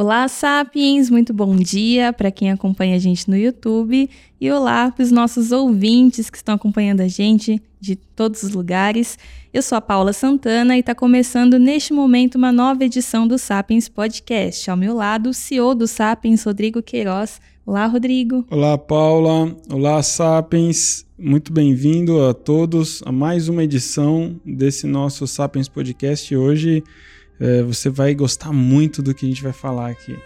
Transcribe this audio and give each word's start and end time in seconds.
Olá, 0.00 0.28
Sapiens! 0.28 1.10
Muito 1.10 1.34
bom 1.34 1.56
dia 1.56 2.12
para 2.12 2.30
quem 2.30 2.52
acompanha 2.52 2.94
a 2.94 3.00
gente 3.00 3.28
no 3.28 3.36
YouTube 3.36 4.08
e 4.40 4.48
olá 4.48 4.92
para 4.92 5.02
os 5.02 5.10
nossos 5.10 5.50
ouvintes 5.50 6.30
que 6.30 6.36
estão 6.36 6.54
acompanhando 6.54 7.00
a 7.00 7.08
gente 7.08 7.60
de 7.80 7.96
todos 7.96 8.44
os 8.44 8.52
lugares. 8.52 9.18
Eu 9.52 9.60
sou 9.60 9.76
a 9.76 9.80
Paula 9.80 10.12
Santana 10.12 10.76
e 10.76 10.80
está 10.80 10.94
começando 10.94 11.58
neste 11.58 11.92
momento 11.92 12.36
uma 12.36 12.52
nova 12.52 12.84
edição 12.84 13.26
do 13.26 13.36
Sapiens 13.36 13.88
Podcast. 13.88 14.70
Ao 14.70 14.76
meu 14.76 14.94
lado, 14.94 15.30
o 15.30 15.34
CEO 15.34 15.74
do 15.74 15.88
Sapiens, 15.88 16.44
Rodrigo 16.44 16.80
Queiroz. 16.80 17.40
Olá, 17.66 17.84
Rodrigo. 17.86 18.46
Olá, 18.52 18.78
Paula. 18.78 19.52
Olá, 19.68 20.00
Sapiens. 20.04 21.04
Muito 21.18 21.52
bem-vindo 21.52 22.24
a 22.24 22.32
todos 22.32 23.02
a 23.04 23.10
mais 23.10 23.48
uma 23.48 23.64
edição 23.64 24.40
desse 24.46 24.86
nosso 24.86 25.26
Sapiens 25.26 25.66
Podcast. 25.66 26.36
Hoje 26.36 26.84
é, 27.40 27.62
você 27.62 27.88
vai 27.88 28.14
gostar 28.14 28.52
muito 28.52 29.02
do 29.02 29.14
que 29.14 29.26
a 29.26 29.28
gente 29.28 29.42
vai 29.42 29.52
falar 29.52 29.90
aqui. 29.90 30.16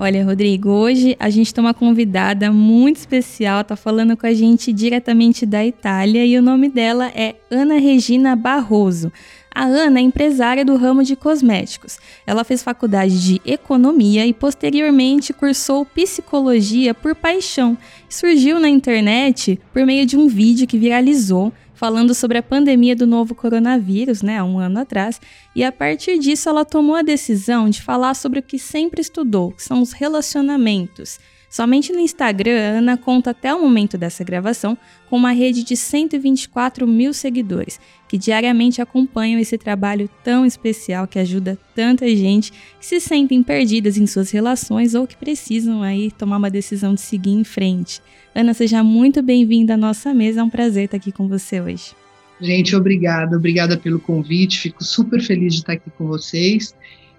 Olha, 0.00 0.24
Rodrigo, 0.24 0.70
hoje 0.70 1.16
a 1.18 1.28
gente 1.28 1.52
tem 1.52 1.62
uma 1.62 1.74
convidada 1.74 2.52
muito 2.52 2.98
especial, 2.98 3.64
tá 3.64 3.74
falando 3.74 4.16
com 4.16 4.28
a 4.28 4.32
gente 4.32 4.72
diretamente 4.72 5.44
da 5.44 5.66
Itália 5.66 6.24
e 6.24 6.38
o 6.38 6.42
nome 6.42 6.68
dela 6.68 7.08
é 7.08 7.34
Ana 7.50 7.80
Regina 7.80 8.36
Barroso. 8.36 9.12
A 9.58 9.64
Ana 9.64 9.98
é 9.98 10.02
empresária 10.02 10.64
do 10.64 10.76
ramo 10.76 11.02
de 11.02 11.16
cosméticos. 11.16 11.98
Ela 12.24 12.44
fez 12.44 12.62
faculdade 12.62 13.20
de 13.20 13.42
economia 13.44 14.24
e 14.24 14.32
posteriormente 14.32 15.32
cursou 15.32 15.84
psicologia 15.84 16.94
por 16.94 17.12
paixão. 17.12 17.76
Surgiu 18.08 18.60
na 18.60 18.68
internet 18.68 19.58
por 19.72 19.84
meio 19.84 20.06
de 20.06 20.16
um 20.16 20.28
vídeo 20.28 20.64
que 20.64 20.78
viralizou 20.78 21.52
falando 21.74 22.14
sobre 22.14 22.38
a 22.38 22.42
pandemia 22.42 22.94
do 22.94 23.04
novo 23.04 23.34
coronavírus, 23.34 24.22
né, 24.22 24.38
há 24.38 24.44
um 24.44 24.60
ano 24.60 24.78
atrás, 24.78 25.20
e 25.56 25.64
a 25.64 25.72
partir 25.72 26.20
disso 26.20 26.48
ela 26.48 26.64
tomou 26.64 26.94
a 26.94 27.02
decisão 27.02 27.68
de 27.68 27.82
falar 27.82 28.14
sobre 28.14 28.38
o 28.38 28.42
que 28.42 28.60
sempre 28.60 29.00
estudou, 29.00 29.50
que 29.50 29.62
são 29.64 29.82
os 29.82 29.90
relacionamentos. 29.90 31.18
Somente 31.50 31.92
no 31.92 31.98
Instagram, 31.98 32.58
a 32.58 32.78
Ana 32.78 32.96
conta 32.98 33.30
até 33.30 33.54
o 33.54 33.62
momento 33.62 33.96
dessa 33.96 34.22
gravação 34.22 34.76
com 35.08 35.16
uma 35.16 35.32
rede 35.32 35.64
de 35.64 35.76
124 35.76 36.86
mil 36.86 37.14
seguidores, 37.14 37.80
que 38.06 38.18
diariamente 38.18 38.82
acompanham 38.82 39.40
esse 39.40 39.56
trabalho 39.56 40.10
tão 40.22 40.44
especial 40.44 41.06
que 41.06 41.18
ajuda 41.18 41.58
tanta 41.74 42.06
gente 42.14 42.52
que 42.78 42.84
se 42.84 43.00
sentem 43.00 43.42
perdidas 43.42 43.96
em 43.96 44.06
suas 44.06 44.30
relações 44.30 44.94
ou 44.94 45.06
que 45.06 45.16
precisam 45.16 45.82
aí 45.82 46.10
tomar 46.10 46.36
uma 46.36 46.50
decisão 46.50 46.94
de 46.94 47.00
seguir 47.00 47.32
em 47.32 47.44
frente. 47.44 48.02
Ana, 48.34 48.52
seja 48.52 48.84
muito 48.84 49.22
bem-vinda 49.22 49.72
à 49.74 49.76
nossa 49.76 50.12
mesa, 50.12 50.40
é 50.40 50.42
um 50.44 50.50
prazer 50.50 50.84
estar 50.84 50.98
aqui 50.98 51.10
com 51.10 51.26
você 51.26 51.62
hoje. 51.62 51.92
Gente, 52.40 52.76
obrigada, 52.76 53.36
obrigada 53.36 53.76
pelo 53.78 53.98
convite, 53.98 54.60
fico 54.60 54.84
super 54.84 55.20
feliz 55.22 55.54
de 55.54 55.60
estar 55.60 55.72
aqui 55.72 55.90
com 55.96 56.06
vocês 56.06 56.74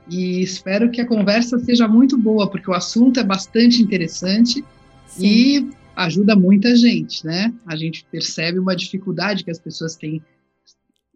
e 0.10 0.42
espero 0.42 0.90
que 0.90 1.02
a 1.02 1.08
conversa 1.08 1.60
seja 1.60 1.88
muito 1.88 2.18
boa, 2.18 2.50
porque 2.50 2.70
o 2.70 2.74
assunto 2.74 3.20
é 3.20 3.24
bastante 3.24 3.82
interessante 3.82 4.64
Sim. 5.06 5.26
e 5.26 5.70
ajuda 5.96 6.36
muita 6.36 6.76
gente, 6.76 7.26
né? 7.26 7.54
A 7.66 7.76
gente 7.76 8.06
percebe 8.10 8.58
uma 8.58 8.76
dificuldade 8.76 9.44
que 9.44 9.52
as 9.52 9.60
pessoas 9.60 9.96
têm 9.96 10.22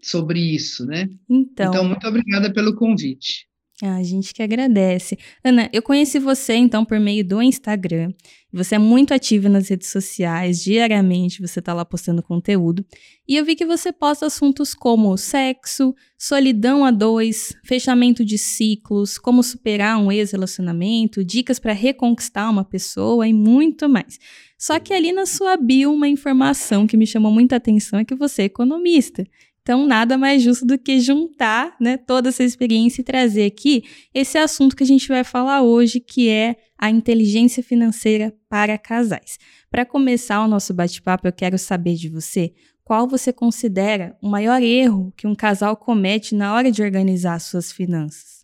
sobre 0.02 0.40
isso, 0.40 0.86
né? 0.86 1.10
Então, 1.30 1.72
então 1.72 1.84
muito 1.86 2.06
obrigada 2.08 2.52
pelo 2.52 2.76
convite. 2.76 3.48
Ah, 3.86 3.98
a 3.98 4.04
gente 4.04 4.34
que 4.34 4.42
agradece. 4.42 5.18
Ana, 5.44 5.70
eu 5.74 5.82
conheci 5.82 6.18
você 6.18 6.54
então 6.54 6.86
por 6.86 6.98
meio 7.02 7.22
do 7.28 7.42
Instagram. 7.42 8.14
Você 8.54 8.76
é 8.76 8.80
muito 8.80 9.14
ativa 9.14 9.50
nas 9.50 9.68
redes 9.68 9.90
sociais, 9.90 10.64
diariamente 10.64 11.42
você 11.42 11.60
está 11.60 11.74
lá 11.74 11.84
postando 11.84 12.24
conteúdo. 12.24 12.86
E 13.28 13.36
eu 13.36 13.44
vi 13.44 13.58
que 13.58 13.66
você 13.66 13.92
posta 13.92 14.26
assuntos 14.26 14.74
como 14.74 15.18
sexo, 15.18 15.94
solidão 16.18 16.86
a 16.86 16.92
dois, 16.92 17.54
fechamento 17.66 18.24
de 18.24 18.38
ciclos, 18.38 19.18
como 19.18 19.44
superar 19.44 20.00
um 20.00 20.10
ex-relacionamento, 20.10 21.22
dicas 21.22 21.60
para 21.60 21.74
reconquistar 21.74 22.50
uma 22.50 22.64
pessoa 22.64 23.28
e 23.28 23.34
muito 23.34 23.90
mais. 23.90 24.18
Só 24.58 24.80
que 24.80 24.94
ali 24.94 25.12
na 25.12 25.26
sua 25.26 25.58
bio, 25.58 25.92
uma 25.92 26.08
informação 26.08 26.88
que 26.88 26.96
me 26.96 27.06
chamou 27.06 27.34
muita 27.34 27.58
atenção 27.58 28.00
é 28.00 28.06
que 28.06 28.16
você 28.16 28.44
é 28.44 28.46
economista. 28.46 29.26
Então, 29.64 29.88
nada 29.88 30.18
mais 30.18 30.44
justo 30.44 30.66
do 30.66 30.78
que 30.78 31.00
juntar 31.00 31.74
né, 31.80 31.96
toda 31.96 32.28
essa 32.28 32.44
experiência 32.44 33.00
e 33.00 33.04
trazer 33.04 33.46
aqui 33.46 33.84
esse 34.14 34.38
assunto 34.38 34.76
que 34.76 34.84
a 34.84 34.86
gente 34.86 35.08
vai 35.08 35.24
falar 35.24 35.62
hoje, 35.62 36.02
que 36.02 36.28
é 36.28 36.58
a 36.78 36.90
inteligência 36.90 37.64
financeira 37.64 38.34
para 38.50 38.78
casais. 38.78 39.38
Para 39.72 39.86
começar 39.86 40.44
o 40.44 40.50
nosso 40.50 40.74
bate-papo, 40.74 41.30
eu 41.30 41.32
quero 41.32 41.58
saber 41.58 41.96
de 41.96 42.10
você 42.10 42.52
qual 42.84 43.08
você 43.08 43.32
considera 43.32 44.18
o 44.22 44.28
maior 44.28 44.62
erro 44.62 45.14
que 45.16 45.26
um 45.26 45.34
casal 45.34 45.78
comete 45.78 46.36
na 46.36 46.54
hora 46.54 46.70
de 46.70 46.84
organizar 46.84 47.40
suas 47.40 47.72
finanças. 47.72 48.44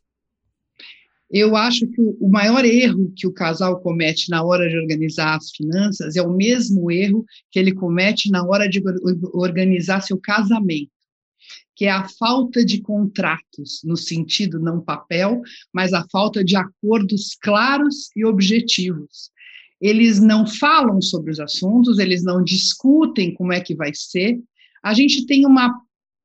Eu 1.29 1.53
acho 1.57 1.85
que 1.85 2.01
o 2.01 2.29
maior 2.29 2.63
erro 2.63 3.11
que 3.13 3.27
o 3.27 3.33
casal 3.33 3.81
comete 3.81 4.29
na 4.29 4.41
hora 4.41 4.69
de 4.69 4.77
organizar 4.77 5.35
as 5.35 5.51
finanças 5.51 6.15
é 6.15 6.21
o 6.21 6.33
mesmo 6.33 6.89
erro 6.89 7.25
que 7.51 7.59
ele 7.59 7.73
comete 7.73 8.31
na 8.31 8.41
hora 8.47 8.69
de 8.69 8.81
organizar 9.33 9.99
seu 9.99 10.17
casamento 10.17 10.89
que 11.79 11.85
é 11.85 11.91
a 11.91 12.09
falta 12.09 12.65
de 12.65 12.81
contratos, 12.81 13.79
no 13.85 13.95
sentido 13.95 14.59
não 14.59 14.81
papel, 14.81 15.41
mas 15.73 15.93
a 15.93 16.05
falta 16.11 16.43
de 16.43 16.57
acordos 16.57 17.37
claros 17.41 18.09
e 18.17 18.25
objetivos. 18.25 19.31
Eles 19.79 20.19
não 20.19 20.45
falam 20.45 21.01
sobre 21.01 21.31
os 21.31 21.39
assuntos, 21.39 21.97
eles 21.97 22.21
não 22.21 22.43
discutem 22.43 23.33
como 23.33 23.53
é 23.53 23.61
que 23.61 23.73
vai 23.73 23.93
ser. 23.93 24.41
A 24.83 24.93
gente 24.93 25.25
tem 25.25 25.45
uma, 25.45 25.73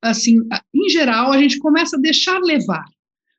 assim, 0.02 0.40
em 0.74 0.88
geral, 0.88 1.30
a 1.30 1.38
gente 1.38 1.60
começa 1.60 1.96
a 1.96 2.00
deixar 2.00 2.40
levar, 2.40 2.84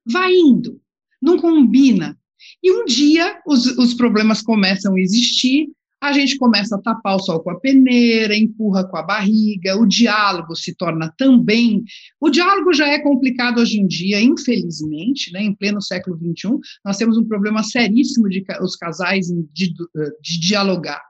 vai 0.06 0.34
indo, 0.34 0.80
não 1.22 1.38
combina. 1.38 2.18
E 2.64 2.72
um 2.72 2.86
dia 2.86 3.42
os, 3.46 3.66
os 3.78 3.94
problemas 3.94 4.42
começam 4.42 4.96
a 4.96 5.02
existir 5.02 5.68
a 6.06 6.14
gente 6.14 6.38
começa 6.38 6.76
a 6.76 6.82
tapar 6.82 7.16
o 7.16 7.20
sol 7.20 7.42
com 7.42 7.50
a 7.50 7.60
peneira, 7.60 8.36
empurra 8.36 8.88
com 8.88 8.98
a 8.98 9.04
barriga, 9.04 9.78
o 9.78 9.86
diálogo 9.86 10.56
se 10.56 10.76
torna 10.76 11.14
também. 11.18 11.84
O 12.20 12.30
diálogo 12.30 12.74
já 12.74 12.88
é 12.88 13.00
complicado 13.00 13.60
hoje 13.60 13.80
em 13.80 13.88
dia, 13.88 14.22
infelizmente, 14.22 15.32
né, 15.32 15.42
em 15.42 15.54
pleno 15.54 15.82
século 15.82 16.18
XXI, 16.18 16.58
nós 16.84 16.98
temos 16.98 17.18
um 17.18 17.26
problema 17.26 17.64
seríssimo 17.64 18.30
de 18.30 18.44
os 18.62 18.76
casais 18.76 19.28
de, 19.54 19.74
de 19.74 20.40
dialogar. 20.40 21.02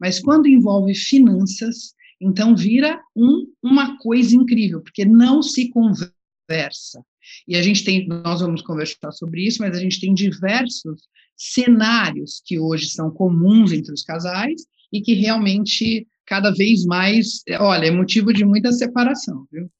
Mas 0.00 0.20
quando 0.20 0.46
envolve 0.46 0.94
finanças, 0.94 1.94
então 2.20 2.56
vira 2.56 3.00
um, 3.16 3.46
uma 3.62 3.98
coisa 3.98 4.34
incrível, 4.34 4.80
porque 4.80 5.04
não 5.04 5.42
se 5.42 5.70
conversa. 5.70 7.04
E 7.46 7.56
a 7.56 7.62
gente 7.62 7.84
tem, 7.84 8.06
nós 8.06 8.40
vamos 8.40 8.62
conversar 8.62 9.12
sobre 9.12 9.46
isso, 9.46 9.60
mas 9.60 9.76
a 9.76 9.80
gente 9.80 10.00
tem 10.00 10.14
diversos 10.14 11.02
cenários 11.38 12.42
que 12.44 12.58
hoje 12.58 12.88
são 12.88 13.10
comuns 13.10 13.72
entre 13.72 13.92
os 13.92 14.02
casais 14.02 14.62
e 14.92 15.00
que 15.00 15.14
realmente 15.14 16.06
cada 16.26 16.50
vez 16.50 16.84
mais, 16.84 17.42
olha, 17.60 17.86
é 17.86 17.90
motivo 17.90 18.32
de 18.32 18.44
muita 18.44 18.72
separação, 18.72 19.46
viu? 19.50 19.70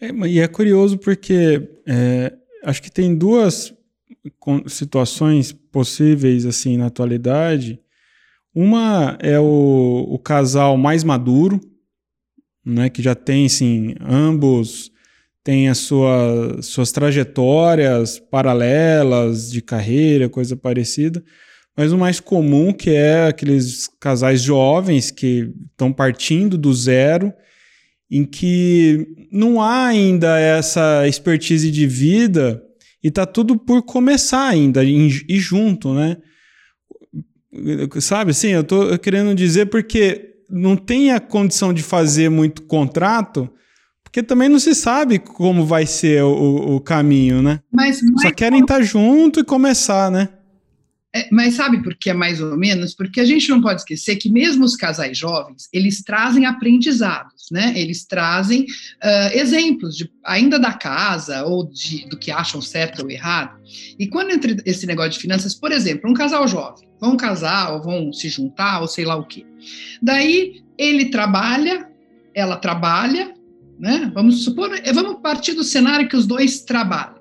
É, 0.00 0.10
e 0.26 0.40
é 0.40 0.48
curioso 0.48 0.98
porque 0.98 1.70
é, 1.86 2.34
acho 2.64 2.82
que 2.82 2.90
tem 2.90 3.14
duas 3.14 3.72
situações 4.66 5.52
possíveis 5.52 6.44
assim 6.44 6.76
na 6.76 6.86
atualidade. 6.86 7.80
Uma 8.54 9.16
é 9.20 9.38
o, 9.38 10.06
o 10.08 10.18
casal 10.18 10.76
mais 10.76 11.04
maduro, 11.04 11.60
né, 12.64 12.90
que 12.90 13.00
já 13.00 13.14
tem 13.14 13.46
assim, 13.46 13.94
ambos 14.00 14.92
tem 15.44 15.68
as 15.68 15.78
sua, 15.78 16.58
suas 16.62 16.92
trajetórias 16.92 18.18
paralelas 18.18 19.50
de 19.50 19.60
carreira, 19.60 20.28
coisa 20.28 20.56
parecida. 20.56 21.22
Mas 21.76 21.92
o 21.92 21.98
mais 21.98 22.20
comum 22.20 22.72
que 22.72 22.90
é 22.90 23.26
aqueles 23.26 23.88
casais 24.00 24.42
jovens 24.42 25.10
que 25.10 25.50
estão 25.70 25.92
partindo 25.92 26.56
do 26.58 26.72
zero, 26.72 27.32
em 28.10 28.24
que 28.24 29.06
não 29.32 29.60
há 29.60 29.86
ainda 29.86 30.38
essa 30.38 31.08
expertise 31.08 31.70
de 31.70 31.86
vida 31.86 32.62
e 33.02 33.10
tá 33.10 33.24
tudo 33.24 33.58
por 33.58 33.82
começar 33.82 34.48
ainda 34.48 34.84
e 34.84 35.38
junto, 35.38 35.94
né? 35.94 36.18
Sabe 38.00 38.30
assim, 38.30 38.48
eu 38.48 38.62
tô 38.62 38.98
querendo 38.98 39.34
dizer 39.34 39.66
porque 39.66 40.34
não 40.48 40.76
tem 40.76 41.10
a 41.10 41.18
condição 41.18 41.72
de 41.72 41.82
fazer 41.82 42.28
muito 42.28 42.62
contrato, 42.62 43.50
porque 44.12 44.22
também 44.22 44.46
não 44.46 44.58
se 44.58 44.74
sabe 44.74 45.18
como 45.18 45.64
vai 45.64 45.86
ser 45.86 46.22
o, 46.22 46.76
o 46.76 46.80
caminho, 46.80 47.40
né? 47.40 47.60
Mas, 47.72 47.98
Só 48.20 48.30
querem 48.30 48.60
estar 48.60 48.76
tá 48.76 48.82
junto 48.82 49.40
e 49.40 49.44
começar, 49.44 50.10
né? 50.10 50.28
É, 51.16 51.28
mas 51.32 51.54
sabe 51.54 51.82
por 51.82 51.94
que 51.94 52.10
é 52.10 52.12
mais 52.12 52.38
ou 52.38 52.54
menos? 52.54 52.94
Porque 52.94 53.20
a 53.20 53.24
gente 53.24 53.48
não 53.48 53.62
pode 53.62 53.80
esquecer 53.80 54.16
que 54.16 54.30
mesmo 54.30 54.66
os 54.66 54.76
casais 54.76 55.16
jovens, 55.16 55.66
eles 55.72 56.02
trazem 56.02 56.44
aprendizados, 56.44 57.46
né? 57.50 57.72
Eles 57.74 58.04
trazem 58.04 58.64
uh, 58.64 59.34
exemplos 59.34 59.96
de, 59.96 60.10
ainda 60.26 60.58
da 60.58 60.74
casa 60.74 61.44
ou 61.44 61.66
de, 61.70 62.06
do 62.06 62.18
que 62.18 62.30
acham 62.30 62.60
certo 62.60 63.04
ou 63.04 63.10
errado. 63.10 63.58
E 63.98 64.06
quando 64.08 64.32
entra 64.32 64.54
esse 64.66 64.86
negócio 64.86 65.12
de 65.12 65.20
finanças, 65.20 65.54
por 65.54 65.72
exemplo, 65.72 66.10
um 66.10 66.14
casal 66.14 66.46
jovem, 66.46 66.86
vão 67.00 67.16
casar 67.16 67.72
ou 67.72 67.82
vão 67.82 68.12
se 68.12 68.28
juntar 68.28 68.82
ou 68.82 68.88
sei 68.88 69.06
lá 69.06 69.16
o 69.16 69.24
quê. 69.24 69.46
Daí 70.02 70.62
ele 70.76 71.06
trabalha, 71.06 71.88
ela 72.34 72.56
trabalha, 72.56 73.32
né? 73.78 74.10
Vamos 74.14 74.44
supor, 74.44 74.70
vamos 74.92 75.20
partir 75.22 75.52
do 75.54 75.64
cenário 75.64 76.08
que 76.08 76.16
os 76.16 76.26
dois 76.26 76.62
trabalham. 76.62 77.20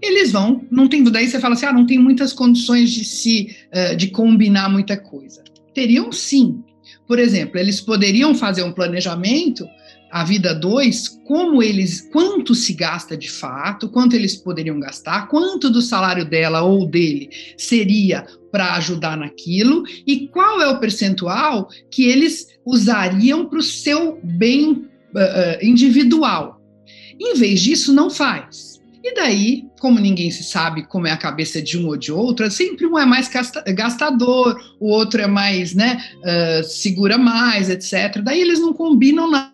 Eles 0.00 0.32
vão, 0.32 0.66
não 0.70 0.88
tem, 0.88 1.04
daí 1.04 1.28
você 1.28 1.38
fala 1.38 1.54
assim, 1.54 1.66
ah, 1.66 1.72
não 1.72 1.86
tem 1.86 1.98
muitas 1.98 2.32
condições 2.32 2.90
de 2.90 3.04
se, 3.04 3.56
uh, 3.72 3.96
de 3.96 4.08
combinar 4.08 4.68
muita 4.68 4.96
coisa. 4.96 5.44
Teriam 5.72 6.10
sim. 6.10 6.62
Por 7.06 7.18
exemplo, 7.18 7.58
eles 7.58 7.80
poderiam 7.80 8.34
fazer 8.34 8.62
um 8.64 8.72
planejamento 8.72 9.64
a 10.12 10.24
vida 10.24 10.54
dois, 10.54 11.08
como 11.24 11.62
eles, 11.62 12.02
quanto 12.12 12.54
se 12.54 12.74
gasta 12.74 13.16
de 13.16 13.30
fato, 13.30 13.88
quanto 13.88 14.14
eles 14.14 14.36
poderiam 14.36 14.78
gastar, 14.78 15.26
quanto 15.28 15.70
do 15.70 15.80
salário 15.80 16.26
dela 16.26 16.60
ou 16.60 16.86
dele 16.86 17.30
seria 17.56 18.26
para 18.50 18.74
ajudar 18.74 19.16
naquilo 19.16 19.84
e 20.06 20.28
qual 20.28 20.60
é 20.60 20.68
o 20.68 20.78
percentual 20.78 21.66
que 21.90 22.04
eles 22.04 22.46
usariam 22.66 23.46
para 23.46 23.58
o 23.58 23.62
seu 23.62 24.20
bem 24.22 24.86
uh, 25.14 25.64
individual. 25.64 26.60
Em 27.20 27.34
vez 27.34 27.60
disso, 27.60 27.92
não 27.92 28.10
faz. 28.10 28.72
E 29.04 29.14
daí, 29.14 29.64
como 29.80 29.98
ninguém 29.98 30.30
se 30.30 30.44
sabe 30.44 30.86
como 30.86 31.08
é 31.08 31.10
a 31.10 31.16
cabeça 31.16 31.60
de 31.60 31.76
um 31.76 31.88
ou 31.88 31.96
de 31.96 32.12
outro, 32.12 32.48
sempre 32.50 32.86
um 32.86 32.96
é 32.96 33.04
mais 33.04 33.28
gastador, 33.74 34.56
o 34.78 34.88
outro 34.88 35.20
é 35.20 35.26
mais, 35.26 35.74
né, 35.74 36.00
uh, 36.18 36.64
segura 36.64 37.18
mais, 37.18 37.68
etc. 37.68 38.22
Daí 38.22 38.40
eles 38.40 38.60
não 38.60 38.72
combinam 38.72 39.28
nada. 39.28 39.52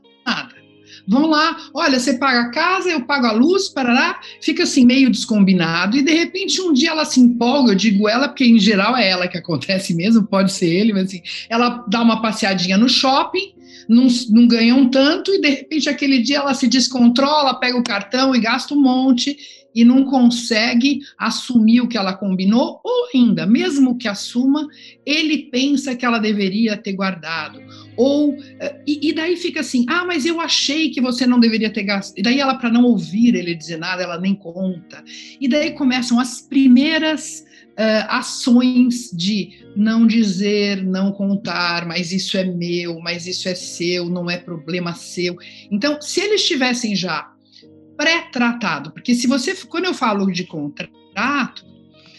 Vão 1.06 1.26
lá, 1.26 1.56
olha, 1.72 1.98
você 1.98 2.18
paga 2.18 2.42
a 2.42 2.50
casa, 2.50 2.90
eu 2.90 3.06
pago 3.06 3.26
a 3.26 3.32
luz, 3.32 3.70
parará, 3.70 4.20
fica 4.42 4.64
assim 4.64 4.84
meio 4.84 5.08
descombinado, 5.08 5.96
e 5.96 6.02
de 6.02 6.12
repente 6.12 6.60
um 6.60 6.70
dia 6.70 6.90
ela 6.90 7.06
se 7.06 7.18
empolga, 7.18 7.72
eu 7.72 7.76
digo 7.76 8.06
ela, 8.06 8.28
porque 8.28 8.44
em 8.44 8.58
geral 8.58 8.94
é 8.94 9.08
ela 9.08 9.26
que 9.26 9.38
acontece 9.38 9.94
mesmo, 9.94 10.26
pode 10.26 10.52
ser 10.52 10.68
ele, 10.68 10.92
mas 10.92 11.04
assim, 11.04 11.22
ela 11.48 11.82
dá 11.88 12.02
uma 12.02 12.20
passeadinha 12.20 12.76
no 12.76 12.90
shopping, 12.90 13.54
não, 13.88 14.06
não 14.30 14.46
ganham 14.46 14.90
tanto, 14.90 15.32
e 15.32 15.40
de 15.40 15.48
repente 15.48 15.88
aquele 15.88 16.20
dia 16.20 16.38
ela 16.38 16.54
se 16.54 16.68
descontrola, 16.68 17.58
pega 17.58 17.78
o 17.78 17.82
cartão 17.82 18.34
e 18.34 18.40
gasta 18.40 18.74
um 18.74 18.80
monte, 18.80 19.36
e 19.74 19.84
não 19.84 20.04
consegue 20.04 21.00
assumir 21.16 21.80
o 21.80 21.88
que 21.88 21.96
ela 21.96 22.12
combinou, 22.12 22.80
ou 22.82 23.08
ainda, 23.14 23.46
mesmo 23.46 23.96
que 23.96 24.08
assuma, 24.08 24.66
ele 25.06 25.50
pensa 25.52 25.94
que 25.94 26.04
ela 26.04 26.18
deveria 26.18 26.76
ter 26.76 26.94
guardado. 26.94 27.60
Ou, 27.96 28.34
eh, 28.58 28.82
e, 28.86 29.08
e 29.08 29.12
daí 29.12 29.36
fica 29.36 29.60
assim, 29.60 29.84
ah, 29.88 30.04
mas 30.04 30.26
eu 30.26 30.40
achei 30.40 30.90
que 30.90 31.00
você 31.00 31.26
não 31.26 31.38
deveria 31.38 31.70
ter 31.70 31.84
gastado. 31.84 32.18
E 32.18 32.22
daí 32.22 32.40
ela, 32.40 32.56
para 32.56 32.70
não 32.70 32.84
ouvir 32.84 33.34
ele 33.34 33.54
dizer 33.54 33.76
nada, 33.76 34.02
ela 34.02 34.18
nem 34.18 34.34
conta. 34.34 35.04
E 35.40 35.46
daí 35.46 35.70
começam 35.72 36.18
as 36.18 36.40
primeiras 36.40 37.44
uh, 37.78 38.06
ações 38.08 39.10
de 39.12 39.64
não 39.78 40.08
dizer, 40.08 40.82
não 40.82 41.12
contar, 41.12 41.86
mas 41.86 42.10
isso 42.10 42.36
é 42.36 42.42
meu, 42.42 42.98
mas 42.98 43.28
isso 43.28 43.48
é 43.48 43.54
seu, 43.54 44.10
não 44.10 44.28
é 44.28 44.36
problema 44.36 44.92
seu. 44.92 45.36
Então, 45.70 46.02
se 46.02 46.20
eles 46.20 46.44
tivessem 46.44 46.96
já 46.96 47.32
pré-tratado, 47.96 48.90
porque 48.90 49.14
se 49.14 49.28
você, 49.28 49.54
quando 49.54 49.84
eu 49.84 49.94
falo 49.94 50.26
de 50.32 50.42
contrato, 50.42 51.64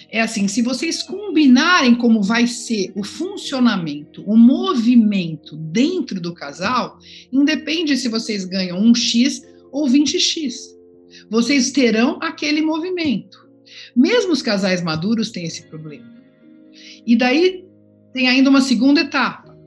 é 0.10 0.22
assim, 0.22 0.48
se 0.48 0.62
vocês 0.62 1.04
combinarem 1.04 1.96
como 1.96 2.24
vai 2.24 2.48
ser 2.48 2.94
o 2.96 3.04
funcionamento, 3.04 4.24
o 4.24 4.38
movimento 4.38 5.58
dentro 5.58 6.22
do 6.22 6.34
casal, 6.34 6.98
independe 7.30 7.98
se 7.98 8.08
vocês 8.08 8.46
ganham 8.46 8.80
um 8.80 8.96
X 8.96 9.42
ou 9.70 9.86
20X. 9.86 10.54
Vocês 11.30 11.72
terão 11.72 12.20
aquele 12.22 12.62
movimento. 12.62 13.50
Mesmo 13.94 14.32
os 14.32 14.42
casais 14.42 14.82
maduros 14.82 15.30
têm 15.30 15.44
esse 15.44 15.64
problema. 15.64 16.19
E 17.06 17.16
daí 17.16 17.66
tem 18.14 18.28
ainda 18.28 18.50
uma 18.50 18.62
segunda 18.62 19.02
etapa, 19.02 19.58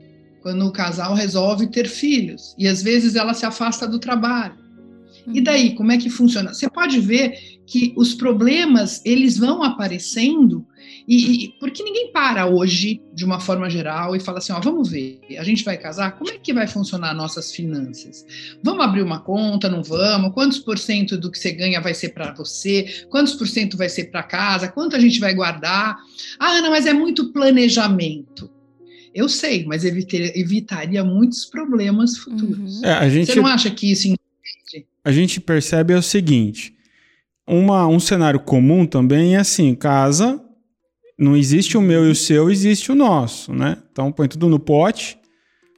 quando 0.41 0.65
o 0.65 0.71
casal 0.71 1.13
resolve 1.13 1.67
ter 1.67 1.87
filhos 1.87 2.53
e 2.57 2.67
às 2.67 2.81
vezes 2.83 3.15
ela 3.15 3.33
se 3.33 3.45
afasta 3.45 3.87
do 3.87 3.99
trabalho. 3.99 4.61
E 5.27 5.41
daí, 5.41 5.73
como 5.75 5.91
é 5.91 5.97
que 5.97 6.09
funciona? 6.09 6.53
Você 6.53 6.69
pode 6.69 6.99
ver 6.99 7.37
que 7.65 7.93
os 7.95 8.13
problemas 8.13 9.01
eles 9.05 9.37
vão 9.37 9.63
aparecendo 9.63 10.65
e, 11.07 11.45
e, 11.45 11.47
porque 11.59 11.83
ninguém 11.83 12.11
para 12.11 12.45
hoje 12.45 13.01
de 13.13 13.25
uma 13.25 13.39
forma 13.39 13.69
geral 13.69 14.15
e 14.15 14.19
fala 14.19 14.37
assim, 14.37 14.53
ó, 14.53 14.59
vamos 14.59 14.89
ver, 14.89 15.19
a 15.37 15.43
gente 15.43 15.63
vai 15.63 15.77
casar, 15.77 16.17
como 16.17 16.31
é 16.31 16.37
que 16.37 16.53
vai 16.53 16.67
funcionar 16.67 17.13
nossas 17.13 17.51
finanças? 17.51 18.25
Vamos 18.63 18.83
abrir 18.83 19.01
uma 19.01 19.19
conta, 19.19 19.69
não 19.69 19.83
vamos? 19.83 20.33
Quantos 20.33 20.59
por 20.59 20.77
cento 20.77 21.17
do 21.17 21.31
que 21.31 21.37
você 21.37 21.51
ganha 21.51 21.81
vai 21.81 21.93
ser 21.93 22.09
para 22.09 22.33
você? 22.33 23.05
Quantos 23.09 23.33
por 23.33 23.47
cento 23.47 23.77
vai 23.77 23.89
ser 23.89 24.05
para 24.05 24.23
casa? 24.23 24.67
Quanto 24.67 24.95
a 24.95 24.99
gente 24.99 25.19
vai 25.19 25.33
guardar? 25.33 25.97
Ah, 26.39 26.51
Ana, 26.51 26.69
mas 26.69 26.85
é 26.85 26.93
muito 26.93 27.31
planejamento. 27.31 28.49
Eu 29.13 29.29
sei, 29.29 29.63
mas 29.65 29.85
evitaria 29.85 31.03
muitos 31.03 31.45
problemas 31.45 32.17
futuros. 32.17 32.81
Uhum. 32.81 32.85
É, 32.85 33.09
gente... 33.09 33.27
Você 33.27 33.35
não 33.35 33.45
acha 33.45 33.69
que 33.69 33.91
isso 33.91 34.07
a 35.03 35.11
gente 35.11 35.41
percebe 35.41 35.93
é 35.93 35.97
o 35.97 36.01
seguinte: 36.01 36.73
uma, 37.45 37.87
um 37.87 37.99
cenário 37.99 38.39
comum 38.39 38.85
também 38.85 39.35
é 39.35 39.39
assim, 39.39 39.75
casa, 39.75 40.42
não 41.17 41.35
existe 41.37 41.77
o 41.77 41.81
meu 41.81 42.05
e 42.07 42.11
o 42.11 42.15
seu, 42.15 42.49
existe 42.49 42.91
o 42.91 42.95
nosso, 42.95 43.53
né? 43.53 43.77
Então 43.91 44.11
põe 44.11 44.27
tudo 44.27 44.47
no 44.49 44.59
pote, 44.59 45.17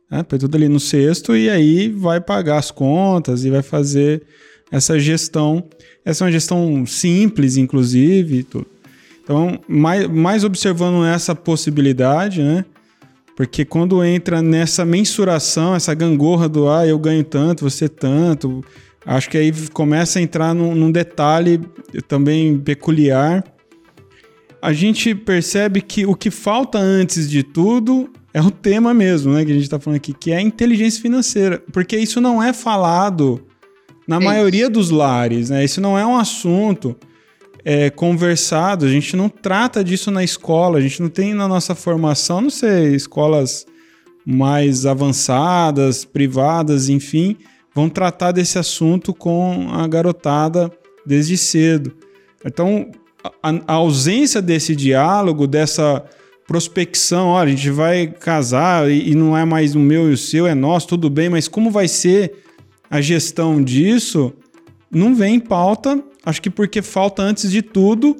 né? 0.10 0.24
põe 0.24 0.40
tudo 0.40 0.56
ali 0.56 0.68
no 0.68 0.80
cesto 0.80 1.36
e 1.36 1.50
aí 1.50 1.90
vai 1.90 2.22
pagar 2.22 2.58
as 2.58 2.72
contas 2.72 3.46
e 3.46 3.50
vai 3.50 3.62
fazer 3.62 4.24
essa 4.72 4.98
gestão. 4.98 5.68
Essa 6.04 6.24
é 6.24 6.26
uma 6.26 6.32
gestão 6.32 6.86
simples, 6.86 7.58
inclusive. 7.58 8.44
Tudo. 8.44 8.68
Então, 9.24 9.60
mais, 9.68 10.08
mais 10.08 10.44
observando 10.44 11.06
essa 11.06 11.34
possibilidade, 11.36 12.42
né? 12.42 12.64
Porque 13.36 13.66
quando 13.66 14.04
entra 14.04 14.42
nessa 14.42 14.86
mensuração, 14.86 15.76
essa 15.76 15.94
gangorra 15.94 16.48
do 16.48 16.70
ah, 16.70 16.88
eu 16.88 16.98
ganho 16.98 17.24
tanto, 17.24 17.70
você 17.70 17.90
tanto, 17.90 18.64
Acho 19.06 19.30
que 19.30 19.38
aí 19.38 19.54
começa 19.70 20.18
a 20.18 20.22
entrar 20.22 20.56
num, 20.56 20.74
num 20.74 20.92
detalhe 20.92 21.62
também 22.08 22.58
peculiar. 22.58 23.44
A 24.66 24.74
gente 24.74 25.14
percebe 25.14 25.80
que 25.80 26.08
o 26.08 26.16
que 26.16 26.32
falta 26.32 26.80
antes 26.80 27.30
de 27.30 27.44
tudo 27.44 28.10
é 28.34 28.42
o 28.42 28.50
tema 28.50 28.96
mesmo, 28.96 29.32
né, 29.32 29.46
que 29.46 29.52
a 29.52 29.54
gente 29.54 29.66
está 29.66 29.80
falando 29.80 29.98
aqui, 29.98 30.12
que 30.12 30.32
é 30.32 30.38
a 30.38 30.42
inteligência 30.42 31.00
financeira, 31.00 31.62
porque 31.72 31.96
isso 31.96 32.20
não 32.20 32.42
é 32.42 32.52
falado 32.52 33.46
na 34.08 34.16
é 34.16 34.20
maioria 34.20 34.68
dos 34.68 34.90
lares, 34.90 35.52
né? 35.52 35.64
Isso 35.64 35.80
não 35.80 35.96
é 35.96 36.04
um 36.04 36.18
assunto 36.18 36.96
é, 37.64 37.92
conversado, 37.92 38.86
a 38.86 38.90
gente 38.90 39.16
não 39.16 39.30
trata 39.30 39.84
disso 39.84 40.10
na 40.10 40.24
escola, 40.24 40.80
a 40.80 40.82
gente 40.82 41.00
não 41.00 41.10
tem 41.10 41.36
na 41.36 41.48
nossa 41.48 41.76
formação, 41.76 42.42
não 42.42 42.50
sei, 42.50 42.96
escolas 42.96 43.68
mais 44.26 44.88
avançadas, 44.88 46.04
privadas, 46.04 46.90
enfim, 46.90 47.38
vão 47.72 47.88
tratar 47.88 48.32
desse 48.32 48.58
assunto 48.58 49.13
com 49.13 49.70
a 49.72 49.88
garotada 49.88 50.72
desde 51.06 51.38
cedo. 51.38 51.96
Então, 52.44 52.89
a, 53.41 53.50
a 53.67 53.74
ausência 53.74 54.41
desse 54.41 54.75
diálogo, 54.75 55.48
dessa 55.48 56.03
prospecção, 56.48 57.29
olha, 57.29 57.48
a 57.48 57.55
gente 57.55 57.70
vai 57.72 58.08
casar 58.08 58.89
e, 58.89 59.12
e, 59.12 59.15
não 59.15 59.36
é 59.36 59.44
mais 59.44 59.75
o 59.75 59.79
meu 59.79 60.10
e 60.10 60.13
o 60.13 60.17
seu, 60.17 60.46
é 60.46 60.53
nosso, 60.53 60.88
tudo 60.89 61.10
bem, 61.10 61.29
mas 61.29 61.48
como 61.48 61.72
vai 61.72 61.88
ser 61.88 62.44
a 62.89 63.01
gestão 63.01 63.63
disso? 63.63 64.34
Não 64.91 65.15
vem 65.15 65.36
em 65.36 65.39
pauta, 65.39 66.03
acho 66.24 66.41
que 66.41 66.50
porque 66.50 66.82
falta, 66.82 67.24
antes 67.24 67.50
de 67.50 67.62
tudo, 67.62 68.15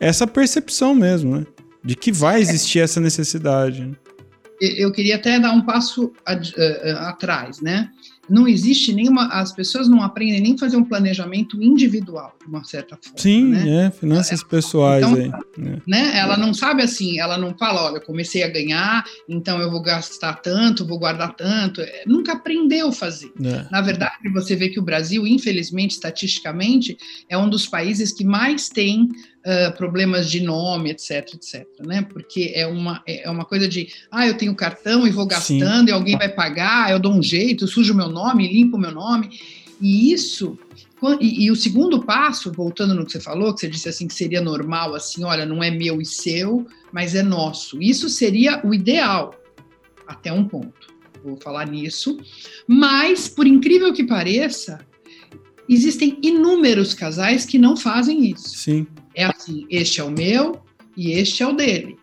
essa 0.00 0.26
percepção 0.26 0.94
mesmo, 0.94 1.36
né? 1.36 1.46
De 1.84 1.94
que 1.96 2.12
vai 2.12 2.40
existir 2.40 2.80
essa 2.80 3.00
necessidade. 3.00 3.90
Eu 4.60 4.92
queria 4.92 5.16
até 5.16 5.40
dar 5.40 5.52
um 5.52 5.62
passo 5.62 6.12
atrás, 6.24 7.60
né? 7.60 7.90
Não 8.28 8.46
existe 8.46 8.92
nenhuma. 8.92 9.26
As 9.28 9.52
pessoas 9.52 9.88
não 9.88 10.02
aprendem 10.02 10.40
nem 10.40 10.56
fazer 10.56 10.76
um 10.76 10.84
planejamento 10.84 11.62
individual, 11.62 12.36
de 12.40 12.46
uma 12.46 12.64
certa 12.64 12.96
forma. 12.96 13.18
Sim, 13.18 13.44
né? 13.48 13.86
é, 13.86 13.90
finanças 13.90 14.42
pessoais 14.42 15.04
então, 15.06 15.16
aí. 15.16 15.28
Né? 15.56 15.82
né? 15.86 16.18
Ela 16.18 16.36
não 16.36 16.54
sabe 16.54 16.82
assim, 16.82 17.18
ela 17.18 17.36
não 17.36 17.56
fala, 17.56 17.84
olha, 17.84 18.00
comecei 18.00 18.42
a 18.42 18.48
ganhar, 18.48 19.04
então 19.28 19.60
eu 19.60 19.70
vou 19.70 19.82
gastar 19.82 20.34
tanto, 20.34 20.86
vou 20.86 20.98
guardar 20.98 21.34
tanto. 21.34 21.80
É, 21.80 22.04
nunca 22.06 22.32
aprendeu 22.32 22.88
a 22.88 22.92
fazer. 22.92 23.32
É. 23.42 23.66
Na 23.70 23.80
verdade, 23.80 24.28
você 24.32 24.54
vê 24.54 24.68
que 24.68 24.78
o 24.78 24.84
Brasil, 24.84 25.26
infelizmente, 25.26 25.92
estatisticamente, 25.92 26.96
é 27.28 27.36
um 27.36 27.48
dos 27.48 27.66
países 27.66 28.12
que 28.12 28.24
mais 28.24 28.68
tem 28.68 29.08
uh, 29.46 29.76
problemas 29.76 30.30
de 30.30 30.40
nome, 30.40 30.90
etc, 30.90 31.34
etc, 31.34 31.66
né? 31.80 32.02
Porque 32.02 32.52
é 32.54 32.66
uma, 32.66 33.02
é 33.06 33.30
uma 33.30 33.44
coisa 33.44 33.68
de, 33.68 33.88
ah, 34.10 34.26
eu 34.26 34.36
tenho 34.36 34.54
cartão 34.54 35.06
e 35.06 35.10
vou 35.10 35.26
gastando 35.26 35.86
Sim. 35.86 35.88
e 35.88 35.92
alguém 35.92 36.16
vai 36.16 36.28
pagar, 36.28 36.90
eu 36.90 36.98
dou 36.98 37.12
um 37.12 37.22
jeito, 37.22 37.66
sujo 37.66 37.92
o 37.92 37.96
meu 37.96 38.08
nome, 38.08 38.52
limpo 38.52 38.76
o 38.76 38.80
meu 38.80 38.92
nome. 38.92 39.30
E 39.80 40.12
isso 40.12 40.58
e, 41.20 41.46
e, 41.46 41.50
o 41.50 41.56
segundo 41.56 42.04
passo, 42.04 42.52
voltando 42.52 42.94
no 42.94 43.04
que 43.04 43.10
você 43.12 43.20
falou, 43.20 43.52
que 43.52 43.60
você 43.60 43.68
disse 43.68 43.88
assim 43.88 44.06
que 44.06 44.14
seria 44.14 44.40
normal, 44.40 44.94
assim, 44.94 45.24
olha, 45.24 45.44
não 45.44 45.62
é 45.62 45.70
meu 45.70 46.00
e 46.00 46.06
seu, 46.06 46.64
mas 46.92 47.14
é 47.14 47.22
nosso. 47.22 47.82
Isso 47.82 48.08
seria 48.08 48.64
o 48.64 48.72
ideal, 48.72 49.34
até 50.06 50.32
um 50.32 50.44
ponto. 50.44 50.92
Vou 51.24 51.36
falar 51.36 51.66
nisso. 51.66 52.18
Mas, 52.68 53.28
por 53.28 53.46
incrível 53.46 53.92
que 53.92 54.04
pareça, 54.04 54.78
existem 55.68 56.18
inúmeros 56.22 56.94
casais 56.94 57.44
que 57.44 57.58
não 57.58 57.76
fazem 57.76 58.30
isso. 58.30 58.56
Sim. 58.56 58.86
É 59.14 59.24
assim, 59.24 59.66
este 59.70 60.00
é 60.00 60.04
o 60.04 60.10
meu 60.10 60.60
e 60.96 61.12
este 61.12 61.42
é 61.42 61.46
o 61.46 61.52
dele. 61.52 61.96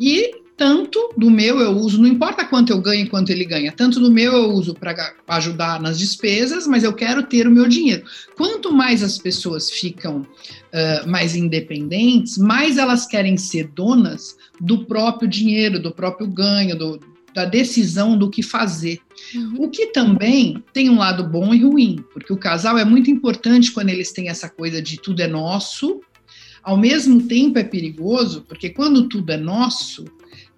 E 0.00 0.46
tanto 0.56 1.10
do 1.16 1.30
meu 1.30 1.60
eu 1.60 1.72
uso, 1.72 2.00
não 2.00 2.08
importa 2.08 2.44
quanto 2.44 2.70
eu 2.70 2.80
ganho 2.80 3.04
e 3.04 3.08
quanto 3.08 3.30
ele 3.30 3.44
ganha, 3.44 3.70
tanto 3.70 4.00
do 4.00 4.10
meu 4.10 4.32
eu 4.32 4.50
uso 4.50 4.74
para 4.74 5.14
ajudar 5.28 5.80
nas 5.80 5.98
despesas, 5.98 6.66
mas 6.66 6.82
eu 6.82 6.94
quero 6.94 7.22
ter 7.24 7.46
o 7.46 7.50
meu 7.50 7.68
dinheiro. 7.68 8.04
Quanto 8.36 8.72
mais 8.72 9.02
as 9.02 9.18
pessoas 9.18 9.70
ficam 9.70 10.20
uh, 10.22 11.08
mais 11.08 11.36
independentes, 11.36 12.38
mais 12.38 12.78
elas 12.78 13.06
querem 13.06 13.36
ser 13.36 13.68
donas 13.68 14.34
do 14.58 14.86
próprio 14.86 15.28
dinheiro, 15.28 15.78
do 15.78 15.92
próprio 15.92 16.26
ganho, 16.26 16.76
do, 16.76 17.00
da 17.34 17.44
decisão 17.44 18.16
do 18.16 18.30
que 18.30 18.42
fazer. 18.42 18.98
Uhum. 19.34 19.64
O 19.64 19.68
que 19.68 19.88
também 19.88 20.64
tem 20.72 20.88
um 20.88 20.96
lado 20.96 21.22
bom 21.22 21.52
e 21.52 21.62
ruim, 21.62 22.02
porque 22.14 22.32
o 22.32 22.38
casal 22.38 22.78
é 22.78 22.84
muito 22.84 23.10
importante 23.10 23.72
quando 23.72 23.90
eles 23.90 24.10
têm 24.10 24.30
essa 24.30 24.48
coisa 24.48 24.80
de 24.80 24.98
tudo 24.98 25.20
é 25.20 25.26
nosso, 25.26 26.00
ao 26.66 26.76
mesmo 26.76 27.22
tempo 27.22 27.60
é 27.60 27.62
perigoso, 27.62 28.44
porque 28.48 28.70
quando 28.70 29.08
tudo 29.08 29.30
é 29.30 29.36
nosso, 29.36 30.04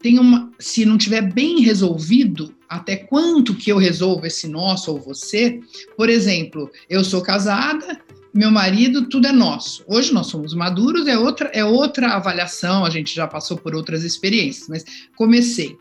tem 0.00 0.18
uma, 0.18 0.50
se 0.58 0.86
não 0.86 0.96
tiver 0.96 1.20
bem 1.20 1.60
resolvido, 1.60 2.54
até 2.66 2.96
quanto 2.96 3.54
que 3.54 3.70
eu 3.70 3.76
resolvo 3.76 4.24
esse 4.24 4.48
nosso 4.48 4.90
ou 4.90 4.98
você, 4.98 5.60
por 5.98 6.08
exemplo, 6.08 6.70
eu 6.88 7.04
sou 7.04 7.20
casada, 7.20 8.00
meu 8.32 8.50
marido, 8.50 9.06
tudo 9.06 9.26
é 9.26 9.32
nosso. 9.32 9.84
Hoje 9.86 10.10
nós 10.14 10.28
somos 10.28 10.54
maduros, 10.54 11.06
é 11.06 11.18
outra, 11.18 11.50
é 11.52 11.62
outra 11.62 12.14
avaliação, 12.14 12.86
a 12.86 12.90
gente 12.90 13.14
já 13.14 13.26
passou 13.26 13.58
por 13.58 13.74
outras 13.74 14.02
experiências, 14.02 14.66
mas 14.66 14.84
comecei, 15.14 15.76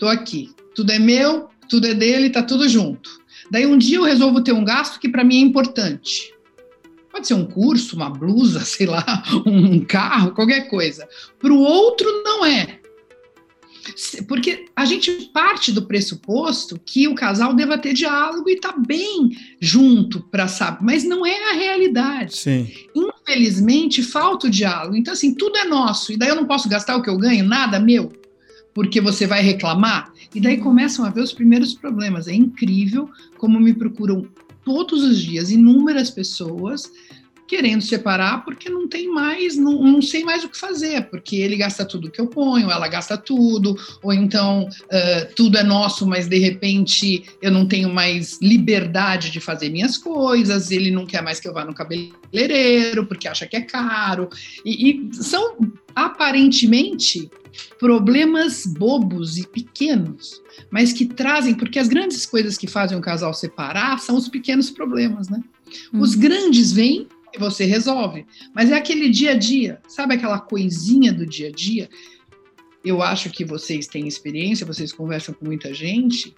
tô 0.00 0.08
aqui, 0.08 0.50
tudo 0.74 0.90
é 0.90 0.98
meu, 0.98 1.48
tudo 1.68 1.86
é 1.86 1.94
dele, 1.94 2.28
tá 2.28 2.42
tudo 2.42 2.68
junto. 2.68 3.20
Daí 3.52 3.66
um 3.66 3.78
dia 3.78 3.98
eu 3.98 4.02
resolvo 4.02 4.42
ter 4.42 4.52
um 4.52 4.64
gasto 4.64 4.98
que 4.98 5.08
para 5.08 5.22
mim 5.22 5.36
é 5.36 5.46
importante. 5.46 6.34
Pode 7.20 7.28
ser 7.28 7.34
um 7.34 7.44
curso, 7.44 7.96
uma 7.96 8.08
blusa, 8.08 8.60
sei 8.64 8.86
lá, 8.86 9.04
um 9.44 9.84
carro, 9.84 10.32
qualquer 10.32 10.68
coisa. 10.68 11.06
Para 11.38 11.52
o 11.52 11.58
outro 11.58 12.06
não 12.24 12.46
é. 12.46 12.80
Porque 14.26 14.66
a 14.74 14.86
gente 14.86 15.10
parte 15.32 15.70
do 15.70 15.82
pressuposto 15.82 16.80
que 16.82 17.06
o 17.08 17.14
casal 17.14 17.52
deva 17.52 17.76
ter 17.76 17.92
diálogo 17.92 18.48
e 18.48 18.58
tá 18.58 18.72
bem 18.72 19.36
junto 19.60 20.20
para 20.30 20.48
saber, 20.48 20.82
mas 20.82 21.04
não 21.04 21.26
é 21.26 21.50
a 21.50 21.54
realidade. 21.54 22.38
Sim. 22.38 22.70
Infelizmente, 22.94 24.02
falta 24.02 24.46
o 24.46 24.50
diálogo. 24.50 24.96
Então, 24.96 25.12
assim, 25.12 25.34
tudo 25.34 25.58
é 25.58 25.64
nosso, 25.64 26.12
e 26.12 26.16
daí 26.16 26.30
eu 26.30 26.36
não 26.36 26.46
posso 26.46 26.70
gastar 26.70 26.96
o 26.96 27.02
que 27.02 27.10
eu 27.10 27.18
ganho, 27.18 27.44
nada 27.44 27.78
meu, 27.78 28.10
porque 28.72 28.98
você 28.98 29.26
vai 29.26 29.42
reclamar. 29.42 30.10
E 30.34 30.40
daí 30.40 30.56
começam 30.56 31.04
a 31.04 31.10
ver 31.10 31.20
os 31.20 31.34
primeiros 31.34 31.74
problemas. 31.74 32.28
É 32.28 32.32
incrível 32.32 33.10
como 33.36 33.60
me 33.60 33.74
procuram 33.74 34.26
todos 34.64 35.02
os 35.02 35.18
dias 35.18 35.50
inúmeras 35.50 36.10
pessoas 36.10 36.90
querendo 37.50 37.82
separar 37.82 38.44
porque 38.44 38.70
não 38.70 38.86
tem 38.86 39.08
mais, 39.08 39.56
não, 39.56 39.82
não 39.82 40.00
sei 40.00 40.22
mais 40.22 40.44
o 40.44 40.48
que 40.48 40.56
fazer, 40.56 41.10
porque 41.10 41.34
ele 41.34 41.56
gasta 41.56 41.84
tudo 41.84 42.08
que 42.08 42.20
eu 42.20 42.28
ponho, 42.28 42.70
ela 42.70 42.86
gasta 42.86 43.18
tudo, 43.18 43.76
ou 44.00 44.12
então 44.12 44.68
uh, 44.68 45.34
tudo 45.34 45.58
é 45.58 45.64
nosso, 45.64 46.06
mas 46.06 46.28
de 46.28 46.38
repente 46.38 47.24
eu 47.42 47.50
não 47.50 47.66
tenho 47.66 47.92
mais 47.92 48.38
liberdade 48.40 49.32
de 49.32 49.40
fazer 49.40 49.68
minhas 49.68 49.98
coisas, 49.98 50.70
ele 50.70 50.92
não 50.92 51.04
quer 51.04 51.24
mais 51.24 51.40
que 51.40 51.48
eu 51.48 51.52
vá 51.52 51.64
no 51.64 51.74
cabeleireiro 51.74 53.04
porque 53.04 53.26
acha 53.26 53.48
que 53.48 53.56
é 53.56 53.62
caro, 53.62 54.28
e, 54.64 55.08
e 55.10 55.14
são 55.14 55.56
aparentemente 55.92 57.28
problemas 57.80 58.64
bobos 58.64 59.38
e 59.38 59.44
pequenos, 59.44 60.40
mas 60.70 60.92
que 60.92 61.04
trazem, 61.04 61.54
porque 61.54 61.80
as 61.80 61.88
grandes 61.88 62.24
coisas 62.24 62.56
que 62.56 62.68
fazem 62.68 62.96
um 62.96 63.00
casal 63.00 63.34
separar 63.34 63.98
são 63.98 64.16
os 64.16 64.28
pequenos 64.28 64.70
problemas, 64.70 65.28
né? 65.28 65.42
Os 65.92 66.14
uhum. 66.14 66.20
grandes 66.20 66.72
vêm 66.72 67.08
e 67.34 67.38
você 67.38 67.64
resolve. 67.64 68.26
Mas 68.54 68.70
é 68.70 68.74
aquele 68.74 69.08
dia 69.08 69.32
a 69.32 69.36
dia, 69.36 69.80
sabe 69.88 70.14
aquela 70.14 70.38
coisinha 70.38 71.12
do 71.12 71.26
dia 71.26 71.48
a 71.48 71.52
dia? 71.52 71.88
Eu 72.84 73.02
acho 73.02 73.30
que 73.30 73.44
vocês 73.44 73.86
têm 73.86 74.08
experiência, 74.08 74.66
vocês 74.66 74.92
conversam 74.92 75.34
com 75.34 75.44
muita 75.44 75.72
gente. 75.74 76.34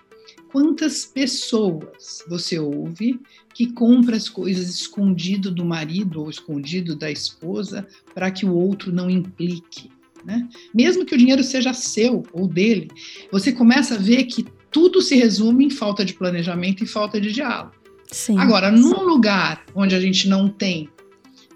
Quantas 0.51 1.05
pessoas 1.05 2.23
você 2.29 2.59
ouve 2.59 3.21
que 3.55 3.73
compra 3.73 4.17
as 4.17 4.29
coisas 4.29 4.69
escondido 4.69 5.51
do 5.51 5.65
marido 5.65 6.21
ou 6.21 6.29
escondido 6.29 6.97
da 6.97 7.11
esposa 7.11 7.87
para 8.15 8.31
que 8.31 8.45
o 8.45 8.55
outro 8.55 8.93
não 8.93 9.09
implique? 9.09 9.91
Né? 10.25 10.49
Mesmo 10.75 11.05
que 11.05 11.15
o 11.15 11.19
dinheiro 11.19 11.43
seja 11.43 11.73
seu 11.73 12.23
ou 12.33 12.47
dele, 12.47 12.91
você 13.31 13.53
começa 13.53 13.95
a 13.95 13.99
ver 13.99 14.25
que 14.25 14.45
tudo 14.71 15.01
se 15.01 15.15
resume 15.17 15.67
em 15.67 15.71
falta 15.71 16.05
de 16.05 16.15
planejamento 16.15 16.83
e 16.83 16.87
falta 16.87 17.21
de 17.21 17.33
diálogo. 17.33 17.82
Sim. 18.13 18.39
Agora, 18.39 18.71
num 18.71 19.03
lugar 19.03 19.65
onde 19.75 19.95
a 19.95 20.01
gente 20.01 20.29
não 20.29 20.49
tem 20.49 20.89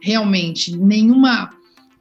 realmente 0.01 0.77
nenhuma 0.77 1.51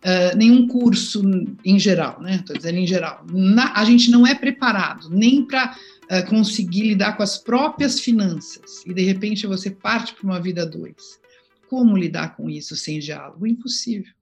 Uh, 0.06 0.38
nenhum 0.38 0.68
curso 0.68 1.24
em 1.66 1.80
geral, 1.80 2.22
né? 2.22 2.36
Estou 2.36 2.56
dizendo 2.56 2.78
em 2.78 2.86
geral. 2.86 3.26
Na, 3.28 3.74
a 3.74 3.84
gente 3.84 4.12
não 4.12 4.28
é 4.28 4.36
preparado 4.36 5.10
nem 5.10 5.44
para 5.44 5.76
uh, 6.04 6.30
conseguir 6.30 6.84
lidar 6.84 7.18
com 7.18 7.24
as 7.24 7.40
próprias 7.40 8.00
finanças 8.00 8.84
e 8.86 8.94
de 8.94 9.02
repente 9.02 9.48
você 9.48 9.72
parte 9.72 10.14
para 10.14 10.24
uma 10.24 10.40
vida 10.40 10.64
dois. 10.64 11.20
Como 11.68 11.98
lidar 11.98 12.36
com 12.36 12.48
isso 12.48 12.76
sem 12.76 13.00
diálogo? 13.00 13.48
Impossível. 13.48 14.14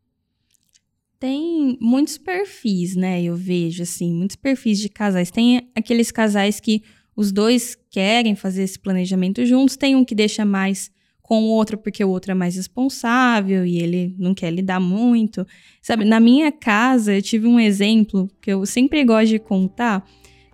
Tem 1.20 1.78
muitos 1.82 2.18
perfis, 2.18 2.96
né? 2.96 3.22
Eu 3.22 3.36
vejo 3.36 3.84
assim, 3.84 4.14
muitos 4.14 4.38
perfis 4.38 4.80
de 4.80 4.88
casais. 4.88 5.32
Tem 5.32 5.70
aqueles 5.76 6.12
casais 6.12 6.62
que 6.62 6.82
os 7.16 7.32
dois 7.32 7.78
querem 7.90 8.36
fazer 8.36 8.64
esse 8.64 8.80
planejamento 8.80 9.46
juntos, 9.46 9.78
tem 9.78 9.96
um 9.96 10.04
que 10.04 10.16
deixa 10.16 10.44
mais 10.44 10.92
com 11.22 11.42
o 11.44 11.48
outro 11.48 11.78
porque 11.78 12.04
o 12.04 12.10
outro 12.10 12.32
é 12.32 12.36
mais 12.36 12.56
responsável 12.56 13.66
e 13.66 13.80
ele 13.80 14.16
não 14.20 14.34
quer 14.34 14.52
lidar 14.52 14.80
muito. 14.80 15.48
Sabe, 15.82 16.04
na 16.04 16.20
minha 16.20 16.52
casa 16.52 17.16
eu 17.16 17.22
tive 17.22 17.48
um 17.48 17.60
exemplo 17.60 18.30
que 18.42 18.52
eu 18.52 18.66
sempre 18.66 19.04
gosto 19.04 19.30
de 19.30 19.40
contar, 19.40 20.06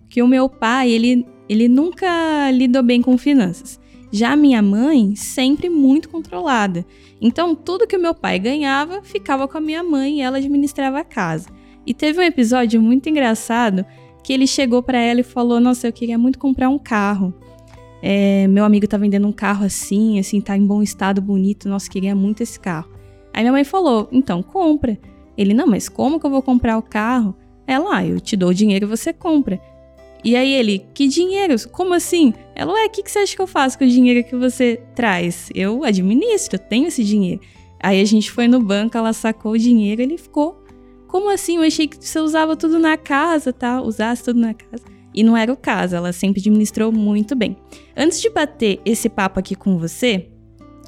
que 0.08 0.22
o 0.22 0.28
meu 0.28 0.48
pai, 0.48 0.90
ele, 0.90 1.26
ele 1.48 1.68
nunca 1.68 2.50
lidou 2.50 2.82
bem 2.82 3.02
com 3.02 3.18
finanças. 3.18 3.80
Já 4.12 4.34
minha 4.34 4.60
mãe, 4.60 5.14
sempre 5.14 5.68
muito 5.68 6.08
controlada. 6.08 6.84
Então, 7.20 7.54
tudo 7.54 7.86
que 7.86 7.96
o 7.96 8.00
meu 8.00 8.12
pai 8.12 8.40
ganhava 8.40 9.02
ficava 9.02 9.46
com 9.46 9.58
a 9.58 9.60
minha 9.60 9.84
mãe 9.84 10.18
e 10.18 10.20
ela 10.20 10.38
administrava 10.38 10.98
a 10.98 11.04
casa. 11.04 11.48
E 11.86 11.94
teve 11.94 12.18
um 12.18 12.24
episódio 12.24 12.80
muito 12.82 13.08
engraçado 13.08 13.86
que 14.22 14.32
ele 14.32 14.46
chegou 14.46 14.82
para 14.82 14.98
ela 14.98 15.20
e 15.20 15.24
falou: 15.24 15.60
Nossa, 15.60 15.88
eu 15.88 15.92
queria 15.92 16.18
muito 16.18 16.38
comprar 16.38 16.68
um 16.68 16.78
carro. 16.78 17.34
É, 18.02 18.46
meu 18.48 18.64
amigo 18.64 18.86
tá 18.88 18.96
vendendo 18.96 19.26
um 19.26 19.32
carro 19.32 19.64
assim, 19.64 20.18
assim, 20.18 20.40
tá 20.40 20.56
em 20.56 20.64
bom 20.64 20.82
estado, 20.82 21.20
bonito. 21.20 21.68
Nossa, 21.68 21.90
queria 21.90 22.14
muito 22.14 22.42
esse 22.42 22.58
carro. 22.58 22.90
Aí 23.32 23.42
minha 23.42 23.52
mãe 23.52 23.64
falou: 23.64 24.08
Então 24.12 24.42
compra. 24.42 24.98
Ele: 25.36 25.54
Não, 25.54 25.66
mas 25.66 25.88
como 25.88 26.18
que 26.18 26.26
eu 26.26 26.30
vou 26.30 26.42
comprar 26.42 26.78
o 26.78 26.82
carro? 26.82 27.34
Ela: 27.66 27.98
ah, 27.98 28.06
Eu 28.06 28.20
te 28.20 28.36
dou 28.36 28.50
o 28.50 28.54
dinheiro 28.54 28.86
e 28.86 28.88
você 28.88 29.12
compra. 29.12 29.60
E 30.24 30.36
aí 30.36 30.52
ele: 30.52 30.86
Que 30.94 31.08
dinheiro? 31.08 31.54
Como 31.70 31.94
assim? 31.94 32.32
Ela: 32.54 32.72
Ué, 32.72 32.86
o 32.86 32.90
que, 32.90 33.02
que 33.02 33.10
você 33.10 33.20
acha 33.20 33.36
que 33.36 33.42
eu 33.42 33.46
faço 33.46 33.78
com 33.78 33.84
o 33.84 33.88
dinheiro 33.88 34.26
que 34.26 34.36
você 34.36 34.82
traz? 34.94 35.50
Eu 35.54 35.84
administro, 35.84 36.56
eu 36.56 36.58
tenho 36.58 36.88
esse 36.88 37.04
dinheiro. 37.04 37.40
Aí 37.82 38.00
a 38.00 38.04
gente 38.04 38.30
foi 38.30 38.46
no 38.46 38.60
banco, 38.60 38.98
ela 38.98 39.12
sacou 39.12 39.52
o 39.52 39.58
dinheiro, 39.58 40.02
ele 40.02 40.18
ficou 40.18 40.59
como 41.10 41.28
assim? 41.28 41.56
Eu 41.56 41.62
achei 41.64 41.88
que 41.88 41.96
você 42.00 42.20
usava 42.20 42.56
tudo 42.56 42.78
na 42.78 42.96
casa, 42.96 43.52
tá? 43.52 43.82
Usasse 43.82 44.22
tudo 44.22 44.38
na 44.38 44.54
casa. 44.54 44.84
E 45.12 45.24
não 45.24 45.36
era 45.36 45.52
o 45.52 45.56
caso, 45.56 45.96
ela 45.96 46.12
sempre 46.12 46.40
administrou 46.40 46.92
muito 46.92 47.34
bem. 47.34 47.56
Antes 47.96 48.20
de 48.22 48.30
bater 48.30 48.80
esse 48.84 49.08
papo 49.08 49.40
aqui 49.40 49.56
com 49.56 49.76
você, 49.76 50.28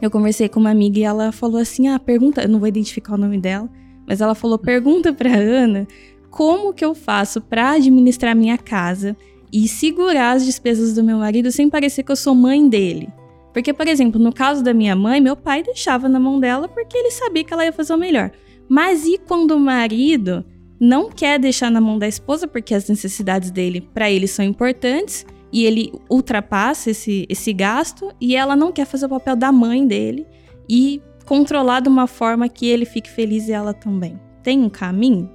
eu 0.00 0.10
conversei 0.10 0.48
com 0.48 0.60
uma 0.60 0.70
amiga 0.70 1.00
e 1.00 1.02
ela 1.02 1.32
falou 1.32 1.60
assim: 1.60 1.88
"Ah, 1.88 1.98
pergunta, 1.98 2.42
eu 2.42 2.48
não 2.48 2.60
vou 2.60 2.68
identificar 2.68 3.14
o 3.14 3.18
nome 3.18 3.36
dela, 3.36 3.68
mas 4.06 4.20
ela 4.20 4.34
falou: 4.34 4.58
"Pergunta 4.58 5.12
para 5.12 5.34
Ana 5.34 5.88
como 6.30 6.72
que 6.72 6.84
eu 6.84 6.94
faço 6.94 7.40
para 7.40 7.72
administrar 7.72 8.36
minha 8.36 8.56
casa 8.56 9.16
e 9.52 9.66
segurar 9.66 10.36
as 10.36 10.46
despesas 10.46 10.94
do 10.94 11.02
meu 11.02 11.18
marido 11.18 11.50
sem 11.50 11.68
parecer 11.68 12.04
que 12.04 12.12
eu 12.12 12.16
sou 12.16 12.34
mãe 12.34 12.68
dele?" 12.68 13.08
Porque, 13.52 13.72
por 13.72 13.88
exemplo, 13.88 14.20
no 14.20 14.32
caso 14.32 14.62
da 14.62 14.72
minha 14.72 14.94
mãe, 14.94 15.20
meu 15.20 15.36
pai 15.36 15.62
deixava 15.62 16.08
na 16.08 16.20
mão 16.20 16.38
dela 16.38 16.68
porque 16.68 16.96
ele 16.96 17.10
sabia 17.10 17.44
que 17.44 17.52
ela 17.52 17.64
ia 17.64 17.72
fazer 17.72 17.92
o 17.92 17.98
melhor. 17.98 18.30
Mas 18.68 19.04
e 19.04 19.18
quando 19.18 19.52
o 19.52 19.60
marido 19.60 20.44
não 20.80 21.10
quer 21.10 21.38
deixar 21.38 21.70
na 21.70 21.80
mão 21.80 21.98
da 21.98 22.08
esposa 22.08 22.48
porque 22.48 22.74
as 22.74 22.88
necessidades 22.88 23.50
dele 23.50 23.80
para 23.80 24.10
ele 24.10 24.26
são 24.26 24.44
importantes 24.44 25.24
e 25.52 25.64
ele 25.64 25.92
ultrapassa 26.10 26.90
esse, 26.90 27.26
esse 27.28 27.52
gasto 27.52 28.10
e 28.20 28.34
ela 28.34 28.56
não 28.56 28.72
quer 28.72 28.86
fazer 28.86 29.06
o 29.06 29.10
papel 29.10 29.36
da 29.36 29.52
mãe 29.52 29.86
dele 29.86 30.26
e 30.68 31.00
controlar 31.24 31.80
de 31.80 31.88
uma 31.88 32.06
forma 32.06 32.48
que 32.48 32.66
ele 32.66 32.84
fique 32.84 33.10
feliz 33.10 33.48
e 33.48 33.52
ela 33.52 33.72
também. 33.72 34.18
Tem 34.42 34.58
um 34.58 34.68
caminho? 34.68 35.30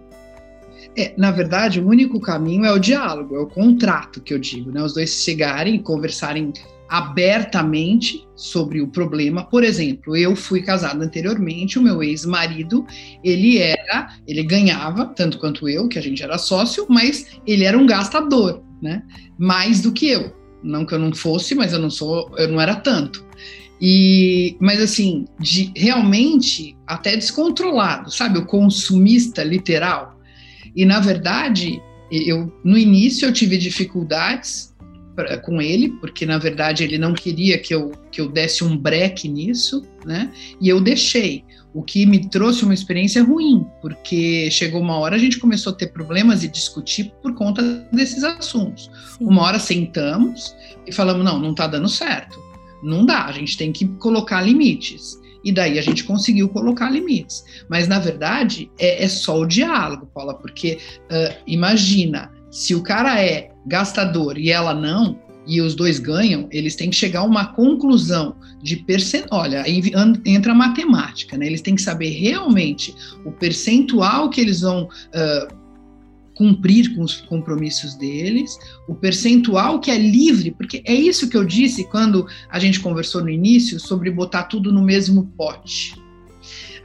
É, 0.96 1.14
na 1.18 1.32
verdade, 1.32 1.80
o 1.80 1.88
único 1.88 2.20
caminho 2.20 2.66
é 2.66 2.72
o 2.72 2.80
diálogo, 2.80 3.36
é 3.36 3.40
o 3.40 3.48
contrato 3.48 4.22
que 4.22 4.34
eu 4.34 4.40
digo, 4.40 4.72
né? 4.72 4.82
Os 4.82 4.94
dois 4.94 5.12
chegarem 5.24 5.76
e 5.76 5.80
conversarem 5.80 6.52
abertamente 6.90 8.28
sobre 8.36 8.82
o 8.82 8.88
problema. 8.88 9.44
Por 9.44 9.64
exemplo, 9.64 10.16
eu 10.16 10.36
fui 10.36 10.62
casada 10.62 11.04
anteriormente, 11.04 11.78
o 11.78 11.82
meu 11.82 12.02
ex-marido, 12.02 12.86
ele 13.24 13.58
era, 13.58 14.16
ele 14.28 14.44
ganhava 14.44 15.06
tanto 15.06 15.40
quanto 15.40 15.68
eu, 15.68 15.88
que 15.88 16.00
a 16.00 16.02
gente 16.02 16.24
era 16.24 16.38
sócio, 16.38 16.86
mas 16.90 17.40
ele 17.46 17.66
era 17.66 17.78
um 17.78 17.86
gastador, 17.86 18.64
né? 18.82 19.04
Mais 19.38 19.82
do 19.82 19.92
que 19.92 20.08
eu. 20.08 20.36
Não 20.64 20.86
que 20.86 20.94
eu 20.94 21.00
não 21.00 21.14
fosse, 21.14 21.56
mas 21.56 21.74
eu 21.74 21.80
não 21.80 21.90
sou, 21.90 22.32
eu 22.38 22.48
não 22.48 22.60
era 22.60 22.76
tanto. 22.76 23.26
E, 23.80 24.58
mas 24.60 24.82
assim, 24.82 25.26
de, 25.40 25.72
realmente 25.76 26.76
até 26.86 27.16
descontrolado, 27.16 28.12
sabe? 28.12 28.40
O 28.40 28.46
consumista 28.46 29.44
literal. 29.44 30.20
E 30.76 30.86
na 30.86 31.00
verdade, 31.00 31.82
eu 32.12 32.52
no 32.64 32.78
início 32.78 33.28
eu 33.28 33.34
tive 33.34 33.58
dificuldades 33.58 34.76
pra, 35.18 35.36
com 35.40 35.60
ele, 35.60 35.90
porque 36.00 36.28
na 36.28 36.38
verdade 36.38 36.84
ele 36.84 37.00
não 37.00 37.12
queria 37.12 37.58
que 37.58 37.74
eu, 37.74 37.92
que 38.12 38.22
eu 38.22 38.30
desse 38.30 38.64
um 38.64 38.78
breque 38.78 39.28
nisso, 39.28 39.84
né? 40.06 40.32
E 40.62 40.70
eu 40.70 40.80
deixei. 40.80 41.44
O 41.74 41.84
que 41.84 42.06
me 42.06 42.28
trouxe 42.30 42.64
uma 42.64 42.74
experiência 42.74 43.24
ruim, 43.24 43.66
porque 43.82 44.50
chegou 44.52 44.80
uma 44.80 44.98
hora 44.98 45.16
a 45.16 45.20
gente 45.20 45.40
começou 45.40 45.74
a 45.74 45.76
ter 45.76 45.88
problemas 45.88 46.44
e 46.44 46.48
discutir 46.48 47.12
por 47.22 47.34
conta 47.34 47.62
desses 47.92 48.24
assuntos. 48.24 48.90
Sim. 49.18 49.26
Uma 49.26 49.42
hora 49.42 49.60
sentamos 49.60 50.56
e 50.86 50.92
falamos: 50.92 51.26
não, 51.26 51.40
não 51.40 51.52
está 51.52 51.68
dando 51.68 51.90
certo. 51.90 52.40
Não 52.84 53.06
dá, 53.06 53.26
a 53.26 53.32
gente 53.32 53.58
tem 53.58 53.72
que 53.72 53.88
colocar 53.88 54.42
limites. 54.42 55.20
E 55.44 55.52
daí 55.52 55.80
a 55.80 55.82
gente 55.82 56.04
conseguiu 56.04 56.50
colocar 56.50 56.92
limites. 56.92 57.44
Mas, 57.70 57.88
na 57.88 58.00
verdade, 58.00 58.70
é, 58.78 59.04
é 59.04 59.08
só 59.08 59.40
o 59.40 59.46
diálogo, 59.46 60.10
Paula, 60.14 60.36
porque 60.36 60.78
uh, 61.06 61.36
imagina, 61.48 62.32
se 62.52 62.76
o 62.76 62.84
cara 62.84 63.22
é 63.22 63.50
gastador 63.68 64.38
e 64.38 64.50
ela 64.50 64.74
não, 64.74 65.20
e 65.46 65.62
os 65.62 65.76
dois 65.76 65.98
ganham, 65.98 66.48
eles 66.52 66.76
têm 66.76 66.90
que 66.90 66.96
chegar 66.96 67.22
a 67.22 67.24
uma 67.24 67.46
conclusão 67.54 68.36
de 68.62 68.76
percentual. 68.76 69.42
Olha, 69.42 69.62
aí 69.62 69.82
entra 70.26 70.52
a 70.52 70.56
matemática, 70.56 71.38
né? 71.38 71.46
Eles 71.48 71.62
têm 71.62 71.76
que 71.76 71.82
saber 71.82 72.10
realmente 72.10 72.94
o 73.24 73.32
percentual 73.32 74.30
que 74.30 74.42
eles 74.42 74.60
vão 74.60 74.84
uh, 74.84 75.56
cumprir 76.36 76.94
com 76.94 77.02
os 77.02 77.22
compromissos 77.22 77.96
deles, 77.96 78.58
o 78.88 78.94
percentual 78.94 79.80
que 79.80 79.90
é 79.90 79.98
livre, 79.98 80.52
porque 80.52 80.84
é 80.86 80.94
isso 80.94 81.30
que 81.30 81.38
eu 81.38 81.46
disse 81.46 81.86
quando 81.86 82.28
a 82.50 82.60
gente 82.60 82.82
conversou 82.82 83.22
no 83.22 83.30
início 83.30 83.80
sobre 83.80 84.12
botar 84.12 84.44
tudo 84.44 84.72
no 84.72 84.82
mesmo 84.82 85.28
pote. 85.38 85.96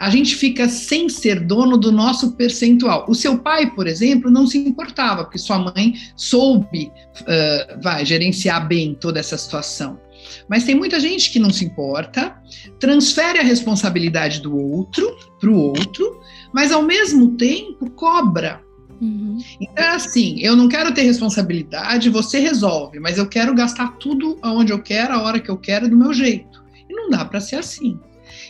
A 0.03 0.11
gente 0.11 0.35
fica 0.35 0.69
sem 0.69 1.09
ser 1.09 1.39
dono 1.39 1.77
do 1.77 1.93
nosso 1.93 2.33
percentual. 2.33 3.07
O 3.09 3.15
seu 3.15 3.39
pai, 3.39 3.71
por 3.73 3.87
exemplo, 3.87 4.33
não 4.33 4.49
se 4.49 4.59
importava, 4.59 5.23
porque 5.23 5.39
sua 5.39 5.61
mãe 5.61 5.95
soube 6.17 6.91
uh, 7.21 7.81
vai, 7.81 8.05
gerenciar 8.05 8.67
bem 8.67 8.97
toda 9.01 9.21
essa 9.21 9.39
situação. 9.39 10.01
Mas 10.49 10.65
tem 10.65 10.75
muita 10.75 10.99
gente 10.99 11.31
que 11.31 11.39
não 11.39 11.51
se 11.51 11.65
importa, 11.65 12.37
transfere 12.81 13.39
a 13.39 13.45
responsabilidade 13.45 14.41
do 14.41 14.57
outro 14.57 15.17
para 15.39 15.49
o 15.49 15.57
outro, 15.57 16.21
mas 16.53 16.73
ao 16.73 16.83
mesmo 16.83 17.37
tempo 17.37 17.89
cobra 17.93 18.61
Uhum. 19.01 19.39
Então 19.61 19.85
é 19.85 19.89
assim, 19.89 20.39
eu 20.39 20.55
não 20.55 20.69
quero 20.69 20.95
ter 20.95 21.03
responsabilidade, 21.03 22.09
você 22.09 22.39
resolve, 22.39 23.01
mas 23.01 23.19
eu 23.19 23.27
quero 23.29 23.53
gastar 23.53 23.97
tudo 23.99 24.39
aonde 24.41 24.73
eu 24.73 24.81
quero, 24.81 25.13
a 25.13 25.23
hora 25.23 25.41
que 25.41 25.51
eu 25.51 25.57
quero, 25.57 25.91
do 25.91 25.97
meu 25.97 26.15
jeito. 26.15 26.63
E 26.89 26.95
não 26.95 27.11
dá 27.11 27.25
para 27.25 27.41
ser 27.41 27.57
assim. 27.57 27.99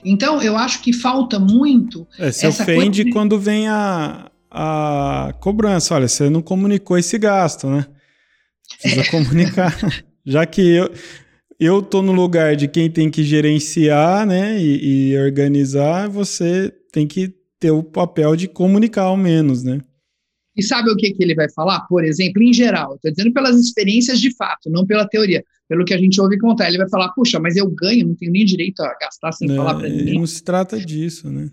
Então 0.05 0.43
eu 0.43 0.57
acho 0.57 0.83
que 0.83 0.93
falta 0.93 1.39
muito. 1.39 2.07
É, 2.19 2.31
se 2.33 2.47
ofende 2.47 3.05
de... 3.05 3.11
quando 3.11 3.39
vem 3.39 3.69
a, 3.69 4.31
a 4.51 5.35
cobrança. 5.41 5.95
Olha, 5.95 6.09
você 6.09 6.29
não 6.29 6.43
comunicou 6.43 6.99
esse 6.99 7.19
gasto, 7.19 7.69
né? 7.69 7.87
Precisa 8.81 9.03
é. 9.03 9.11
comunicar. 9.11 9.77
Já 10.25 10.47
que 10.47 10.61
eu, 10.61 10.93
eu 11.59 11.83
tô 11.83 12.03
no 12.03 12.13
lugar 12.13 12.57
de 12.57 12.69
quem 12.69 12.91
tem 12.91 13.11
que 13.11 13.25
gerenciar, 13.25 14.27
né, 14.27 14.61
e, 14.61 15.11
e 15.11 15.19
organizar, 15.19 16.09
você 16.09 16.73
tem 16.93 17.07
que 17.07 17.35
ter 17.59 17.71
o 17.71 17.83
papel 17.83 18.37
de 18.37 18.49
comunicar 18.49 19.05
ao 19.05 19.17
menos, 19.17 19.63
né? 19.63 19.81
E 20.57 20.63
sabe 20.63 20.91
o 20.91 20.97
que, 20.97 21.13
que 21.13 21.23
ele 21.23 21.35
vai 21.35 21.51
falar? 21.51 21.81
Por 21.87 22.05
exemplo, 22.05 22.43
em 22.43 22.53
geral, 22.53 22.95
estou 22.95 23.11
dizendo 23.11 23.33
pelas 23.33 23.59
experiências 23.59 24.21
de 24.21 24.35
fato, 24.37 24.71
não 24.71 24.87
pela 24.87 25.09
teoria, 25.09 25.43
pelo 25.69 25.85
que 25.85 25.95
a 25.95 25.99
gente 25.99 26.21
ouve 26.21 26.39
contar. 26.39 26.69
Ele 26.69 26.79
vai 26.79 26.89
falar: 26.89 27.09
puxa, 27.11 27.41
mas 27.41 27.57
eu 27.57 27.69
ganho, 27.71 28.09
não 28.09 28.15
tenho 28.15 28.33
nem 28.33 28.45
direito 28.45 28.81
a 28.81 28.95
gastar 29.01 29.33
sem 29.33 29.51
é, 29.51 29.57
falar 29.57 29.77
para 29.77 29.89
ninguém. 29.89 30.15
Não 30.15 30.27
se 30.27 30.43
trata 30.43 30.79
disso, 30.79 31.31
né? 31.31 31.51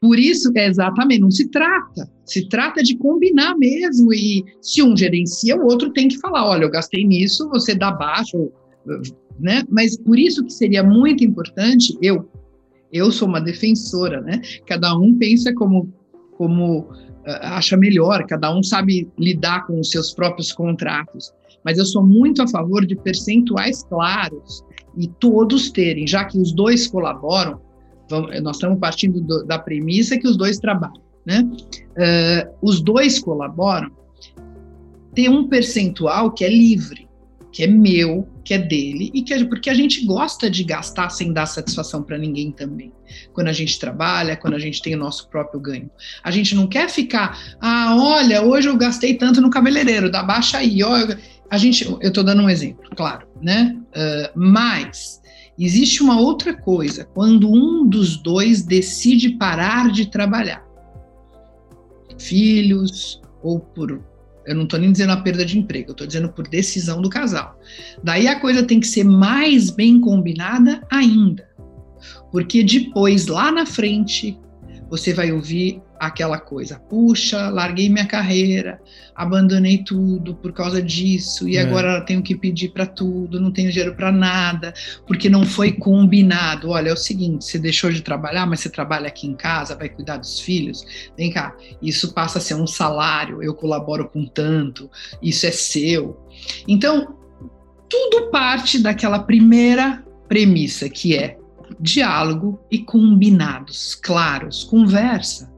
Por 0.00 0.18
isso, 0.18 0.50
é 0.56 0.66
exatamente, 0.66 1.20
não 1.20 1.30
se 1.30 1.48
trata. 1.48 2.10
Se 2.24 2.48
trata 2.48 2.82
de 2.82 2.96
combinar 2.96 3.56
mesmo. 3.56 4.12
E 4.12 4.44
se 4.60 4.82
um 4.82 4.96
gerencia, 4.96 5.56
o 5.56 5.64
outro 5.64 5.92
tem 5.92 6.08
que 6.08 6.18
falar: 6.18 6.46
olha, 6.48 6.64
eu 6.64 6.70
gastei 6.70 7.04
nisso, 7.04 7.48
você 7.48 7.74
dá 7.74 7.90
baixo, 7.90 8.52
né? 9.38 9.62
Mas 9.68 9.96
por 9.96 10.18
isso 10.18 10.44
que 10.44 10.52
seria 10.52 10.82
muito 10.84 11.24
importante, 11.24 11.96
eu, 12.00 12.28
eu 12.92 13.10
sou 13.10 13.26
uma 13.26 13.40
defensora, 13.40 14.20
né? 14.20 14.40
Cada 14.66 14.96
um 14.96 15.16
pensa 15.18 15.52
como, 15.54 15.92
como 16.36 16.88
acha 17.26 17.76
melhor, 17.76 18.24
cada 18.26 18.54
um 18.54 18.62
sabe 18.62 19.08
lidar 19.18 19.66
com 19.66 19.78
os 19.80 19.90
seus 19.90 20.12
próprios 20.12 20.52
contratos. 20.52 21.32
Mas 21.64 21.78
eu 21.78 21.84
sou 21.84 22.04
muito 22.04 22.42
a 22.42 22.48
favor 22.48 22.84
de 22.84 22.96
percentuais 22.96 23.84
claros 23.84 24.64
e 24.96 25.06
todos 25.06 25.70
terem, 25.70 26.06
já 26.06 26.24
que 26.24 26.38
os 26.38 26.52
dois 26.52 26.86
colaboram, 26.86 27.60
vamos, 28.10 28.40
nós 28.42 28.56
estamos 28.56 28.78
partindo 28.78 29.20
do, 29.20 29.44
da 29.44 29.58
premissa 29.58 30.18
que 30.18 30.26
os 30.26 30.36
dois 30.36 30.58
trabalham, 30.58 31.00
né? 31.24 31.40
Uh, 31.42 32.54
os 32.60 32.80
dois 32.80 33.18
colaboram, 33.18 33.90
ter 35.14 35.28
um 35.28 35.48
percentual 35.48 36.32
que 36.32 36.44
é 36.44 36.48
livre 36.48 37.01
que 37.52 37.62
é 37.62 37.66
meu, 37.66 38.26
que 38.42 38.54
é 38.54 38.58
dele 38.58 39.10
e 39.12 39.22
que 39.22 39.34
é 39.34 39.44
porque 39.44 39.68
a 39.68 39.74
gente 39.74 40.04
gosta 40.06 40.48
de 40.48 40.64
gastar 40.64 41.10
sem 41.10 41.32
dar 41.32 41.44
satisfação 41.44 42.02
para 42.02 42.16
ninguém 42.16 42.50
também. 42.50 42.90
Quando 43.34 43.48
a 43.48 43.52
gente 43.52 43.78
trabalha, 43.78 44.36
quando 44.36 44.54
a 44.54 44.58
gente 44.58 44.80
tem 44.80 44.94
o 44.94 44.98
nosso 44.98 45.28
próprio 45.28 45.60
ganho. 45.60 45.90
A 46.24 46.30
gente 46.30 46.54
não 46.54 46.66
quer 46.66 46.88
ficar, 46.88 47.38
ah, 47.60 47.94
olha, 47.96 48.42
hoje 48.42 48.68
eu 48.68 48.76
gastei 48.76 49.14
tanto 49.14 49.40
no 49.40 49.50
cabeleireiro, 49.50 50.10
dá 50.10 50.22
baixa 50.22 50.58
aí, 50.58 50.82
ó. 50.82 50.96
A 51.50 51.58
gente, 51.58 51.84
eu 51.84 52.08
estou 52.08 52.24
dando 52.24 52.42
um 52.42 52.48
exemplo, 52.48 52.88
claro, 52.96 53.28
né? 53.42 53.76
Uh, 53.88 54.30
mas 54.34 55.20
existe 55.58 56.02
uma 56.02 56.18
outra 56.18 56.54
coisa, 56.54 57.04
quando 57.04 57.50
um 57.50 57.86
dos 57.86 58.16
dois 58.16 58.62
decide 58.62 59.36
parar 59.36 59.92
de 59.92 60.06
trabalhar. 60.06 60.64
Filhos, 62.18 63.20
ou 63.42 63.60
por 63.60 64.02
eu 64.46 64.54
não 64.54 64.64
estou 64.64 64.78
nem 64.78 64.92
dizendo 64.92 65.12
a 65.12 65.16
perda 65.16 65.44
de 65.44 65.58
emprego, 65.58 65.90
eu 65.90 65.92
estou 65.92 66.06
dizendo 66.06 66.28
por 66.28 66.48
decisão 66.48 67.00
do 67.00 67.08
casal. 67.08 67.58
Daí 68.02 68.26
a 68.26 68.40
coisa 68.40 68.62
tem 68.62 68.80
que 68.80 68.86
ser 68.86 69.04
mais 69.04 69.70
bem 69.70 70.00
combinada 70.00 70.82
ainda. 70.90 71.48
Porque 72.30 72.62
depois, 72.62 73.26
lá 73.26 73.52
na 73.52 73.66
frente, 73.66 74.38
você 74.92 75.14
vai 75.14 75.32
ouvir 75.32 75.80
aquela 75.98 76.38
coisa: 76.38 76.78
puxa, 76.78 77.48
larguei 77.48 77.88
minha 77.88 78.04
carreira, 78.04 78.78
abandonei 79.14 79.78
tudo 79.78 80.34
por 80.34 80.52
causa 80.52 80.82
disso, 80.82 81.48
e 81.48 81.56
é. 81.56 81.62
agora 81.62 82.02
tenho 82.02 82.22
que 82.22 82.36
pedir 82.36 82.68
para 82.74 82.84
tudo, 82.84 83.40
não 83.40 83.50
tenho 83.50 83.70
dinheiro 83.70 83.96
para 83.96 84.12
nada, 84.12 84.74
porque 85.06 85.30
não 85.30 85.46
foi 85.46 85.72
combinado. 85.72 86.68
Olha, 86.68 86.90
é 86.90 86.92
o 86.92 86.96
seguinte: 86.96 87.46
você 87.46 87.58
deixou 87.58 87.90
de 87.90 88.02
trabalhar, 88.02 88.44
mas 88.44 88.60
você 88.60 88.68
trabalha 88.68 89.08
aqui 89.08 89.26
em 89.26 89.34
casa, 89.34 89.74
vai 89.74 89.88
cuidar 89.88 90.18
dos 90.18 90.40
filhos. 90.40 90.84
Vem 91.16 91.30
cá, 91.30 91.56
isso 91.80 92.12
passa 92.12 92.36
a 92.36 92.42
ser 92.42 92.54
um 92.54 92.66
salário, 92.66 93.42
eu 93.42 93.54
colaboro 93.54 94.10
com 94.10 94.26
tanto, 94.26 94.90
isso 95.22 95.46
é 95.46 95.50
seu. 95.50 96.20
Então, 96.68 97.16
tudo 97.88 98.30
parte 98.30 98.78
daquela 98.78 99.20
primeira 99.20 100.04
premissa 100.28 100.86
que 100.90 101.16
é 101.16 101.38
diálogo 101.82 102.60
e 102.70 102.78
combinados 102.78 103.94
claros, 103.96 104.62
conversa 104.62 105.52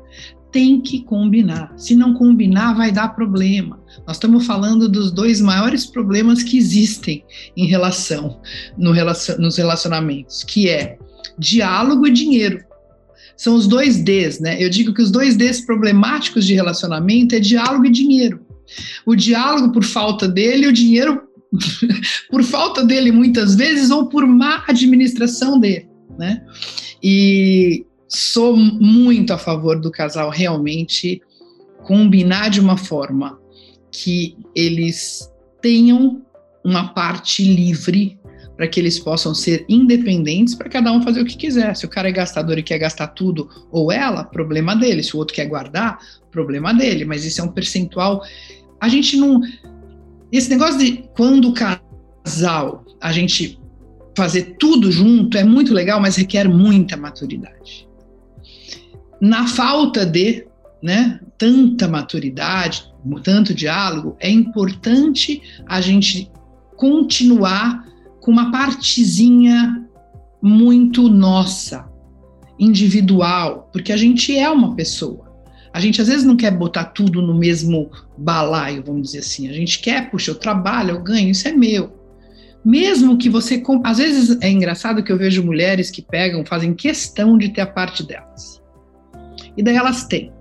tem 0.51 0.81
que 0.81 1.03
combinar. 1.03 1.73
Se 1.77 1.97
não 1.97 2.15
combinar, 2.15 2.75
vai 2.75 2.93
dar 2.93 3.09
problema. 3.09 3.83
Nós 4.07 4.17
estamos 4.17 4.47
falando 4.47 4.89
dos 4.89 5.11
dois 5.11 5.41
maiores 5.41 5.85
problemas 5.85 6.45
que 6.45 6.57
existem 6.57 7.25
em 7.57 7.67
relação, 7.67 8.41
no 8.79 8.93
relacion, 8.93 9.37
nos 9.39 9.57
relacionamentos, 9.57 10.45
que 10.45 10.69
é 10.69 10.97
diálogo 11.37 12.07
e 12.07 12.13
dinheiro. 12.13 12.65
São 13.37 13.57
os 13.57 13.67
dois 13.67 13.97
Ds, 13.97 14.39
né? 14.39 14.63
Eu 14.63 14.71
digo 14.71 14.95
que 14.95 15.03
os 15.03 15.11
dois 15.11 15.37
Ds 15.37 15.63
problemáticos 15.63 16.47
de 16.47 16.55
relacionamento 16.55 17.35
é 17.35 17.41
diálogo 17.41 17.87
e 17.87 17.91
dinheiro. 17.91 18.47
O 19.05 19.17
diálogo 19.17 19.73
por 19.73 19.83
falta 19.83 20.29
dele, 20.29 20.69
o 20.69 20.73
dinheiro 20.73 21.21
por 22.31 22.45
falta 22.45 22.85
dele 22.85 23.11
muitas 23.11 23.57
vezes 23.57 23.91
ou 23.91 24.09
por 24.09 24.25
má 24.25 24.63
administração 24.69 25.59
dele, 25.59 25.89
né? 26.18 26.44
E 27.03 27.87
sou 28.09 28.57
muito 28.57 29.33
a 29.33 29.38
favor 29.38 29.81
do 29.81 29.90
casal 29.90 30.31
realmente 30.31 31.20
combinar 31.85 32.48
de 32.48 32.61
uma 32.61 32.77
forma 32.77 33.38
que 33.90 34.37
eles 34.55 35.31
tenham 35.61 36.22
uma 36.64 36.88
parte 36.94 37.44
livre 37.44 38.18
para 38.57 38.68
que 38.68 38.79
eles 38.79 38.98
possam 38.98 39.35
ser 39.35 39.64
independentes 39.68 40.55
para 40.55 40.68
cada 40.68 40.92
um 40.92 41.03
fazer 41.03 41.20
o 41.20 41.24
que 41.24 41.37
quiser. 41.37 41.74
Se 41.74 41.85
o 41.85 41.88
cara 41.88 42.09
é 42.09 42.12
gastador 42.12 42.59
e 42.59 42.62
quer 42.62 42.79
gastar 42.79 43.09
tudo, 43.09 43.48
ou 43.70 43.90
ela, 43.90 44.24
problema 44.24 44.77
dele. 44.77 45.03
Se 45.03 45.14
o 45.14 45.18
outro 45.18 45.35
quer 45.35 45.46
guardar, 45.46 45.98
problema 46.31 46.72
dele. 46.72 47.05
Mas 47.05 47.24
isso 47.24 47.40
é 47.40 47.44
um 47.44 47.48
percentual. 47.48 48.22
A 48.81 48.88
gente 48.88 49.16
não. 49.16 49.40
Esse 50.31 50.50
negócio 50.50 50.79
de 50.79 51.05
quando 51.16 51.48
o 51.48 51.55
casal 51.55 52.85
a 53.00 53.12
gente 53.12 53.59
fazer 54.16 54.57
tudo 54.59 54.90
junto 54.90 55.37
é 55.37 55.44
muito 55.44 55.74
legal, 55.74 56.00
mas 56.00 56.16
requer 56.16 56.48
muita 56.48 56.96
maturidade 56.96 57.85
na 59.24 59.46
falta 59.46 60.05
de 60.05 60.46
né, 60.83 61.18
tanta 61.38 61.88
maturidade, 61.88 62.92
tanto 63.22 63.55
diálogo, 63.55 64.16
é 64.20 64.29
importante 64.29 65.40
a 65.66 65.81
gente 65.81 66.31
continuar 66.77 67.87
com 68.20 68.31
uma 68.31 68.50
partezinha 68.50 69.83
muito 70.42 71.09
nossa, 71.09 71.88
individual, 72.59 73.70
porque 73.72 73.92
a 73.92 73.96
gente 73.96 74.37
é 74.37 74.48
uma 74.50 74.74
pessoa. 74.74 75.33
A 75.72 75.81
gente 75.81 76.03
às 76.03 76.09
vezes 76.09 76.24
não 76.24 76.37
quer 76.37 76.50
botar 76.50 76.85
tudo 76.85 77.22
no 77.22 77.35
mesmo 77.35 77.90
balaio, 78.16 78.85
vamos 78.85 79.03
dizer 79.03 79.20
assim. 79.20 79.48
A 79.48 79.53
gente 79.53 79.81
quer, 79.81 80.11
puxa, 80.11 80.31
eu 80.31 80.35
trabalho, 80.35 80.90
eu 80.90 81.03
ganho, 81.03 81.31
isso 81.31 81.48
é 81.48 81.53
meu. 81.53 81.92
Mesmo 82.64 83.18
que 83.18 83.29
você. 83.29 83.62
Às 83.83 83.98
vezes 83.98 84.38
é 84.40 84.50
engraçado 84.50 85.03
que 85.03 85.12
eu 85.12 85.18
vejo 85.18 85.44
mulheres 85.44 85.90
que 85.90 86.00
pegam, 86.00 86.44
fazem 86.44 86.72
questão 86.74 87.37
de 87.37 87.50
ter 87.50 87.61
a 87.61 87.66
parte 87.66 88.03
delas. 88.07 88.62
E 89.57 89.62
daí 89.62 89.77
elas 89.77 90.05
têm. 90.07 90.33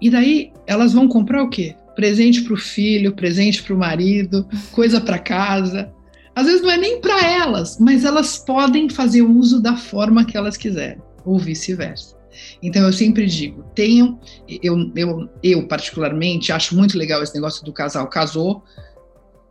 E 0.00 0.10
daí 0.10 0.52
elas 0.66 0.92
vão 0.92 1.08
comprar 1.08 1.42
o 1.42 1.48
quê? 1.48 1.74
Presente 1.94 2.42
para 2.42 2.54
o 2.54 2.56
filho, 2.56 3.14
presente 3.14 3.62
para 3.62 3.74
o 3.74 3.78
marido, 3.78 4.46
coisa 4.70 5.00
para 5.00 5.18
casa. 5.18 5.92
Às 6.34 6.46
vezes 6.46 6.62
não 6.62 6.70
é 6.70 6.76
nem 6.76 7.00
para 7.00 7.24
elas, 7.24 7.78
mas 7.78 8.04
elas 8.04 8.38
podem 8.38 8.88
fazer 8.88 9.22
uso 9.22 9.60
da 9.60 9.76
forma 9.76 10.24
que 10.24 10.36
elas 10.36 10.56
quiserem, 10.56 11.02
ou 11.24 11.38
vice-versa. 11.38 12.16
Então 12.62 12.82
eu 12.82 12.92
sempre 12.92 13.26
digo, 13.26 13.62
tenham, 13.74 14.18
eu, 14.48 14.90
eu, 14.96 15.28
eu 15.42 15.68
particularmente 15.68 16.50
acho 16.50 16.74
muito 16.74 16.96
legal 16.96 17.22
esse 17.22 17.34
negócio 17.34 17.64
do 17.64 17.72
casal 17.72 18.08
casou, 18.08 18.64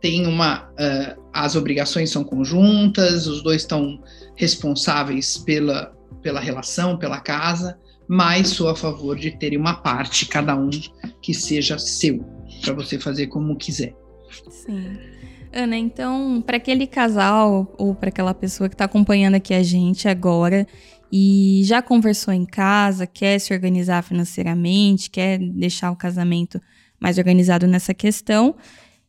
tem 0.02 0.26
uma, 0.26 0.68
uh, 0.72 1.22
as 1.32 1.54
obrigações 1.54 2.10
são 2.10 2.24
conjuntas, 2.24 3.28
os 3.28 3.40
dois 3.40 3.62
estão 3.62 4.02
responsáveis 4.34 5.38
pela, 5.38 5.94
pela 6.20 6.40
relação, 6.40 6.98
pela 6.98 7.20
casa, 7.20 7.78
mas 8.08 8.48
sou 8.48 8.68
a 8.68 8.74
favor 8.74 9.16
de 9.16 9.30
terem 9.30 9.56
uma 9.56 9.74
parte, 9.74 10.26
cada 10.26 10.56
um, 10.56 10.70
que 11.22 11.32
seja 11.32 11.78
seu, 11.78 12.18
para 12.60 12.74
você 12.74 12.98
fazer 12.98 13.28
como 13.28 13.56
quiser. 13.56 13.94
Sim. 14.50 14.98
Ana, 15.52 15.76
então, 15.76 16.42
para 16.44 16.56
aquele 16.56 16.86
casal 16.86 17.72
ou 17.78 17.94
para 17.94 18.08
aquela 18.08 18.34
pessoa 18.34 18.68
que 18.68 18.74
está 18.74 18.86
acompanhando 18.86 19.36
aqui 19.36 19.54
a 19.54 19.62
gente 19.62 20.08
agora 20.08 20.66
e 21.12 21.60
já 21.64 21.80
conversou 21.80 22.34
em 22.34 22.44
casa, 22.44 23.06
quer 23.06 23.38
se 23.38 23.52
organizar 23.52 24.02
financeiramente, 24.02 25.10
quer 25.10 25.38
deixar 25.38 25.92
o 25.92 25.96
casamento 25.96 26.60
mais 26.98 27.18
organizado 27.18 27.66
nessa 27.66 27.92
questão 27.94 28.56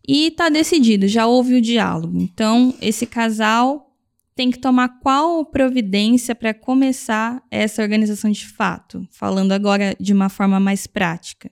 e 0.07 0.27
está 0.27 0.49
decidido, 0.49 1.07
já 1.07 1.25
houve 1.25 1.55
o 1.55 1.61
diálogo. 1.61 2.19
Então, 2.19 2.73
esse 2.81 3.05
casal 3.05 3.89
tem 4.35 4.49
que 4.49 4.59
tomar 4.59 4.99
qual 4.99 5.45
providência 5.45 6.33
para 6.33 6.53
começar 6.53 7.41
essa 7.51 7.81
organização 7.81 8.31
de 8.31 8.45
fato, 8.47 9.07
falando 9.11 9.51
agora 9.51 9.95
de 9.99 10.11
uma 10.11 10.29
forma 10.29 10.59
mais 10.59 10.87
prática. 10.87 11.51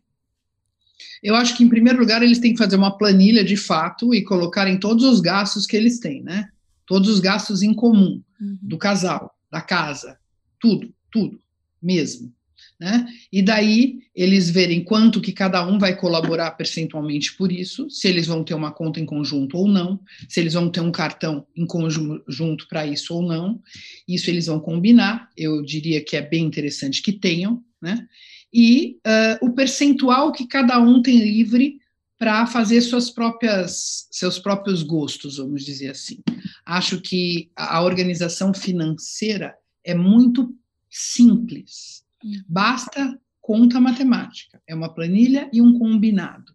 Eu 1.22 1.36
acho 1.36 1.56
que, 1.56 1.64
em 1.64 1.70
primeiro 1.70 2.00
lugar, 2.00 2.24
eles 2.24 2.40
têm 2.40 2.54
que 2.54 2.58
fazer 2.58 2.76
uma 2.76 2.98
planilha 2.98 3.44
de 3.44 3.56
fato 3.56 4.14
e 4.14 4.24
colocar 4.24 4.68
em 4.68 4.80
todos 4.80 5.06
os 5.06 5.22
gastos 5.22 5.68
que 5.68 5.78
eles 5.78 6.00
têm, 6.00 6.24
né? 6.24 6.50
Todos 6.88 7.10
os 7.10 7.20
gastos 7.20 7.62
em 7.62 7.74
comum 7.74 8.22
uhum. 8.40 8.58
do 8.62 8.78
casal, 8.78 9.32
da 9.52 9.62
casa, 9.62 10.18
tudo, 10.60 10.92
tudo, 11.12 11.40
mesmo. 11.82 12.34
Né? 12.82 13.08
E 13.32 13.44
daí 13.44 14.00
eles 14.16 14.50
verem 14.50 14.84
quanto 14.84 15.22
que 15.22 15.32
cada 15.32 15.64
um 15.68 15.78
vai 15.78 15.96
colaborar 15.96 16.50
percentualmente 16.50 17.38
por 17.38 17.52
isso, 17.52 17.88
se 17.92 18.08
eles 18.08 18.26
vão 18.26 18.44
ter 18.44 18.56
uma 18.56 18.72
conta 18.72 19.00
em 19.00 19.06
conjunto 19.06 19.56
ou 19.56 19.68
não, 19.68 20.00
se 20.28 20.40
eles 20.40 20.56
vão 20.56 20.68
ter 20.68 20.80
um 20.80 20.92
cartão 20.92 21.46
em 21.56 21.68
conjunto 21.68 22.68
para 22.68 22.88
isso 22.88 23.14
ou 23.14 23.22
não. 23.22 23.62
Isso 24.08 24.32
eles 24.32 24.48
vão 24.48 24.60
combinar. 24.60 25.30
Eu 25.38 25.62
diria 25.62 26.04
que 26.04 26.18
é 26.18 26.24
bem 26.24 26.44
interessante 26.44 27.04
que 27.04 27.14
tenham, 27.14 27.64
né? 27.80 28.08
E 28.52 28.98
uh, 29.06 29.46
o 29.46 29.54
percentual 29.54 30.32
que 30.32 30.48
cada 30.48 30.80
um 30.80 31.04
tem 31.04 31.20
livre 31.20 31.80
para 32.18 32.48
fazer 32.48 32.82
suas 32.82 33.12
próprias, 33.12 34.08
seus 34.10 34.40
próprios 34.40 34.82
gostos, 34.82 35.38
vamos 35.38 35.64
dizer 35.64 35.90
assim. 35.90 36.18
Acho 36.66 37.00
que 37.00 37.52
a 37.56 37.84
organização 37.84 38.56
financeira 38.56 39.54
é 39.84 39.94
muito 39.94 40.52
simples. 40.90 42.01
Uhum. 42.24 42.42
Basta 42.48 43.20
conta 43.42 43.80
matemática. 43.80 44.62
É 44.68 44.76
uma 44.76 44.94
planilha 44.94 45.50
e 45.52 45.62
um 45.62 45.78
combinado. 45.78 46.54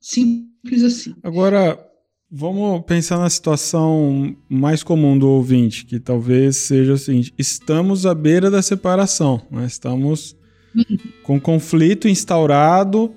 Simples 0.00 0.82
assim. 0.82 1.14
Agora, 1.22 1.78
vamos 2.30 2.84
pensar 2.86 3.18
na 3.18 3.28
situação 3.28 4.36
mais 4.48 4.82
comum 4.82 5.18
do 5.18 5.28
ouvinte, 5.28 5.84
que 5.84 5.98
talvez 5.98 6.56
seja 6.56 6.94
o 6.94 6.98
seguinte: 6.98 7.34
estamos 7.36 8.06
à 8.06 8.14
beira 8.14 8.50
da 8.50 8.62
separação, 8.62 9.42
né? 9.50 9.66
estamos 9.66 10.36
uhum. 10.74 10.98
com 11.22 11.40
conflito 11.40 12.08
instaurado. 12.08 13.14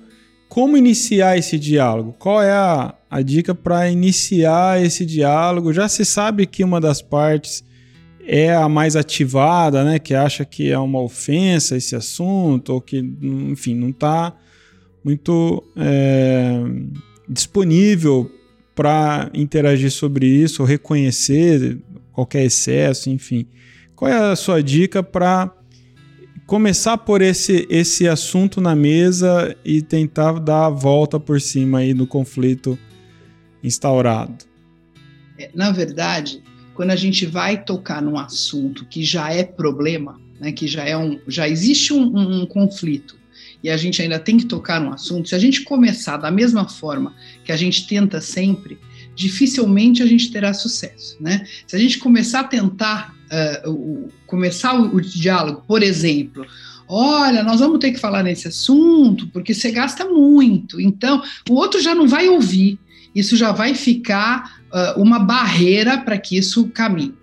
Como 0.48 0.76
iniciar 0.76 1.38
esse 1.38 1.58
diálogo? 1.58 2.14
Qual 2.18 2.42
é 2.42 2.52
a, 2.52 2.94
a 3.08 3.22
dica 3.22 3.54
para 3.54 3.90
iniciar 3.90 4.84
esse 4.84 5.06
diálogo? 5.06 5.72
Já 5.72 5.88
se 5.88 6.04
sabe 6.04 6.46
que 6.46 6.62
uma 6.62 6.78
das 6.78 7.00
partes 7.00 7.64
é 8.24 8.54
a 8.54 8.68
mais 8.68 8.96
ativada, 8.96 9.84
né, 9.84 9.98
que 9.98 10.14
acha 10.14 10.44
que 10.44 10.70
é 10.70 10.78
uma 10.78 11.00
ofensa 11.00 11.76
esse 11.76 11.96
assunto, 11.96 12.74
ou 12.74 12.80
que, 12.80 12.98
enfim, 12.98 13.74
não 13.74 13.90
está 13.90 14.34
muito 15.04 15.62
é, 15.76 16.62
disponível 17.28 18.30
para 18.74 19.30
interagir 19.34 19.90
sobre 19.90 20.26
isso, 20.26 20.62
ou 20.62 20.68
reconhecer 20.68 21.78
qualquer 22.12 22.44
excesso, 22.44 23.10
enfim. 23.10 23.46
Qual 23.94 24.10
é 24.10 24.32
a 24.32 24.36
sua 24.36 24.62
dica 24.62 25.02
para 25.02 25.50
começar 26.46 26.98
por 26.98 27.22
esse, 27.22 27.66
esse 27.70 28.08
assunto 28.08 28.60
na 28.60 28.74
mesa 28.74 29.56
e 29.64 29.82
tentar 29.82 30.38
dar 30.38 30.66
a 30.66 30.70
volta 30.70 31.18
por 31.18 31.40
cima 31.40 31.78
aí 31.78 31.94
do 31.94 32.06
conflito 32.06 32.78
instaurado? 33.62 34.44
É, 35.38 35.50
na 35.54 35.70
verdade, 35.70 36.42
quando 36.74 36.90
a 36.90 36.96
gente 36.96 37.26
vai 37.26 37.62
tocar 37.62 38.00
num 38.02 38.18
assunto 38.18 38.84
que 38.86 39.04
já 39.04 39.32
é 39.32 39.44
problema, 39.44 40.20
né, 40.40 40.52
que 40.52 40.66
já 40.66 40.84
é 40.84 40.96
um, 40.96 41.18
já 41.28 41.48
existe 41.48 41.92
um, 41.92 42.02
um, 42.02 42.42
um 42.42 42.46
conflito 42.46 43.16
e 43.62 43.70
a 43.70 43.76
gente 43.76 44.02
ainda 44.02 44.18
tem 44.18 44.36
que 44.36 44.46
tocar 44.46 44.80
num 44.80 44.92
assunto, 44.92 45.28
se 45.28 45.34
a 45.34 45.38
gente 45.38 45.62
começar 45.62 46.16
da 46.16 46.30
mesma 46.30 46.68
forma 46.68 47.14
que 47.44 47.52
a 47.52 47.56
gente 47.56 47.86
tenta 47.86 48.20
sempre, 48.20 48.78
dificilmente 49.14 50.02
a 50.02 50.06
gente 50.06 50.32
terá 50.32 50.52
sucesso, 50.52 51.16
né? 51.20 51.46
Se 51.66 51.76
a 51.76 51.78
gente 51.78 51.98
começar 51.98 52.40
a 52.40 52.44
tentar 52.44 53.14
uh, 53.64 53.70
o, 53.70 54.08
começar 54.26 54.74
o, 54.74 54.96
o 54.96 55.00
diálogo, 55.00 55.62
por 55.66 55.82
exemplo, 55.82 56.44
olha, 56.88 57.42
nós 57.42 57.60
vamos 57.60 57.78
ter 57.78 57.92
que 57.92 58.00
falar 58.00 58.22
nesse 58.24 58.48
assunto 58.48 59.28
porque 59.28 59.54
você 59.54 59.70
gasta 59.70 60.04
muito, 60.06 60.80
então 60.80 61.22
o 61.48 61.54
outro 61.54 61.80
já 61.80 61.94
não 61.94 62.08
vai 62.08 62.28
ouvir, 62.28 62.78
isso 63.14 63.36
já 63.36 63.52
vai 63.52 63.74
ficar 63.74 64.61
uh, 64.72 65.00
uma 65.00 65.18
barreira 65.18 65.98
para 65.98 66.18
que 66.18 66.36
isso 66.36 66.68
caminhe. 66.68 67.14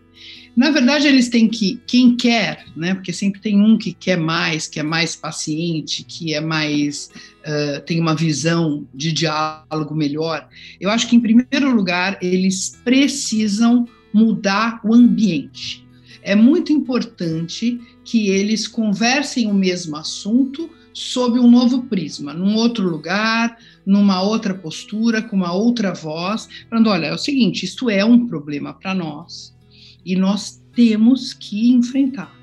Na 0.55 0.71
verdade, 0.71 1.07
eles 1.07 1.29
têm 1.29 1.47
que, 1.47 1.79
quem 1.87 2.17
quer, 2.17 2.65
né, 2.75 2.93
porque 2.93 3.13
sempre 3.13 3.39
tem 3.39 3.61
um 3.61 3.77
que 3.77 3.93
quer 3.93 4.17
mais, 4.17 4.67
que 4.67 4.79
é 4.79 4.83
mais 4.83 5.15
paciente, 5.15 6.03
que 6.03 6.33
é 6.33 6.41
mais, 6.41 7.09
uh, 7.45 7.81
tem 7.85 7.99
uma 7.99 8.13
visão 8.13 8.85
de 8.93 9.13
diálogo 9.13 9.95
melhor. 9.95 10.49
Eu 10.79 10.89
acho 10.89 11.07
que, 11.07 11.15
em 11.15 11.19
primeiro 11.21 11.73
lugar, 11.73 12.17
eles 12.21 12.77
precisam 12.83 13.87
mudar 14.13 14.81
o 14.83 14.93
ambiente. 14.93 15.87
É 16.21 16.35
muito 16.35 16.73
importante 16.73 17.79
que 18.03 18.29
eles 18.29 18.67
conversem 18.67 19.49
o 19.49 19.53
mesmo 19.53 19.95
assunto 19.95 20.69
sob 20.93 21.39
um 21.39 21.49
novo 21.49 21.83
prisma, 21.83 22.33
num 22.33 22.55
outro 22.55 22.87
lugar, 22.87 23.57
numa 23.85 24.21
outra 24.21 24.53
postura, 24.53 25.21
com 25.21 25.35
uma 25.35 25.53
outra 25.53 25.93
voz, 25.93 26.47
falando: 26.69 26.89
olha, 26.89 27.07
é 27.07 27.13
o 27.13 27.17
seguinte, 27.17 27.65
isso 27.65 27.89
é 27.89 28.03
um 28.03 28.27
problema 28.27 28.73
para 28.73 28.93
nós 28.93 29.57
e 30.05 30.15
nós 30.15 30.61
temos 30.73 31.33
que 31.33 31.69
enfrentar. 31.71 32.33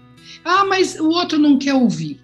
Ah, 0.44 0.64
mas 0.64 0.98
o 0.98 1.08
outro 1.08 1.38
não 1.38 1.58
quer 1.58 1.74
ouvir. 1.74 2.20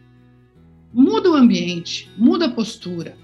Muda 0.92 1.30
o 1.30 1.34
ambiente, 1.34 2.10
muda 2.18 2.46
a 2.46 2.50
postura, 2.50 3.16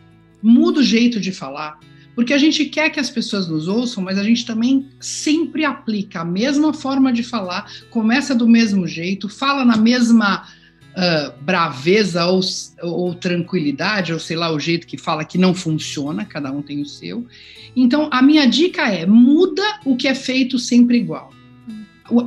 muda 0.43 0.81
o 0.81 0.83
jeito 0.83 1.21
de 1.21 1.31
falar, 1.31 1.79
porque 2.15 2.33
a 2.33 2.39
gente 2.39 2.65
quer 2.65 2.91
que 2.91 2.99
as 2.99 3.11
pessoas 3.11 3.47
nos 3.47 3.69
ouçam, 3.69 4.03
mas 4.03 4.19
a 4.19 4.25
gente 4.25 4.45
também 4.45 4.89
sempre 4.99 5.65
aplica 5.65 6.23
a 6.23 6.25
mesma 6.25 6.73
forma 6.73 7.13
de 7.13 7.23
falar, 7.23 7.71
começa 7.91 8.35
do 8.35 8.49
mesmo 8.49 8.87
jeito, 8.87 9.29
fala 9.29 9.65
na 9.65 9.77
mesma 9.77 10.49
uh, 10.97 11.43
braveza 11.43 12.27
ou, 12.27 12.41
ou 12.83 13.15
tranquilidade, 13.15 14.13
ou 14.13 14.19
sei 14.19 14.37
lá, 14.37 14.53
o 14.53 14.61
jeito 14.61 14.87
que 14.87 14.97
fala 14.97 15.25
que 15.25 15.39
não 15.39 15.55
funciona, 15.55 16.25
cada 16.25 16.51
um 16.51 16.63
tem 16.63 16.81
o 16.81 16.87
seu. 16.87 17.27
Então, 17.75 18.09
a 18.13 18.23
minha 18.23 18.47
dica 18.47 18.89
é: 18.89 19.07
muda 19.07 19.81
o 19.85 19.97
que 19.97 20.09
é 20.09 20.15
feito 20.15 20.59
sempre 20.59 20.99
igual. 20.99 21.33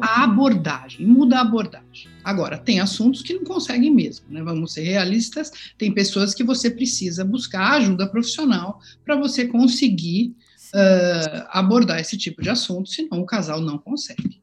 A 0.02 0.24
abordagem, 0.24 1.06
muda 1.08 1.38
a 1.38 1.41
abordagem. 1.41 2.12
Agora, 2.24 2.58
tem 2.58 2.80
assuntos 2.80 3.24
que 3.24 3.34
não 3.34 3.43
conseguem 3.43 3.91
mesmo, 3.91 4.28
né? 4.30 4.43
Vamos 4.43 4.74
ser 4.74 4.84
realistas. 4.84 5.52
Tem 5.76 5.91
pessoas 5.91 6.36
que 6.36 6.43
você 6.43 6.69
precisa 6.69 7.26
buscar 7.26 7.74
ajuda 7.74 8.08
profissional 8.08 8.80
para 9.04 9.15
você 9.15 9.47
conseguir 9.47 10.36
uh, 10.74 11.47
abordar 11.50 12.00
esse 12.00 12.15
tipo 12.17 12.41
de 12.41 12.50
assunto, 12.50 12.89
senão 12.89 13.21
o 13.21 13.26
casal 13.26 13.60
não 13.60 13.80
consegue. 13.80 14.39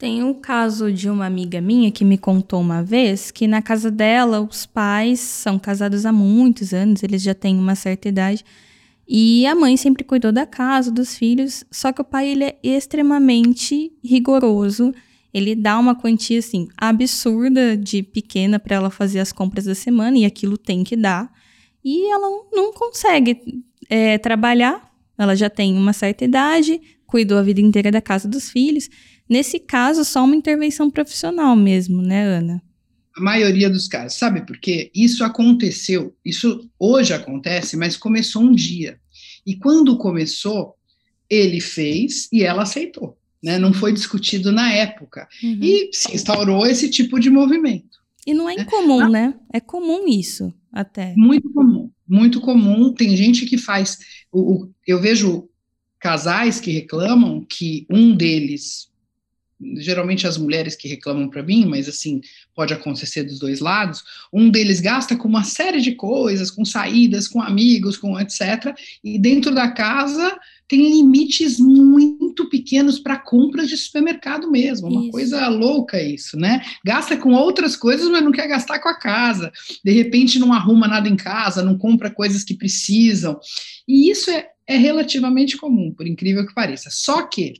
Tem 0.00 0.24
um 0.24 0.34
caso 0.34 0.90
de 0.90 1.08
uma 1.08 1.26
amiga 1.26 1.60
minha 1.60 1.92
que 1.92 2.04
me 2.04 2.18
contou 2.18 2.60
uma 2.60 2.82
vez 2.82 3.30
que 3.30 3.46
na 3.46 3.62
casa 3.62 3.88
dela 3.88 4.40
os 4.40 4.66
pais 4.66 5.20
são 5.20 5.58
casados 5.58 6.04
há 6.04 6.10
muitos 6.10 6.74
anos, 6.74 7.04
eles 7.04 7.22
já 7.22 7.34
têm 7.34 7.56
uma 7.56 7.76
certa 7.76 8.08
idade, 8.08 8.44
e 9.06 9.46
a 9.46 9.54
mãe 9.54 9.76
sempre 9.76 10.02
cuidou 10.02 10.32
da 10.32 10.46
casa, 10.46 10.90
dos 10.90 11.16
filhos, 11.16 11.64
só 11.70 11.92
que 11.92 12.00
o 12.00 12.04
pai 12.04 12.30
ele 12.30 12.44
é 12.44 12.56
extremamente 12.62 13.92
rigoroso 14.02 14.92
ele 15.32 15.54
dá 15.54 15.78
uma 15.78 15.94
quantia 15.94 16.38
assim 16.38 16.68
absurda 16.76 17.76
de 17.76 18.02
pequena 18.02 18.58
para 18.58 18.76
ela 18.76 18.90
fazer 18.90 19.20
as 19.20 19.32
compras 19.32 19.64
da 19.64 19.74
semana 19.74 20.18
e 20.18 20.24
aquilo 20.24 20.58
tem 20.58 20.82
que 20.82 20.96
dar. 20.96 21.32
E 21.84 22.12
ela 22.12 22.28
não 22.52 22.72
consegue 22.72 23.62
é, 23.88 24.18
trabalhar, 24.18 24.90
ela 25.16 25.36
já 25.36 25.48
tem 25.48 25.76
uma 25.76 25.92
certa 25.92 26.24
idade, 26.24 26.80
cuidou 27.06 27.38
a 27.38 27.42
vida 27.42 27.60
inteira 27.60 27.90
da 27.90 28.00
casa 28.00 28.28
dos 28.28 28.50
filhos. 28.50 28.88
Nesse 29.30 29.60
caso, 29.60 30.04
só 30.04 30.24
uma 30.24 30.34
intervenção 30.34 30.90
profissional 30.90 31.54
mesmo, 31.54 32.02
né, 32.02 32.24
Ana? 32.24 32.62
A 33.16 33.20
maioria 33.20 33.70
dos 33.70 33.86
casos. 33.86 34.18
Sabe 34.18 34.44
por 34.44 34.58
quê? 34.58 34.90
Isso 34.94 35.22
aconteceu, 35.22 36.16
isso 36.24 36.68
hoje 36.78 37.14
acontece, 37.14 37.76
mas 37.76 37.96
começou 37.96 38.42
um 38.42 38.52
dia. 38.52 38.98
E 39.46 39.56
quando 39.56 39.96
começou, 39.96 40.74
ele 41.28 41.60
fez 41.60 42.28
e 42.32 42.42
ela 42.42 42.62
aceitou 42.62 43.20
né? 43.42 43.58
Não 43.58 43.72
foi 43.72 43.92
discutido 43.92 44.52
na 44.52 44.72
época. 44.72 45.28
Uhum. 45.42 45.58
E 45.62 45.90
se 45.92 46.14
instaurou 46.14 46.66
esse 46.66 46.88
tipo 46.90 47.18
de 47.18 47.30
movimento. 47.30 47.98
E 48.26 48.34
não 48.34 48.48
é 48.48 48.56
né? 48.56 48.62
incomum, 48.62 49.08
né? 49.08 49.34
É 49.52 49.60
comum 49.60 50.06
isso, 50.06 50.52
até. 50.70 51.14
Muito 51.16 51.50
comum, 51.50 51.90
muito 52.06 52.40
comum. 52.40 52.92
Tem 52.92 53.16
gente 53.16 53.46
que 53.46 53.56
faz. 53.56 53.98
O, 54.30 54.40
o, 54.40 54.74
eu 54.86 55.00
vejo 55.00 55.48
casais 55.98 56.60
que 56.60 56.70
reclamam 56.70 57.44
que 57.48 57.86
um 57.90 58.14
deles, 58.14 58.89
geralmente 59.76 60.26
as 60.26 60.38
mulheres 60.38 60.74
que 60.74 60.88
reclamam 60.88 61.28
para 61.28 61.42
mim, 61.42 61.66
mas 61.66 61.88
assim, 61.88 62.20
pode 62.54 62.72
acontecer 62.72 63.24
dos 63.24 63.38
dois 63.38 63.60
lados, 63.60 64.02
um 64.32 64.48
deles 64.48 64.80
gasta 64.80 65.16
com 65.16 65.28
uma 65.28 65.44
série 65.44 65.80
de 65.80 65.92
coisas, 65.92 66.50
com 66.50 66.64
saídas, 66.64 67.28
com 67.28 67.42
amigos, 67.42 67.96
com 67.96 68.18
etc. 68.18 68.74
E 69.04 69.18
dentro 69.18 69.54
da 69.54 69.70
casa 69.70 70.38
tem 70.66 70.88
limites 70.88 71.58
muito 71.58 72.48
pequenos 72.48 72.98
para 72.98 73.18
compras 73.18 73.68
de 73.68 73.76
supermercado 73.76 74.50
mesmo, 74.50 74.88
uma 74.88 75.02
isso. 75.02 75.10
coisa 75.10 75.48
louca 75.48 76.00
isso, 76.00 76.38
né? 76.38 76.62
Gasta 76.84 77.16
com 77.16 77.32
outras 77.32 77.74
coisas, 77.76 78.08
mas 78.08 78.22
não 78.22 78.30
quer 78.30 78.46
gastar 78.46 78.78
com 78.78 78.88
a 78.88 78.98
casa. 78.98 79.50
De 79.84 79.90
repente 79.90 80.38
não 80.38 80.52
arruma 80.52 80.86
nada 80.86 81.08
em 81.08 81.16
casa, 81.16 81.62
não 81.62 81.76
compra 81.76 82.08
coisas 82.08 82.44
que 82.44 82.54
precisam. 82.54 83.38
E 83.86 84.10
isso 84.10 84.30
é, 84.30 84.46
é 84.66 84.76
relativamente 84.76 85.56
comum, 85.56 85.92
por 85.92 86.06
incrível 86.06 86.46
que 86.46 86.54
pareça. 86.54 86.88
Só 86.92 87.22
que 87.22 87.54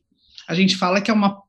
a 0.46 0.54
gente 0.54 0.76
fala 0.76 1.00
que 1.00 1.10
é 1.10 1.14
uma 1.14 1.42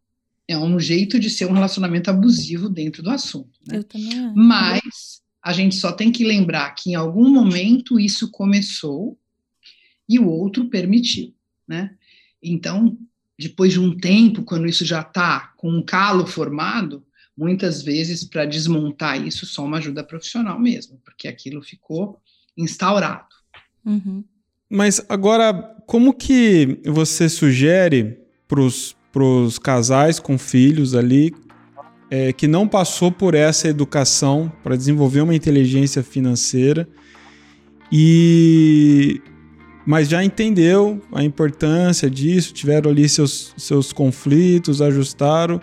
é 0.51 0.57
um 0.57 0.79
jeito 0.79 1.19
de 1.19 1.29
ser 1.29 1.45
um 1.45 1.53
relacionamento 1.53 2.09
abusivo 2.09 2.69
dentro 2.69 3.01
do 3.01 3.09
assunto. 3.09 3.59
Né? 3.67 3.77
Eu 3.77 3.83
também 3.83 4.33
Mas 4.35 5.21
a 5.43 5.53
gente 5.53 5.75
só 5.75 5.91
tem 5.91 6.11
que 6.11 6.23
lembrar 6.23 6.71
que 6.71 6.91
em 6.91 6.95
algum 6.95 7.29
momento 7.29 7.99
isso 7.99 8.29
começou 8.29 9.17
e 10.07 10.19
o 10.19 10.27
outro 10.27 10.69
permitiu 10.69 11.33
né? 11.71 11.91
Então, 12.43 12.97
depois 13.39 13.71
de 13.71 13.79
um 13.79 13.95
tempo, 13.95 14.43
quando 14.43 14.67
isso 14.67 14.85
já 14.85 14.99
está 14.99 15.53
com 15.55 15.69
um 15.69 15.81
calo 15.81 16.27
formado, 16.27 17.05
muitas 17.35 17.81
vezes 17.81 18.25
para 18.25 18.45
desmontar 18.45 19.25
isso 19.25 19.45
só 19.45 19.63
uma 19.63 19.77
ajuda 19.77 20.03
profissional 20.03 20.59
mesmo, 20.59 20.99
porque 21.05 21.29
aquilo 21.29 21.61
ficou 21.61 22.19
instaurado. 22.57 23.33
Uhum. 23.85 24.23
Mas 24.69 25.03
agora, 25.07 25.53
como 25.87 26.13
que 26.13 26.81
você 26.85 27.29
sugere 27.29 28.19
para 28.47 28.61
os 28.61 28.95
casais 29.61 30.19
com 30.19 30.37
filhos 30.37 30.95
ali 30.95 31.33
é, 32.09 32.33
que 32.33 32.47
não 32.47 32.67
passou 32.67 33.11
por 33.11 33.33
essa 33.33 33.69
educação 33.69 34.51
para 34.61 34.75
desenvolver 34.75 35.21
uma 35.21 35.33
inteligência 35.33 36.03
financeira 36.03 36.87
e 37.91 39.21
mas 39.85 40.07
já 40.07 40.23
entendeu 40.23 41.01
a 41.11 41.23
importância 41.23 42.09
disso, 42.09 42.53
tiveram 42.53 42.91
ali 42.91 43.09
seus, 43.09 43.53
seus 43.57 43.91
conflitos, 43.91 44.81
ajustaram. 44.81 45.59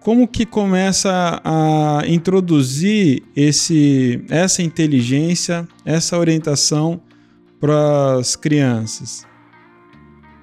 Como 0.00 0.26
que 0.26 0.44
começa 0.44 1.40
a 1.44 2.02
introduzir 2.06 3.22
esse, 3.34 4.22
essa 4.28 4.60
inteligência, 4.60 5.66
essa 5.84 6.18
orientação 6.18 7.00
para 7.60 8.16
as 8.18 8.34
crianças? 8.34 9.24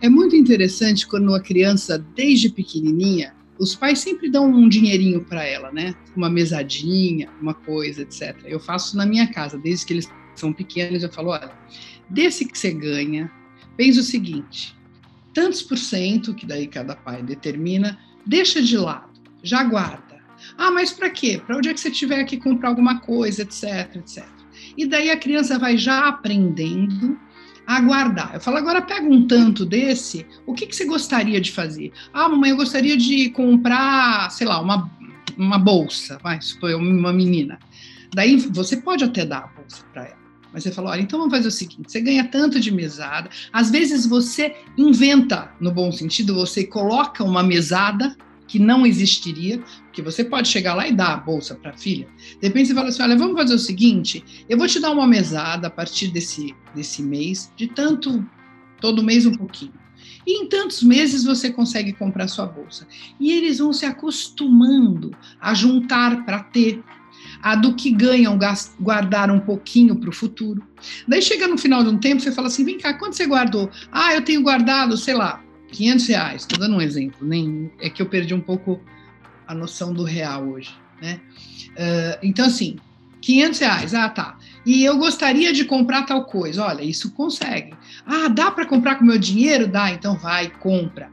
É 0.02 0.10
muito 0.10 0.36
interessante 0.36 1.06
quando 1.08 1.34
a 1.34 1.40
criança, 1.40 1.98
desde 2.16 2.50
pequenininha, 2.50 3.34
os 3.60 3.76
pais 3.76 4.00
sempre 4.00 4.30
dão 4.30 4.48
um 4.48 4.68
dinheirinho 4.68 5.24
para 5.24 5.44
ela, 5.46 5.72
né? 5.72 5.94
Uma 6.16 6.30
mesadinha, 6.30 7.30
uma 7.40 7.54
coisa, 7.54 8.02
etc. 8.02 8.36
Eu 8.46 8.60
faço 8.60 8.98
na 8.98 9.06
minha 9.06 9.28
casa, 9.28 9.58
desde 9.58 9.86
que 9.86 9.94
eles 9.94 10.10
são 10.36 10.52
pequenos, 10.52 11.04
eu 11.04 11.12
falo, 11.12 11.30
olha, 11.30 11.52
Desse 12.12 12.46
que 12.46 12.60
você 12.60 12.74
ganha, 12.74 13.32
pensa 13.78 14.02
o 14.02 14.04
seguinte: 14.04 14.76
tantos 15.34 15.62
por 15.62 15.78
cento, 15.78 16.34
que 16.34 16.46
daí 16.46 16.68
cada 16.68 16.94
pai 16.94 17.24
determina, 17.24 17.98
deixa 18.26 18.62
de 18.62 18.78
lado, 18.78 19.10
já 19.42 19.64
guarda. 19.64 20.20
Ah, 20.58 20.72
mas 20.72 20.92
para 20.92 21.10
quê? 21.10 21.42
Para 21.46 21.58
o 21.58 21.62
dia 21.62 21.74
que 21.74 21.80
você 21.80 21.90
tiver 21.90 22.24
que 22.26 22.36
comprar 22.36 22.70
alguma 22.70 23.00
coisa, 23.00 23.44
etc, 23.44 23.96
etc. 23.96 24.26
E 24.78 24.86
daí 24.86 25.10
a 25.10 25.18
criança 25.18 25.58
vai 25.58 25.78
já 25.78 26.08
aprendendo 26.08 27.18
a 27.66 27.80
guardar. 27.82 28.32
Eu 28.34 28.42
falo, 28.42 28.58
agora 28.58 28.82
pega 28.82 29.06
um 29.06 29.28
tanto 29.28 29.66
desse, 29.66 30.26
o 30.46 30.54
que, 30.54 30.66
que 30.66 30.76
você 30.76 30.86
gostaria 30.86 31.40
de 31.40 31.52
fazer? 31.52 31.92
Ah, 32.14 32.28
mamãe, 32.28 32.52
eu 32.52 32.58
gostaria 32.58 32.98
de 32.98 33.30
comprar, 33.30 34.30
sei 34.32 34.48
lá, 34.48 34.60
uma, 34.62 34.90
uma 35.38 35.58
bolsa, 35.58 36.18
vai, 36.22 36.42
supõe 36.42 36.74
uma 36.74 37.14
menina. 37.14 37.60
Daí 38.14 38.36
você 38.36 38.78
pode 38.78 39.04
até 39.04 39.26
dar 39.26 39.40
a 39.40 39.48
bolsa 39.48 39.84
para 39.94 40.06
ela. 40.06 40.22
Mas 40.54 40.64
você 40.64 40.72
falou, 40.72 40.92
olha, 40.92 41.02
então 41.02 41.18
vamos 41.18 41.34
fazer 41.34 41.48
o 41.48 41.52
seguinte: 41.52 41.90
você 41.90 42.02
ganha 42.02 42.26
tanto 42.28 42.60
de 42.60 42.72
mesada. 42.72 43.30
Às 43.54 43.72
vezes 43.72 44.06
você 44.06 44.54
inventa, 44.78 45.50
no 45.60 45.72
bom 45.72 45.92
sentido, 45.92 46.36
você 46.36 46.66
coloca 46.66 47.24
uma 47.24 47.42
mesada 47.42 48.16
que 48.52 48.60
não 48.60 48.86
existiria, 48.86 49.64
porque 49.86 50.02
você 50.02 50.26
pode 50.26 50.50
chegar 50.50 50.74
lá 50.74 50.86
e 50.86 50.92
dar 50.92 51.14
a 51.14 51.18
bolsa 51.18 51.56
para 51.56 51.72
a 51.72 51.78
filha. 51.78 52.06
De 52.42 52.48
repente 52.48 52.68
você 52.68 52.76
fala 52.76 52.90
assim: 52.90 53.02
olha, 53.02 53.18
vamos 53.18 53.38
fazer 53.38 53.54
o 53.54 53.60
seguinte: 53.60 54.46
eu 54.50 54.58
vou 54.58 54.68
te 54.68 54.78
dar 54.78 54.92
uma 54.92 55.08
mesada 55.08 55.68
a 55.68 55.70
partir 55.70 56.10
desse, 56.10 56.54
desse 56.76 57.02
mês, 57.02 57.50
de 57.56 57.68
tanto, 57.68 58.28
todo 58.82 59.02
mês 59.02 59.26
um 59.26 59.32
pouquinho. 59.32 59.72
E 60.28 60.44
em 60.44 60.50
tantos 60.50 60.84
meses 60.84 61.24
você 61.24 61.50
consegue 61.50 61.94
comprar 61.94 62.28
sua 62.28 62.46
bolsa. 62.46 62.86
E 63.18 63.32
eles 63.32 63.60
vão 63.60 63.72
se 63.72 63.86
acostumando 63.86 65.12
a 65.40 65.54
juntar 65.54 66.26
para 66.26 66.44
ter 66.44 66.84
a 67.42 67.56
do 67.56 67.74
que 67.74 67.90
ganham 67.90 68.38
guardar 68.82 69.32
um 69.32 69.40
pouquinho 69.40 69.96
para 69.96 70.10
o 70.10 70.14
futuro. 70.14 70.62
Daí 71.08 71.22
chega 71.22 71.48
no 71.48 71.58
final 71.58 71.86
de 71.86 71.90
um 71.90 71.98
tempo, 71.98 72.22
você 72.22 72.34
fala 72.34 72.48
assim: 72.48 72.66
vem 72.66 72.78
cá, 72.78 72.96
quanto 72.96 73.16
você 73.16 73.26
guardou? 73.26 73.72
Ah, 73.90 74.14
eu 74.14 74.22
tenho 74.22 74.42
guardado, 74.42 74.98
sei 74.98 75.14
lá, 75.14 75.42
500 75.72 76.08
reais. 76.08 76.42
Estou 76.42 76.60
dando 76.60 76.76
um 76.76 76.82
exemplo, 76.82 77.26
nem 77.26 77.72
é 77.80 77.90
que 77.90 78.02
eu 78.02 78.06
perdi 78.06 78.34
um 78.34 78.42
pouco 78.42 78.80
a 79.48 79.54
noção 79.54 79.94
do 79.94 80.04
real 80.04 80.48
hoje, 80.48 80.72
né? 81.02 81.20
Uh, 81.70 82.20
então, 82.24 82.46
assim, 82.46 82.78
500 83.22 83.60
reais, 83.60 83.94
ah, 83.94 84.10
tá. 84.10 84.38
E 84.66 84.84
eu 84.84 84.98
gostaria 84.98 85.54
de 85.54 85.66
comprar 85.66 86.04
tal 86.04 86.26
coisa. 86.26 86.64
Olha, 86.66 86.84
isso 86.84 87.12
consegue. 87.12 87.74
Ah, 88.06 88.28
dá 88.28 88.52
para 88.52 88.66
comprar 88.66 88.96
com 88.96 89.06
meu 89.06 89.18
dinheiro? 89.18 89.68
Dá, 89.68 89.92
então 89.92 90.18
vai, 90.18 90.50
compra. 90.50 91.10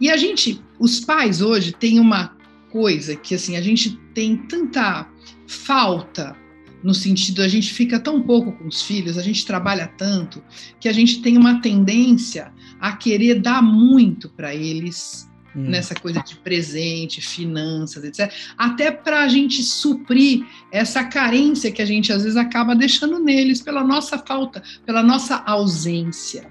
E 0.00 0.10
a 0.10 0.16
gente, 0.16 0.62
os 0.78 1.00
pais 1.00 1.40
hoje 1.40 1.72
têm 1.72 1.98
uma 1.98 2.36
coisa 2.70 3.16
que 3.16 3.34
assim 3.34 3.56
a 3.56 3.62
gente 3.62 3.96
tem 4.14 4.36
tanta 4.36 5.08
falta 5.46 6.36
no 6.82 6.94
sentido 6.94 7.42
a 7.42 7.48
gente 7.48 7.72
fica 7.72 7.98
tão 7.98 8.22
pouco 8.22 8.52
com 8.52 8.66
os 8.66 8.82
filhos, 8.82 9.18
a 9.18 9.22
gente 9.22 9.44
trabalha 9.44 9.86
tanto 9.86 10.42
que 10.80 10.88
a 10.88 10.92
gente 10.92 11.20
tem 11.20 11.36
uma 11.36 11.60
tendência 11.60 12.52
a 12.80 12.92
querer 12.96 13.40
dar 13.40 13.62
muito 13.62 14.28
para 14.28 14.54
eles 14.54 15.28
hum. 15.54 15.62
nessa 15.62 15.94
coisa 15.94 16.22
de 16.22 16.36
presente, 16.36 17.20
finanças, 17.20 18.04
etc. 18.04 18.32
Até 18.56 18.90
para 18.90 19.22
a 19.22 19.28
gente 19.28 19.62
suprir 19.62 20.44
essa 20.70 21.04
carência 21.04 21.72
que 21.72 21.82
a 21.82 21.86
gente 21.86 22.12
às 22.12 22.22
vezes 22.22 22.36
acaba 22.36 22.74
deixando 22.74 23.18
neles 23.18 23.60
pela 23.60 23.82
nossa 23.84 24.18
falta, 24.18 24.62
pela 24.86 25.02
nossa 25.02 25.42
ausência. 25.46 26.48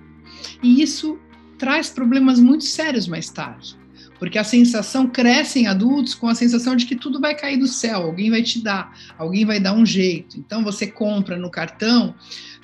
E 0.61 0.81
isso 0.81 1.19
traz 1.57 1.89
problemas 1.89 2.39
muito 2.39 2.63
sérios 2.63 3.07
mais 3.07 3.29
tarde. 3.29 3.77
Porque 4.19 4.37
a 4.37 4.43
sensação 4.43 5.07
cresce 5.07 5.59
em 5.59 5.67
adultos 5.67 6.15
com 6.15 6.27
a 6.27 6.35
sensação 6.35 6.75
de 6.75 6.85
que 6.85 6.95
tudo 6.95 7.19
vai 7.19 7.35
cair 7.35 7.57
do 7.57 7.67
céu, 7.67 8.03
alguém 8.03 8.29
vai 8.29 8.41
te 8.41 8.61
dar, 8.61 8.97
alguém 9.17 9.45
vai 9.45 9.59
dar 9.59 9.73
um 9.73 9.85
jeito. 9.85 10.39
Então 10.39 10.63
você 10.63 10.87
compra 10.87 11.37
no 11.37 11.49
cartão 11.49 12.15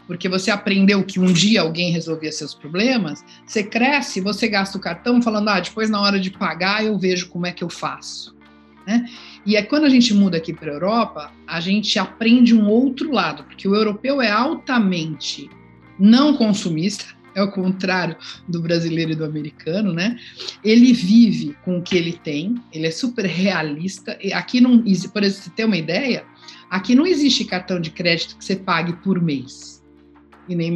porque 0.07 0.27
você 0.27 0.51
aprendeu 0.51 1.03
que 1.03 1.19
um 1.19 1.31
dia 1.31 1.61
alguém 1.61 1.91
resolvia 1.91 2.31
seus 2.31 2.53
problemas, 2.53 3.23
você 3.45 3.63
cresce, 3.63 4.19
você 4.19 4.47
gasta 4.47 4.77
o 4.77 4.81
cartão 4.81 5.21
falando, 5.21 5.49
ah, 5.49 5.59
depois 5.59 5.89
na 5.89 6.01
hora 6.01 6.19
de 6.19 6.29
pagar 6.29 6.83
eu 6.83 6.97
vejo 6.97 7.29
como 7.29 7.45
é 7.45 7.51
que 7.51 7.63
eu 7.63 7.69
faço. 7.69 8.35
Né? 8.85 9.05
E 9.45 9.55
é 9.55 9.63
quando 9.63 9.85
a 9.85 9.89
gente 9.89 10.13
muda 10.13 10.37
aqui 10.37 10.53
para 10.53 10.69
a 10.69 10.73
Europa, 10.73 11.31
a 11.47 11.59
gente 11.59 11.97
aprende 11.97 12.53
um 12.53 12.67
outro 12.67 13.11
lado, 13.11 13.43
porque 13.45 13.67
o 13.67 13.75
europeu 13.75 14.21
é 14.21 14.29
altamente 14.29 15.49
não 15.97 16.35
consumista, 16.35 17.05
é 17.35 17.41
o 17.41 17.51
contrário 17.51 18.15
do 18.47 18.61
brasileiro 18.61 19.11
e 19.11 19.15
do 19.15 19.25
americano, 19.25 19.93
né? 19.93 20.17
Ele 20.63 20.93
vive 20.93 21.55
com 21.63 21.77
o 21.77 21.81
que 21.81 21.95
ele 21.95 22.13
tem, 22.13 22.55
ele 22.71 22.87
é 22.87 22.91
super 22.91 23.25
realista. 23.25 24.17
E 24.21 24.33
aqui 24.33 24.61
não, 24.61 24.79
por 24.79 25.23
exemplo, 25.23 25.43
você 25.43 25.49
ter 25.49 25.65
uma 25.65 25.77
ideia, 25.77 26.23
aqui 26.69 26.95
não 26.95 27.05
existe 27.05 27.45
cartão 27.45 27.79
de 27.79 27.89
crédito 27.89 28.37
que 28.37 28.45
você 28.45 28.55
pague 28.55 28.93
por 29.03 29.21
mês. 29.21 29.83
E 30.47 30.55
nem, 30.55 30.75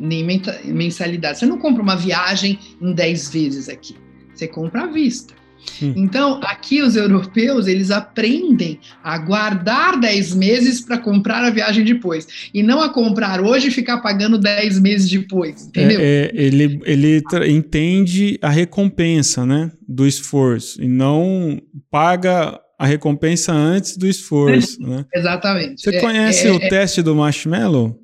nem 0.00 0.42
mensalidade. 0.64 1.38
Você 1.38 1.46
não 1.46 1.58
compra 1.58 1.82
uma 1.82 1.96
viagem 1.96 2.58
em 2.80 2.94
10 2.94 3.30
vezes 3.30 3.68
aqui. 3.68 3.94
Você 4.34 4.48
compra 4.48 4.84
à 4.84 4.86
vista. 4.86 5.34
Hum. 5.82 5.94
Então, 5.96 6.40
aqui 6.42 6.82
os 6.82 6.96
europeus, 6.96 7.66
eles 7.66 7.90
aprendem 7.90 8.78
a 9.02 9.18
guardar 9.18 9.98
10 9.98 10.34
meses 10.34 10.80
para 10.80 10.98
comprar 10.98 11.44
a 11.44 11.50
viagem 11.50 11.84
depois. 11.84 12.50
E 12.52 12.62
não 12.62 12.80
a 12.80 12.88
comprar 12.88 13.40
hoje 13.40 13.68
e 13.68 13.70
ficar 13.70 14.00
pagando 14.00 14.38
10 14.38 14.80
meses 14.80 15.08
depois, 15.08 15.66
entendeu? 15.66 16.00
É, 16.00 16.04
é, 16.04 16.30
ele 16.34 16.80
ele 16.84 17.22
entende 17.48 18.38
a 18.42 18.48
recompensa, 18.48 19.44
né, 19.44 19.70
do 19.86 20.06
esforço. 20.06 20.82
E 20.82 20.88
não 20.88 21.60
paga 21.90 22.60
a 22.78 22.86
recompensa 22.86 23.52
antes 23.52 23.96
do 23.96 24.06
esforço, 24.06 24.80
né? 24.82 25.04
Exatamente. 25.14 25.82
Você 25.82 25.96
é, 25.96 26.00
conhece 26.00 26.48
é, 26.48 26.52
o 26.52 26.56
é. 26.56 26.68
teste 26.68 27.02
do 27.02 27.14
marshmallow? 27.14 27.98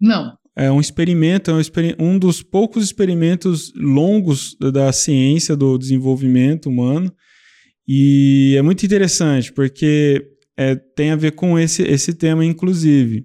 Não. 0.00 0.39
É 0.56 0.70
um 0.70 0.80
experimento, 0.80 1.50
é 1.50 1.54
um, 1.54 1.60
um 1.98 2.18
dos 2.18 2.42
poucos 2.42 2.84
experimentos 2.84 3.72
longos 3.76 4.56
da 4.58 4.92
ciência 4.92 5.56
do 5.56 5.78
desenvolvimento 5.78 6.68
humano. 6.68 7.12
E 7.86 8.54
é 8.58 8.62
muito 8.62 8.84
interessante, 8.84 9.52
porque 9.52 10.24
é, 10.56 10.74
tem 10.74 11.10
a 11.10 11.16
ver 11.16 11.32
com 11.32 11.58
esse, 11.58 11.82
esse 11.82 12.12
tema, 12.12 12.44
inclusive. 12.44 13.24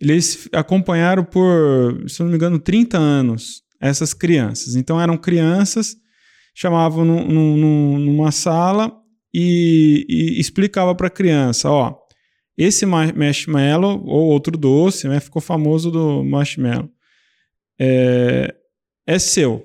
Eles 0.00 0.48
acompanharam 0.52 1.24
por, 1.24 2.08
se 2.08 2.22
não 2.22 2.30
me 2.30 2.36
engano, 2.36 2.58
30 2.58 2.98
anos 2.98 3.62
essas 3.80 4.14
crianças. 4.14 4.74
Então 4.74 5.00
eram 5.00 5.16
crianças, 5.16 5.96
chamavam 6.54 7.04
numa 7.04 8.32
sala 8.32 8.92
e, 9.32 10.06
e 10.08 10.40
explicava 10.40 10.94
para 10.94 11.08
a 11.08 11.10
criança, 11.10 11.70
ó, 11.70 11.94
esse 12.56 12.86
marshmallow, 12.86 14.04
ou 14.06 14.28
outro 14.28 14.56
doce, 14.56 15.08
né, 15.08 15.18
ficou 15.20 15.42
famoso 15.42 15.90
do 15.90 16.22
marshmallow, 16.22 16.88
é, 17.78 18.54
é 19.06 19.18
seu. 19.18 19.64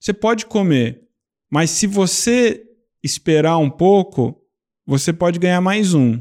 Você 0.00 0.12
pode 0.12 0.46
comer, 0.46 1.02
mas 1.50 1.70
se 1.70 1.86
você 1.86 2.64
esperar 3.02 3.58
um 3.58 3.70
pouco, 3.70 4.40
você 4.86 5.12
pode 5.12 5.38
ganhar 5.38 5.60
mais 5.60 5.94
um, 5.94 6.20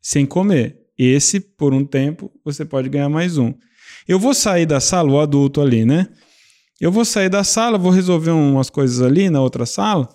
sem 0.00 0.26
comer. 0.26 0.76
Esse, 0.96 1.38
por 1.38 1.72
um 1.72 1.84
tempo, 1.84 2.32
você 2.44 2.64
pode 2.64 2.88
ganhar 2.88 3.08
mais 3.08 3.38
um. 3.38 3.54
Eu 4.06 4.18
vou 4.18 4.34
sair 4.34 4.66
da 4.66 4.80
sala, 4.80 5.12
o 5.12 5.20
adulto 5.20 5.60
ali, 5.60 5.84
né? 5.84 6.08
Eu 6.80 6.90
vou 6.90 7.04
sair 7.04 7.28
da 7.28 7.44
sala, 7.44 7.78
vou 7.78 7.92
resolver 7.92 8.32
umas 8.32 8.68
coisas 8.68 9.00
ali 9.00 9.30
na 9.30 9.40
outra 9.40 9.64
sala 9.64 10.08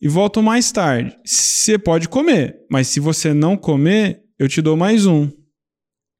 e 0.00 0.08
volto 0.08 0.42
mais 0.42 0.70
tarde. 0.70 1.16
Você 1.24 1.78
pode 1.78 2.08
comer, 2.08 2.56
mas 2.70 2.88
se 2.88 3.00
você 3.00 3.34
não 3.34 3.56
comer, 3.56 4.22
eu 4.38 4.48
te 4.48 4.62
dou 4.62 4.76
mais 4.76 5.06
um. 5.06 5.30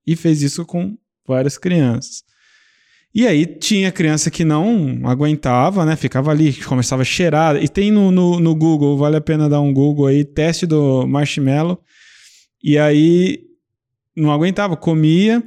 E 0.07 0.17
fez 0.17 0.43
isso 0.43 0.65
com 0.65 0.97
várias 1.27 1.57
crianças. 1.57 2.25
E 3.15 3.27
aí 3.27 3.47
tinha 3.47 3.93
criança 3.93 4.31
que 4.31 4.45
não 4.45 5.01
aguentava, 5.05 5.85
né? 5.85 5.97
Ficava 5.97 6.31
ali, 6.31 6.53
começava 6.65 7.03
a 7.03 7.05
cheirar. 7.05 7.63
E 7.63 7.69
tem 7.69 7.91
no, 7.91 8.11
no, 8.11 8.41
no 8.41 8.55
Google, 8.55 8.97
vale 8.97 9.17
a 9.17 9.21
pena 9.21 9.49
dar 9.49 9.61
um 9.61 9.73
Google 9.73 10.07
aí, 10.07 10.25
teste 10.25 10.67
do 10.67 11.07
marshmallow. 11.07 11.81
E 12.63 12.79
aí 12.79 13.45
não 14.17 14.31
aguentava, 14.31 14.77
comia. 14.77 15.43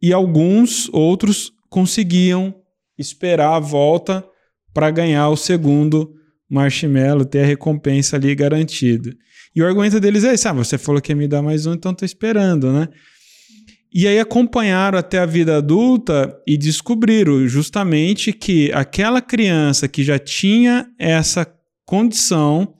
E 0.00 0.12
alguns 0.12 0.88
outros 0.92 1.52
conseguiam 1.68 2.54
esperar 2.96 3.56
a 3.56 3.60
volta 3.60 4.24
para 4.72 4.90
ganhar 4.90 5.28
o 5.28 5.36
segundo 5.36 6.14
marshmallow, 6.50 7.24
ter 7.24 7.42
a 7.42 7.46
recompensa 7.46 8.16
ali 8.16 8.34
garantida. 8.34 9.14
E 9.54 9.62
o 9.62 9.66
argumento 9.66 10.00
deles 10.00 10.24
é 10.24 10.34
esse: 10.34 10.48
ah, 10.48 10.52
você 10.52 10.76
falou 10.76 11.00
que 11.00 11.12
ia 11.12 11.16
me 11.16 11.28
dar 11.28 11.42
mais 11.42 11.66
um, 11.66 11.74
então 11.74 11.94
tô 11.94 12.04
esperando, 12.04 12.72
né? 12.72 12.88
E 13.92 14.06
aí 14.06 14.20
acompanharam 14.20 14.98
até 14.98 15.18
a 15.18 15.26
vida 15.26 15.56
adulta 15.56 16.36
e 16.46 16.56
descobriram 16.56 17.46
justamente 17.48 18.32
que 18.32 18.70
aquela 18.72 19.20
criança 19.20 19.88
que 19.88 20.04
já 20.04 20.16
tinha 20.16 20.86
essa 20.96 21.44
condição 21.84 22.74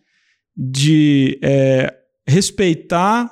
de 0.56 1.36
é, 1.42 1.92
respeitar, 2.26 3.28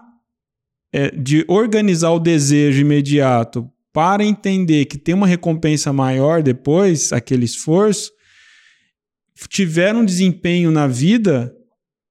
é, 0.92 1.10
de 1.12 1.44
organizar 1.46 2.10
o 2.10 2.18
desejo 2.18 2.80
imediato 2.80 3.70
para 3.92 4.24
entender 4.24 4.86
que 4.86 4.98
tem 4.98 5.14
uma 5.14 5.26
recompensa 5.26 5.92
maior 5.92 6.42
depois, 6.42 7.12
aquele 7.12 7.44
esforço, 7.44 8.10
tiveram 9.46 10.00
um 10.00 10.04
desempenho 10.04 10.70
na 10.70 10.86
vida 10.86 11.54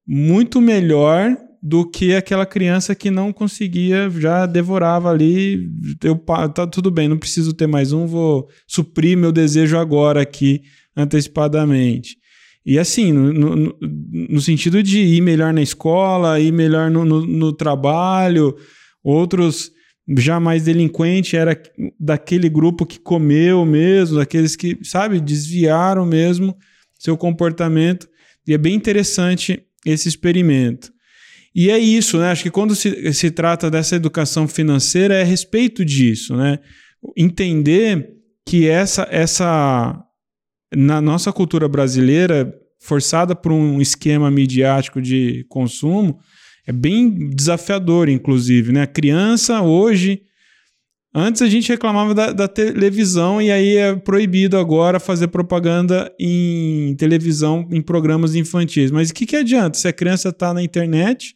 muito 0.07 0.61
melhor 0.61 1.35
do 1.61 1.89
que 1.89 2.15
aquela 2.15 2.45
criança 2.45 2.95
que 2.95 3.11
não 3.11 3.33
conseguia, 3.33 4.09
já 4.09 4.45
devorava 4.45 5.09
ali, 5.09 5.69
eu, 6.03 6.15
tá 6.15 6.65
tudo 6.65 6.89
bem, 6.89 7.09
não 7.09 7.17
preciso 7.17 7.51
ter 7.51 7.67
mais 7.67 7.91
um, 7.91 8.05
vou 8.05 8.47
suprir 8.65 9.17
meu 9.17 9.31
desejo 9.31 9.77
agora 9.77 10.21
aqui, 10.21 10.61
antecipadamente. 10.95 12.15
E 12.65 12.77
assim, 12.77 13.11
no, 13.11 13.33
no, 13.33 13.77
no 14.29 14.41
sentido 14.41 14.83
de 14.83 14.99
ir 14.99 15.21
melhor 15.21 15.53
na 15.53 15.61
escola, 15.61 16.39
ir 16.39 16.51
melhor 16.51 16.91
no, 16.91 17.03
no, 17.05 17.53
trabalho, 17.53 18.55
outros 19.03 19.71
já 20.17 20.39
mais 20.39 20.63
delinquente 20.63 21.35
era 21.35 21.61
daquele 21.99 22.47
grupo 22.47 22.85
que 22.85 22.99
comeu 22.99 23.65
mesmo, 23.65 24.17
daqueles 24.17 24.55
que, 24.55 24.77
sabe, 24.83 25.19
desviaram 25.19 26.05
mesmo 26.05 26.55
seu 26.99 27.17
comportamento. 27.17 28.07
E 28.47 28.53
é 28.53 28.57
bem 28.57 28.75
interessante 28.75 29.63
esse 29.85 30.07
experimento. 30.07 30.91
E 31.53 31.69
é 31.69 31.77
isso, 31.77 32.19
né? 32.19 32.29
Acho 32.31 32.43
que 32.43 32.51
quando 32.51 32.75
se, 32.75 33.13
se 33.13 33.31
trata 33.31 33.69
dessa 33.69 33.95
educação 33.95 34.47
financeira, 34.47 35.15
é 35.15 35.21
a 35.21 35.25
respeito 35.25 35.83
disso, 35.83 36.35
né? 36.35 36.59
Entender 37.15 38.09
que 38.45 38.67
essa, 38.67 39.07
essa 39.09 40.03
na 40.75 41.01
nossa 41.01 41.31
cultura 41.33 41.67
brasileira, 41.67 42.53
forçada 42.79 43.35
por 43.35 43.51
um 43.51 43.81
esquema 43.81 44.29
midiático 44.29 45.01
de 45.01 45.45
consumo, 45.49 46.19
é 46.65 46.71
bem 46.71 47.29
desafiador, 47.29 48.09
inclusive, 48.09 48.71
né? 48.71 48.83
A 48.83 48.87
criança 48.87 49.61
hoje 49.61 50.21
Antes 51.19 51.41
a 51.41 51.49
gente 51.49 51.67
reclamava 51.69 52.13
da, 52.13 52.31
da, 52.31 52.47
televisão 52.47 53.41
e 53.41 53.49
aí 53.49 53.75
é 53.75 53.95
proibido 53.95 54.55
agora 54.55 54.99
fazer 54.99 55.29
propaganda 55.29 56.13
em 56.19 56.95
televisão, 56.95 57.67
em 57.71 57.81
programas 57.81 58.35
infantis. 58.35 58.91
Mas 58.91 59.09
o 59.09 59.15
que, 59.15 59.25
que 59.25 59.35
adianta 59.35 59.79
se 59.79 59.87
a 59.87 59.93
criança 59.93 60.29
está 60.29 60.53
na 60.53 60.61
internet, 60.61 61.35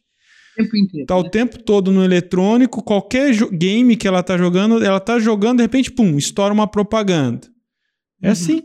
está 0.99 1.17
o 1.17 1.23
né? 1.23 1.29
tempo 1.29 1.57
todo 1.57 1.91
no 1.91 2.03
eletrônico, 2.03 2.83
qualquer 2.83 3.33
game 3.51 3.95
que 3.95 4.07
ela 4.07 4.19
está 4.19 4.37
jogando, 4.37 4.85
ela 4.85 4.97
está 4.97 5.17
jogando, 5.17 5.57
de 5.57 5.63
repente, 5.63 5.91
pum, 5.91 6.15
estoura 6.15 6.53
uma 6.53 6.67
propaganda. 6.67 7.47
É 8.21 8.27
uhum. 8.27 8.33
assim. 8.33 8.61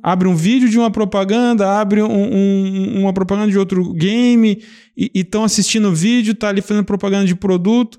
Abre 0.00 0.28
um 0.28 0.36
vídeo 0.36 0.68
de 0.68 0.78
uma 0.78 0.90
propaganda, 0.90 1.80
abre 1.80 2.00
um, 2.00 2.06
um, 2.06 3.00
uma 3.00 3.12
propaganda 3.12 3.50
de 3.50 3.58
outro 3.58 3.92
game, 3.92 4.62
e 4.96 5.10
estão 5.16 5.42
assistindo 5.42 5.88
o 5.88 5.94
vídeo, 5.94 6.32
tá 6.32 6.48
ali 6.48 6.62
fazendo 6.62 6.84
propaganda 6.84 7.26
de 7.26 7.34
produto. 7.34 7.98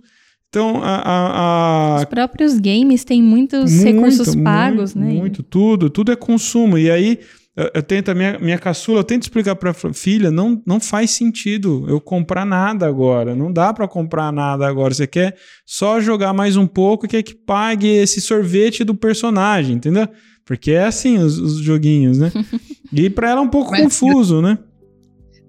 Então, 0.51 0.83
a, 0.83 0.95
a, 0.97 1.95
a... 1.95 1.95
Os 1.99 2.05
próprios 2.05 2.59
games 2.59 3.05
têm 3.05 3.23
muitos 3.23 3.71
muito, 3.71 3.85
recursos 3.85 4.35
pagos, 4.35 4.93
muito, 4.93 5.13
né? 5.13 5.17
Muito, 5.17 5.43
tudo, 5.43 5.89
tudo 5.89 6.11
é 6.11 6.15
consumo. 6.17 6.77
E 6.77 6.91
aí, 6.91 7.19
eu, 7.55 7.71
eu 7.73 7.81
tento, 7.81 8.09
a 8.09 8.13
minha, 8.13 8.37
minha 8.37 8.57
caçula, 8.57 8.99
eu 8.99 9.03
tento 9.05 9.23
explicar 9.23 9.55
para 9.55 9.71
a 9.71 9.93
filha, 9.93 10.29
não, 10.29 10.61
não 10.67 10.81
faz 10.81 11.11
sentido 11.11 11.85
eu 11.87 12.01
comprar 12.01 12.45
nada 12.45 12.85
agora. 12.85 13.33
Não 13.33 13.49
dá 13.49 13.71
para 13.71 13.87
comprar 13.87 14.29
nada 14.33 14.67
agora. 14.67 14.93
Você 14.93 15.07
quer 15.07 15.37
só 15.65 16.01
jogar 16.01 16.33
mais 16.33 16.57
um 16.57 16.67
pouco 16.67 17.05
e 17.05 17.09
quer 17.09 17.23
que 17.23 17.33
pague 17.33 17.87
esse 17.87 18.19
sorvete 18.19 18.83
do 18.83 18.93
personagem, 18.93 19.77
entendeu? 19.77 20.05
Porque 20.43 20.71
é 20.71 20.83
assim 20.83 21.17
os, 21.17 21.37
os 21.37 21.59
joguinhos, 21.59 22.17
né? 22.17 22.29
e 22.91 23.09
para 23.09 23.29
ela 23.29 23.39
é 23.39 23.43
um 23.43 23.49
pouco 23.49 23.71
Mas, 23.71 23.83
confuso, 23.83 24.41
né? 24.41 24.57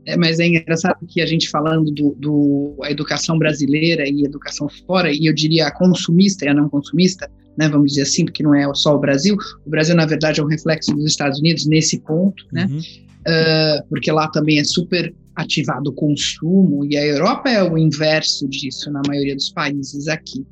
É, 0.06 0.16
mas 0.16 0.40
é 0.40 0.46
engraçado 0.46 1.06
que 1.06 1.20
a 1.20 1.26
gente 1.26 1.48
falando 1.48 1.90
do, 1.92 2.16
do 2.18 2.76
a 2.82 2.90
educação 2.90 3.38
brasileira 3.38 4.08
e 4.08 4.24
educação 4.24 4.68
fora, 4.86 5.12
e 5.12 5.26
eu 5.26 5.34
diria 5.34 5.68
a 5.68 5.70
consumista 5.70 6.44
e 6.44 6.48
a 6.48 6.54
não 6.54 6.68
consumista, 6.68 7.30
né, 7.56 7.68
vamos 7.68 7.90
dizer 7.90 8.02
assim, 8.02 8.24
porque 8.24 8.42
não 8.42 8.54
é 8.54 8.66
só 8.74 8.94
o 8.94 8.98
Brasil. 8.98 9.36
O 9.64 9.70
Brasil, 9.70 9.94
na 9.94 10.06
verdade, 10.06 10.40
é 10.40 10.42
um 10.42 10.48
reflexo 10.48 10.94
dos 10.94 11.04
Estados 11.04 11.38
Unidos 11.38 11.66
nesse 11.66 12.00
ponto, 12.00 12.44
né? 12.52 12.66
Uhum. 12.70 12.78
Uh, 12.78 13.88
porque 13.88 14.10
lá 14.10 14.28
também 14.28 14.58
é 14.58 14.64
super 14.64 15.14
ativado 15.36 15.90
o 15.90 15.94
consumo, 15.94 16.84
e 16.84 16.96
a 16.96 17.06
Europa 17.06 17.48
é 17.48 17.62
o 17.62 17.78
inverso 17.78 18.48
disso 18.48 18.90
na 18.90 19.02
maioria 19.06 19.34
dos 19.34 19.50
países 19.50 20.08
aqui. 20.08 20.44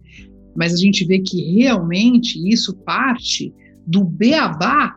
Mas 0.57 0.73
a 0.73 0.77
gente 0.77 1.05
vê 1.05 1.19
que 1.19 1.55
realmente 1.55 2.39
isso 2.49 2.75
parte 2.77 3.53
do 3.87 4.05
beabá 4.05 4.94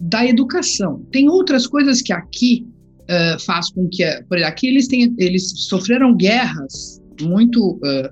da 0.00 0.26
educação. 0.26 1.04
Tem 1.10 1.28
outras 1.28 1.66
coisas 1.66 2.00
que 2.02 2.12
aqui 2.12 2.66
uh, 3.10 3.40
faz 3.44 3.70
com 3.70 3.88
que, 3.88 4.04
por 4.28 4.42
aqui 4.42 4.68
eles, 4.68 4.88
têm, 4.88 5.14
eles 5.18 5.50
sofreram 5.68 6.16
guerras 6.16 7.00
muito 7.20 7.76
uh, 7.76 8.10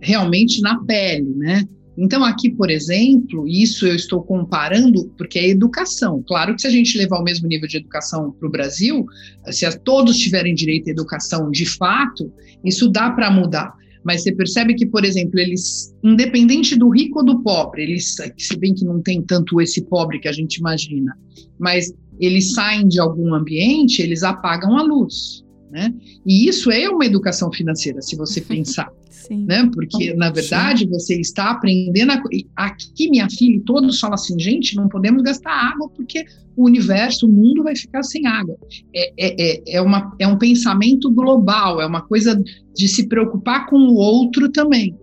realmente 0.00 0.60
na 0.60 0.82
pele, 0.84 1.34
né? 1.36 1.64
Então, 1.96 2.24
aqui, 2.24 2.50
por 2.50 2.70
exemplo, 2.70 3.46
isso 3.46 3.86
eu 3.86 3.94
estou 3.94 4.22
comparando 4.22 5.08
porque 5.16 5.38
é 5.38 5.48
educação. 5.48 6.24
Claro 6.26 6.54
que 6.54 6.62
se 6.62 6.66
a 6.66 6.70
gente 6.70 6.98
levar 6.98 7.20
o 7.20 7.22
mesmo 7.22 7.46
nível 7.46 7.68
de 7.68 7.76
educação 7.76 8.32
para 8.32 8.48
o 8.48 8.50
Brasil, 8.50 9.06
se 9.50 9.70
todos 9.78 10.18
tiverem 10.18 10.54
direito 10.54 10.88
à 10.88 10.90
educação 10.90 11.50
de 11.50 11.64
fato, 11.64 12.32
isso 12.64 12.88
dá 12.88 13.10
para 13.10 13.30
mudar. 13.30 13.72
Mas 14.04 14.22
você 14.22 14.32
percebe 14.32 14.74
que, 14.74 14.84
por 14.84 15.04
exemplo, 15.04 15.38
eles, 15.40 15.94
independente 16.02 16.76
do 16.76 16.90
rico 16.90 17.20
ou 17.20 17.24
do 17.24 17.42
pobre, 17.42 17.84
eles, 17.84 18.16
se 18.36 18.58
bem 18.58 18.74
que 18.74 18.84
não 18.84 19.00
tem 19.00 19.22
tanto 19.22 19.60
esse 19.60 19.82
pobre 19.82 20.18
que 20.18 20.28
a 20.28 20.32
gente 20.32 20.56
imagina, 20.56 21.16
mas 21.58 21.94
eles 22.18 22.52
saem 22.54 22.86
de 22.86 23.00
algum 23.00 23.34
ambiente, 23.34 24.02
eles 24.02 24.22
apagam 24.22 24.76
a 24.76 24.82
luz. 24.82 25.44
Né? 25.70 25.92
E 26.24 26.48
isso 26.48 26.70
é 26.70 26.88
uma 26.88 27.04
educação 27.04 27.52
financeira, 27.52 28.00
se 28.00 28.16
você 28.16 28.40
pensar. 28.42 28.88
Sim. 29.10 29.46
Né? 29.46 29.68
Porque, 29.72 30.12
na 30.14 30.30
verdade, 30.30 30.84
Sim. 30.84 30.90
você 30.90 31.18
está 31.18 31.50
aprendendo. 31.50 32.12
A... 32.12 32.22
Aqui, 32.56 33.08
minha 33.08 33.28
filha, 33.30 33.60
todos 33.64 33.98
falam 33.98 34.14
assim: 34.14 34.38
gente, 34.38 34.76
não 34.76 34.88
podemos 34.88 35.22
gastar 35.22 35.50
água 35.50 35.88
porque 35.88 36.24
o 36.54 36.66
universo, 36.66 37.26
o 37.26 37.32
mundo 37.32 37.62
vai 37.62 37.74
ficar 37.74 38.02
sem 38.02 38.26
água. 38.26 38.56
É, 38.94 39.12
é, 39.16 39.52
é, 39.52 39.76
é, 39.76 39.80
uma, 39.80 40.14
é 40.18 40.28
um 40.28 40.38
pensamento 40.38 41.10
global, 41.10 41.80
é 41.80 41.86
uma 41.86 42.02
coisa 42.02 42.40
de 42.74 42.86
se 42.86 43.08
preocupar 43.08 43.66
com 43.66 43.76
o 43.76 43.94
outro 43.94 44.50
também. 44.50 44.94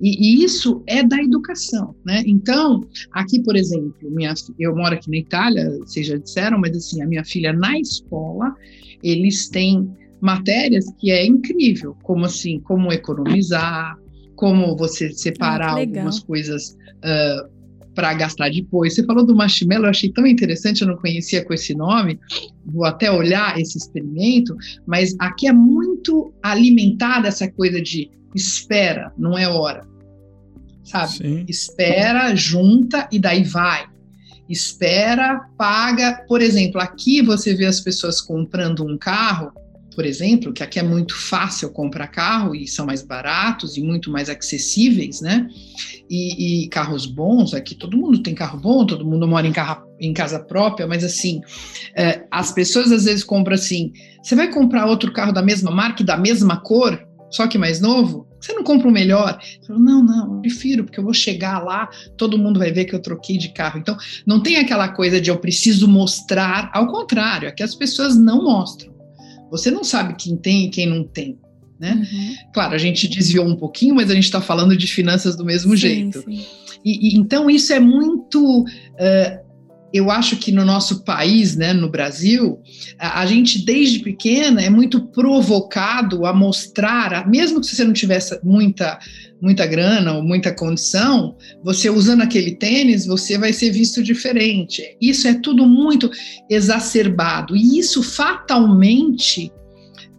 E, 0.00 0.40
e, 0.40 0.44
isso 0.44 0.82
é 0.86 1.02
da 1.02 1.16
educação, 1.22 1.94
né? 2.04 2.22
Então, 2.26 2.84
aqui, 3.12 3.42
por 3.42 3.56
exemplo, 3.56 3.94
minha, 4.10 4.34
eu 4.58 4.74
moro 4.74 4.94
aqui 4.94 5.10
na 5.10 5.18
Itália, 5.18 5.78
vocês 5.78 6.06
já 6.06 6.16
disseram, 6.16 6.58
mas 6.58 6.76
assim, 6.76 7.02
a 7.02 7.06
minha 7.06 7.24
filha 7.24 7.52
na 7.52 7.78
escola, 7.78 8.54
eles 9.02 9.48
têm 9.48 9.88
matérias 10.20 10.84
que 10.98 11.10
é 11.10 11.24
incrível, 11.24 11.96
como 12.02 12.24
assim, 12.24 12.60
como 12.60 12.92
economizar, 12.92 13.96
como 14.34 14.76
você 14.76 15.12
separar 15.12 15.76
ah, 15.76 15.80
algumas 15.80 16.20
coisas 16.20 16.76
uh, 16.98 17.58
para 17.94 18.14
gastar 18.14 18.50
depois. 18.50 18.94
Você 18.94 19.04
falou 19.04 19.26
do 19.26 19.34
marshmallow, 19.34 19.86
eu 19.86 19.90
achei 19.90 20.12
tão 20.12 20.24
interessante, 20.24 20.82
eu 20.82 20.88
não 20.88 20.96
conhecia 20.96 21.44
com 21.44 21.52
esse 21.52 21.74
nome, 21.74 22.18
vou 22.64 22.84
até 22.84 23.10
olhar 23.10 23.58
esse 23.58 23.76
experimento, 23.76 24.56
mas 24.86 25.16
aqui 25.18 25.48
é 25.48 25.52
muito 25.52 26.32
alimentada 26.40 27.26
essa 27.26 27.50
coisa 27.50 27.80
de 27.82 28.08
espera, 28.34 29.12
não 29.16 29.36
é 29.36 29.48
hora. 29.48 29.86
Sabe? 30.84 31.12
Sim. 31.12 31.44
Espera, 31.48 32.34
junta 32.34 33.08
e 33.12 33.18
daí 33.18 33.44
vai. 33.44 33.86
Espera, 34.48 35.48
paga. 35.58 36.24
Por 36.26 36.40
exemplo, 36.40 36.80
aqui 36.80 37.20
você 37.20 37.54
vê 37.54 37.66
as 37.66 37.80
pessoas 37.80 38.20
comprando 38.20 38.84
um 38.84 38.96
carro 38.96 39.52
por 39.98 40.06
exemplo, 40.06 40.52
que 40.52 40.62
aqui 40.62 40.78
é 40.78 40.82
muito 40.84 41.12
fácil 41.12 41.72
comprar 41.72 42.06
carro 42.06 42.54
e 42.54 42.68
são 42.68 42.86
mais 42.86 43.02
baratos 43.02 43.76
e 43.76 43.82
muito 43.82 44.12
mais 44.12 44.30
acessíveis, 44.30 45.20
né? 45.20 45.48
E, 46.08 46.66
e 46.66 46.68
carros 46.68 47.04
bons, 47.04 47.52
aqui 47.52 47.74
todo 47.74 47.96
mundo 47.96 48.22
tem 48.22 48.32
carro 48.32 48.60
bom, 48.60 48.86
todo 48.86 49.04
mundo 49.04 49.26
mora 49.26 49.44
em, 49.44 49.52
carro, 49.52 49.88
em 49.98 50.12
casa 50.12 50.38
própria, 50.38 50.86
mas 50.86 51.02
assim, 51.02 51.40
é, 51.96 52.24
as 52.30 52.52
pessoas 52.52 52.92
às 52.92 53.06
vezes 53.06 53.24
compram 53.24 53.56
assim: 53.56 53.92
você 54.22 54.36
vai 54.36 54.52
comprar 54.52 54.86
outro 54.86 55.12
carro 55.12 55.32
da 55.32 55.42
mesma 55.42 55.72
marca 55.72 56.00
e 56.00 56.06
da 56.06 56.16
mesma 56.16 56.58
cor, 56.60 57.04
só 57.30 57.46
que 57.46 57.58
mais 57.58 57.80
novo? 57.80 58.26
Você 58.40 58.52
não 58.52 58.62
compra 58.62 58.88
o 58.88 58.92
melhor? 58.92 59.38
Não, 59.68 60.02
não, 60.02 60.34
eu 60.34 60.40
prefiro, 60.40 60.84
porque 60.84 60.98
eu 60.98 61.04
vou 61.04 61.12
chegar 61.14 61.58
lá, 61.58 61.88
todo 62.16 62.38
mundo 62.38 62.58
vai 62.58 62.70
ver 62.70 62.84
que 62.84 62.94
eu 62.94 63.02
troquei 63.02 63.36
de 63.36 63.48
carro. 63.48 63.78
Então, 63.78 63.96
não 64.26 64.40
tem 64.40 64.56
aquela 64.56 64.88
coisa 64.88 65.20
de 65.20 65.30
eu 65.30 65.38
preciso 65.38 65.88
mostrar, 65.88 66.70
ao 66.72 66.86
contrário, 66.86 67.48
é 67.48 67.52
que 67.52 67.62
as 67.62 67.74
pessoas 67.74 68.16
não 68.16 68.44
mostram. 68.44 68.94
Você 69.50 69.70
não 69.70 69.82
sabe 69.82 70.14
quem 70.14 70.36
tem 70.36 70.66
e 70.66 70.70
quem 70.70 70.86
não 70.86 71.04
tem. 71.04 71.38
Né? 71.80 71.94
Uhum. 71.94 72.34
Claro, 72.52 72.74
a 72.74 72.78
gente 72.78 73.06
desviou 73.08 73.46
um 73.46 73.56
pouquinho, 73.56 73.94
mas 73.94 74.10
a 74.10 74.14
gente 74.14 74.24
está 74.24 74.40
falando 74.40 74.76
de 74.76 74.86
finanças 74.86 75.36
do 75.36 75.44
mesmo 75.44 75.72
sim, 75.72 75.76
jeito. 75.76 76.22
Sim. 76.22 76.44
E, 76.84 77.08
e, 77.08 77.16
então 77.16 77.48
isso 77.48 77.72
é 77.72 77.80
muito. 77.80 78.62
Uh, 78.62 79.47
eu 79.92 80.10
acho 80.10 80.36
que 80.36 80.52
no 80.52 80.64
nosso 80.64 81.02
país, 81.02 81.56
né, 81.56 81.72
no 81.72 81.88
Brasil, 81.88 82.60
a, 82.98 83.20
a, 83.20 83.26
gente 83.26 83.64
desde 83.64 84.00
pequena 84.00 84.62
é 84.62 84.68
muito 84.68 85.06
provocado 85.06 86.26
a 86.26 86.32
mostrar, 86.32 87.28
mesmo 87.28 87.60
que 87.60 87.66
você 87.66 87.84
não 87.84 87.92
tivesse 87.92 88.38
muita 88.42 88.98
muita 89.40 89.64
grana 89.66 90.14
ou 90.14 90.22
muita 90.22 90.52
condição, 90.52 91.36
você 91.62 91.88
usando 91.88 92.22
aquele 92.22 92.56
tênis, 92.56 93.06
você 93.06 93.38
vai 93.38 93.52
ser 93.52 93.70
visto 93.70 94.02
diferente. 94.02 94.82
Isso 95.00 95.28
é 95.28 95.34
tudo 95.34 95.64
muito 95.64 96.10
exacerbado 96.50 97.56
e 97.56 97.78
isso 97.78 98.02
fatalmente 98.02 99.52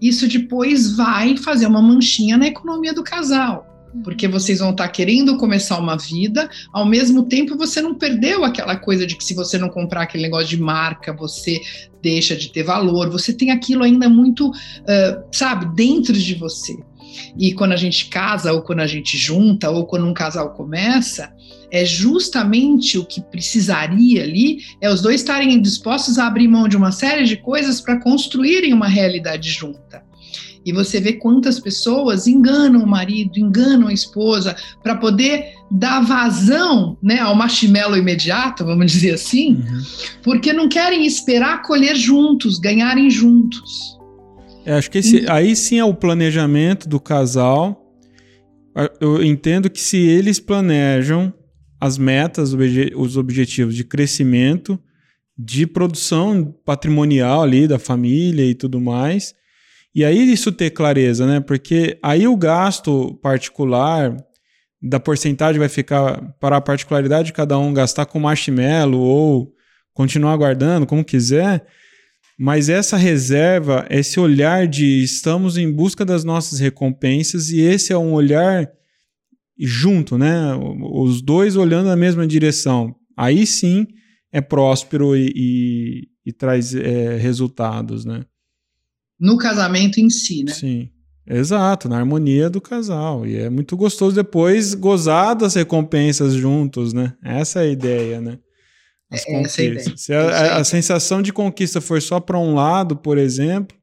isso 0.02 0.26
depois 0.30 0.96
vai 0.96 1.36
fazer 1.36 1.68
uma 1.68 1.82
manchinha 1.82 2.38
na 2.38 2.48
economia 2.48 2.94
do 2.94 3.04
casal 3.04 3.69
porque 4.04 4.28
vocês 4.28 4.60
vão 4.60 4.72
estar 4.72 4.88
querendo 4.90 5.38
começar 5.38 5.78
uma 5.78 5.98
vida, 5.98 6.50
ao 6.74 6.86
mesmo 6.86 7.24
tempo 7.24 7.58
você 7.58 7.82
não 7.82 7.96
perdeu 7.96 8.44
aquela 8.44 8.76
coisa 8.76 9.06
de 9.06 9.16
que 9.16 9.24
se 9.24 9.34
você 9.34 9.58
não 9.58 9.70
comprar 9.70 10.04
aquele 10.04 10.24
negócio 10.24 10.48
de 10.48 10.62
marca, 10.62 11.14
você 11.14 11.60
deixa 12.02 12.36
de 12.36 12.52
ter 12.52 12.64
valor, 12.64 13.10
você 13.10 13.34
tem 13.34 13.52
aquilo 13.52 13.84
ainda 13.84 14.08
muito, 14.08 14.50
uh, 14.50 15.24
sabe, 15.32 15.76
dentro 15.76 16.14
de 16.14 16.36
você. 16.36 16.78
E 17.38 17.54
quando 17.54 17.74
a 17.74 17.78
gente 17.78 18.06
casa, 18.06 18.54
ou 18.54 18.62
quando 18.62 18.80
a 18.80 18.88
gente 18.88 19.18
junta, 19.18 19.70
ou 19.70 19.86
quando 19.86 20.06
um 20.06 20.14
casal 20.14 20.54
começa, 20.54 21.34
é 21.72 21.86
justamente 21.86 22.98
o 22.98 23.06
que 23.06 23.22
precisaria 23.22 24.24
ali, 24.24 24.60
é 24.82 24.90
os 24.90 25.02
dois 25.02 25.22
estarem 25.22 25.60
dispostos 25.62 26.18
a 26.18 26.28
abrir 26.28 26.48
mão 26.48 26.68
de 26.68 26.78
uma 26.78 26.92
série 26.92 27.26
de 27.26 27.38
coisas 27.38 27.82
para 27.82 28.00
construírem 28.00 28.74
uma 28.74 28.88
realidade 28.88 29.50
junta. 29.50 30.04
E 30.66 30.74
você 30.74 31.00
vê 31.00 31.14
quantas 31.14 31.60
pessoas 31.60 32.28
enganam 32.28 32.84
o 32.84 32.88
marido, 32.88 33.40
enganam 33.40 33.88
a 33.88 33.94
esposa, 33.94 34.56
para 34.84 34.96
poder 34.96 35.54
dar 35.72 36.02
vazão 36.02 36.98
né, 37.02 37.20
ao 37.20 37.36
marshmallow 37.36 37.98
imediato, 37.98 38.66
vamos 38.66 38.92
dizer 38.92 39.14
assim, 39.14 39.56
uhum. 39.56 39.82
porque 40.24 40.52
não 40.52 40.68
querem 40.68 41.06
esperar 41.06 41.62
colher 41.64 41.96
juntos, 41.96 42.60
ganharem 42.60 43.10
juntos. 43.10 43.98
É, 44.66 44.74
acho 44.74 44.92
que 44.92 44.98
esse, 44.98 45.26
aí 45.30 45.56
sim 45.56 45.80
é 45.80 45.86
o 45.86 45.94
planejamento 45.94 46.88
do 46.88 47.00
casal. 47.00 47.86
Eu 49.00 49.24
entendo 49.24 49.70
que 49.70 49.82
se 49.82 49.98
eles 49.98 50.40
planejam 50.40 51.34
as 51.80 51.98
metas, 51.98 52.54
os 52.96 53.18
objetivos 53.18 53.76
de 53.76 53.84
crescimento, 53.84 54.80
de 55.38 55.66
produção 55.66 56.54
patrimonial 56.66 57.42
ali 57.42 57.68
da 57.68 57.80
família 57.80 58.44
e 58.44 58.54
tudo 58.54 58.82
mais, 58.82 59.34
e 60.00 60.06
aí 60.06 60.32
isso 60.32 60.50
ter 60.50 60.70
clareza, 60.70 61.28
né? 61.28 61.42
Porque 61.42 62.00
aí 62.02 62.26
o 62.26 62.38
gasto 62.38 63.20
particular 63.22 64.16
da 64.82 64.98
porcentagem 64.98 65.60
vai 65.60 65.68
ficar 65.68 66.22
para 66.40 66.56
a 66.56 66.62
particularidade 66.62 67.26
de 67.26 67.34
cada 67.34 67.60
um 67.60 67.74
gastar 67.74 68.06
com 68.06 68.18
marshmallow 68.18 68.98
ou 68.98 69.54
continuar 69.94 70.38
guardando, 70.38 70.86
como 70.86 71.04
quiser. 71.04 71.68
Mas 72.40 72.70
essa 72.70 72.96
reserva, 72.96 73.86
esse 73.90 74.22
olhar 74.22 74.70
de 74.70 75.04
estamos 75.04 75.58
em 75.58 75.70
busca 75.70 76.06
das 76.06 76.24
nossas 76.24 76.62
recompensas 76.62 77.50
e 77.50 77.60
esse 77.60 77.92
é 77.92 77.98
um 77.98 78.14
olhar 78.14 78.72
junto, 79.60 80.18
né? 80.18 80.56
Os 80.94 81.22
dois 81.22 81.58
olhando 81.58 81.88
na 81.88 81.98
mesma 81.98 82.26
direção. 82.26 82.96
Aí 83.18 83.46
sim 83.46 83.86
é 84.32 84.40
próspero 84.40 85.14
e, 85.14 85.30
e, 85.36 86.08
e 86.28 86.32
traz 86.32 86.74
é, 86.74 87.18
resultados, 87.18 88.06
né? 88.06 88.24
No 89.20 89.38
casamento 89.38 90.00
em 90.00 90.10
si, 90.10 90.44
né? 90.44 90.54
Sim. 90.54 90.90
Exato, 91.28 91.88
na 91.88 91.98
harmonia 91.98 92.50
do 92.50 92.60
casal. 92.60 93.28
E 93.28 93.36
é 93.36 93.50
muito 93.52 93.78
gostoso 93.78 94.16
depois 94.16 94.74
gozar 94.74 95.36
das 95.36 95.54
recompensas 95.54 96.34
juntos, 96.34 96.92
né? 96.92 97.14
Essa 97.24 97.60
é 97.60 97.64
a 97.64 97.72
ideia, 97.72 98.20
né? 98.20 98.40
As 99.12 99.28
é, 99.28 99.42
essa 99.42 99.62
é 99.62 99.66
ideia. 99.66 99.98
Se 99.98 100.14
a, 100.14 100.22
a, 100.22 100.58
a, 100.58 100.64
sensação 100.64 101.22
de 101.22 101.32
conquista 101.32 101.80
for 101.80 102.02
só 102.02 102.20
para 102.20 102.40
um 102.40 102.56
lado, 102.56 102.96
por 102.96 103.20
exemplo, 103.20 103.78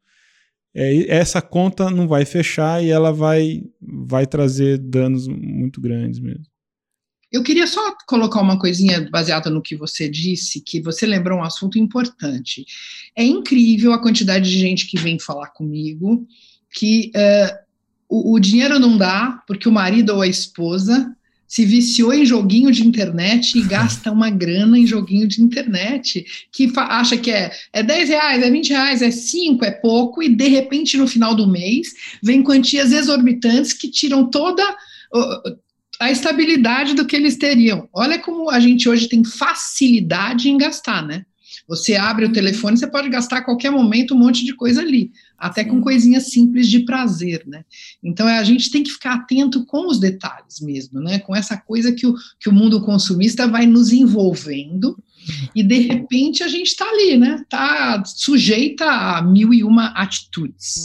é, 0.74 1.07
essa 1.09 1.41
conta 1.41 1.89
não 1.89 2.09
vai 2.09 2.24
fechar 2.24 2.82
e 2.82 2.91
ela 2.91 3.12
vai, 3.12 3.62
vai 3.80 4.26
trazer 4.26 4.78
danos 4.78 5.28
muito 5.28 5.80
grandes 5.80 6.18
mesmo. 6.18 6.45
Eu 7.37 7.43
queria 7.43 7.66
só 7.66 7.95
colocar 8.07 8.41
uma 8.41 8.59
coisinha 8.59 9.09
baseada 9.11 9.51
no 9.51 9.61
que 9.61 9.76
você 9.76 10.09
disse, 10.09 10.62
que 10.62 10.80
você 10.80 11.05
lembrou 11.05 11.39
um 11.39 11.45
assunto 11.45 11.78
importante. 11.78 12.64
É 13.14 13.22
incrível 13.22 13.93
a 13.93 14.01
quantidade 14.01 14.51
de 14.51 14.59
gente 14.59 14.87
que 14.87 14.99
vem 14.99 15.18
falar 15.18 15.49
comigo 15.49 16.26
que 16.70 17.12
uh, 17.14 17.59
o, 18.09 18.34
o 18.34 18.41
dinheiro 18.41 18.78
não 18.78 18.97
dá 18.97 19.43
porque 19.47 19.68
o 19.68 19.72
marido 19.72 20.14
ou 20.14 20.22
a 20.22 20.26
esposa 20.26 21.14
se 21.47 21.64
viciou 21.64 22.12
em 22.12 22.24
joguinho 22.24 22.72
de 22.72 22.87
internet 22.87 23.57
e 23.57 23.62
gasta 23.62 24.11
uma 24.11 24.30
grana 24.30 24.78
em 24.78 24.87
joguinho 24.87 25.28
de 25.28 25.43
internet, 25.43 26.26
que 26.51 26.72
acha 26.76 27.16
que 27.16 27.30
é, 27.30 27.53
é 27.72 27.82
10 27.82 28.09
reais, 28.09 28.43
é 28.43 28.51
20 28.51 28.68
reais, 28.70 29.03
é 29.03 29.11
5, 29.11 29.64
é 29.64 29.70
pouco, 29.70 30.22
e 30.22 30.28
de 30.28 30.49
repente 30.49 30.97
no 30.97 31.07
final 31.07 31.34
do 31.34 31.47
mês 31.47 31.89
vem 32.22 32.43
quantias 32.43 32.93
exorbitantes 32.93 33.72
que 33.72 33.91
tiram 33.91 34.28
toda 34.28 34.62
a 35.99 36.11
estabilidade 36.11 36.94
do 36.94 37.07
que 37.07 37.16
eles 37.16 37.36
teriam. 37.36 37.88
Olha 37.92 38.18
como 38.18 38.51
a 38.51 38.61
gente 38.61 38.88
hoje 38.88 39.09
tem 39.09 39.24
facilidade 39.24 40.49
em 40.49 40.59
gastar, 40.59 41.05
né? 41.05 41.24
Você 41.68 41.97
abre 41.97 42.24
o 42.24 42.32
telefone, 42.32 42.76
você 42.76 42.86
pode 42.86 43.09
gastar 43.09 43.38
a 43.38 43.44
qualquer 43.44 43.70
momento 43.70 44.14
um 44.14 44.18
monte 44.18 44.44
de 44.44 44.55
coisa 44.55 44.80
ali, 44.80 45.11
até 45.36 45.64
com 45.64 45.80
coisinhas 45.80 46.30
simples 46.30 46.68
de 46.68 46.80
prazer, 46.80 47.42
né? 47.47 47.64
Então 48.03 48.26
a 48.26 48.44
gente 48.44 48.70
tem 48.70 48.82
que 48.82 48.90
ficar 48.90 49.14
atento 49.14 49.64
com 49.66 49.88
os 49.88 49.99
detalhes 49.99 50.61
mesmo, 50.61 51.01
né? 51.01 51.18
Com 51.18 51.34
essa 51.34 51.57
coisa 51.57 51.92
que 51.92 52.07
o, 52.07 52.14
que 52.38 52.49
o 52.49 52.53
mundo 52.53 52.82
consumista 52.82 53.49
vai 53.49 53.66
nos 53.66 53.92
envolvendo 53.92 54.97
e 55.55 55.62
de 55.62 55.78
repente 55.80 56.42
a 56.42 56.49
gente 56.49 56.68
está 56.68 56.88
ali, 56.88 57.16
né? 57.16 57.40
Está 57.42 58.03
sujeita 58.05 58.84
a 58.84 59.22
mil 59.22 59.53
e 59.53 59.64
uma 59.64 59.88
atitudes. 59.88 60.84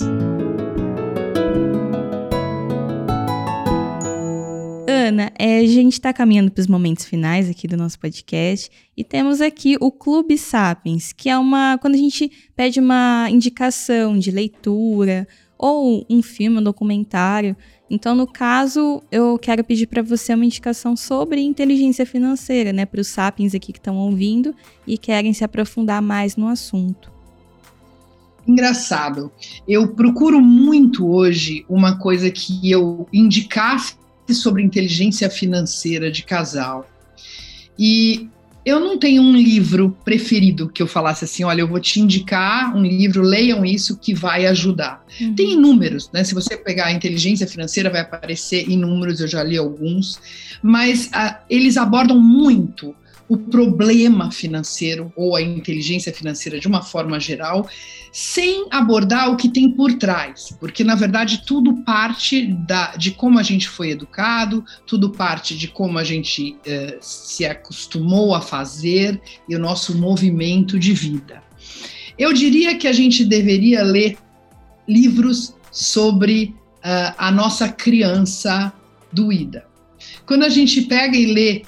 Ana, 5.02 5.32
é, 5.38 5.58
a 5.58 5.66
gente 5.66 5.94
está 5.94 6.14
caminhando 6.14 6.52
para 6.52 6.62
os 6.62 6.68
momentos 6.68 7.06
finais 7.06 7.50
aqui 7.50 7.68
do 7.68 7.76
nosso 7.76 8.00
podcast 8.00 8.70
e 8.96 9.04
temos 9.04 9.42
aqui 9.42 9.76
o 9.82 9.92
Clube 9.92 10.38
Sapiens, 10.38 11.12
que 11.12 11.28
é 11.28 11.38
uma. 11.38 11.80
Quando 11.80 11.96
a 11.96 11.98
gente 11.98 12.32
pede 12.56 12.80
uma 12.80 13.28
indicação 13.32 14.18
de 14.20 14.30
leitura 14.30 15.28
ou 15.58 16.06
um 16.08 16.22
filme, 16.22 16.60
um 16.60 16.64
documentário. 16.64 17.58
Então, 17.90 18.14
no 18.14 18.28
caso, 18.28 19.02
eu 19.12 19.40
quero 19.40 19.64
pedir 19.64 19.88
para 19.88 20.04
você 20.04 20.36
uma 20.36 20.46
indicação 20.46 20.96
sobre 20.96 21.42
inteligência 21.42 22.06
financeira, 22.06 22.72
né, 22.72 22.86
para 22.86 23.02
os 23.02 23.08
sapiens 23.08 23.56
aqui 23.56 23.74
que 23.74 23.80
estão 23.80 23.98
ouvindo 23.98 24.56
e 24.86 25.00
querem 25.00 25.34
se 25.34 25.44
aprofundar 25.44 26.02
mais 26.02 26.36
no 26.36 26.48
assunto. 26.48 27.12
Engraçado. 28.48 29.32
Eu 29.68 29.88
procuro 29.90 30.40
muito 30.40 31.08
hoje 31.08 31.66
uma 31.68 31.98
coisa 31.98 32.30
que 32.30 32.70
eu 32.70 33.08
indicasse 33.12 34.01
sobre 34.34 34.64
inteligência 34.64 35.30
financeira 35.30 36.12
de 36.12 36.24
casal. 36.24 36.90
E 37.78 38.30
eu 38.64 38.80
não 38.80 38.98
tenho 38.98 39.24
um 39.24 39.36
livro 39.36 39.98
preferido 40.06 40.70
que 40.70 40.84
eu 40.84 40.88
falasse 40.88 41.26
assim, 41.26 41.44
olha, 41.44 41.62
eu 41.62 41.68
vou 41.68 41.80
te 41.80 42.00
indicar 42.00 42.76
um 42.76 42.84
livro, 42.84 43.24
leiam 43.24 43.66
isso 43.66 43.98
que 43.98 44.14
vai 44.14 44.46
ajudar. 44.46 45.04
Uhum. 45.20 45.34
Tem 45.34 45.54
inúmeros, 45.54 46.10
né? 46.12 46.24
Se 46.24 46.34
você 46.36 46.56
pegar 46.56 46.86
a 46.86 46.92
inteligência 46.92 47.48
financeira, 47.48 47.90
vai 47.90 48.02
aparecer 48.02 48.70
inúmeros, 48.70 49.20
eu 49.20 49.28
já 49.28 49.44
li 49.44 49.58
alguns, 49.58 50.20
mas 50.62 51.08
uh, 51.08 51.36
eles 51.50 51.76
abordam 51.76 52.20
muito 52.20 52.96
o 53.32 53.38
problema 53.38 54.30
financeiro 54.30 55.10
ou 55.16 55.38
a 55.38 55.42
inteligência 55.42 56.12
financeira 56.12 56.60
de 56.60 56.68
uma 56.68 56.82
forma 56.82 57.18
geral, 57.18 57.66
sem 58.12 58.68
abordar 58.70 59.32
o 59.32 59.38
que 59.38 59.48
tem 59.48 59.72
por 59.72 59.94
trás, 59.94 60.54
porque 60.60 60.84
na 60.84 60.96
verdade 60.96 61.44
tudo 61.46 61.82
parte 61.86 62.46
da, 62.68 62.94
de 62.98 63.12
como 63.12 63.40
a 63.40 63.44
gente 63.44 63.70
foi 63.70 63.92
educado, 63.92 64.66
tudo 64.86 65.12
parte 65.12 65.58
de 65.58 65.70
como 65.70 65.98
a 65.98 66.04
gente 66.04 66.58
eh, 66.66 66.98
se 67.00 67.46
acostumou 67.46 68.36
a 68.36 68.42
fazer 68.42 69.22
e 69.48 69.56
o 69.56 69.60
nosso 69.60 69.98
movimento 69.98 70.78
de 70.78 70.92
vida. 70.92 71.42
Eu 72.18 72.34
diria 72.34 72.78
que 72.78 72.86
a 72.86 72.92
gente 72.92 73.24
deveria 73.24 73.82
ler 73.82 74.18
livros 74.86 75.56
sobre 75.72 76.54
uh, 76.80 77.16
a 77.18 77.32
nossa 77.32 77.70
criança 77.70 78.74
doída. 79.10 79.66
Quando 80.26 80.44
a 80.44 80.50
gente 80.50 80.82
pega 80.82 81.16
e 81.16 81.34
lê 81.34 81.64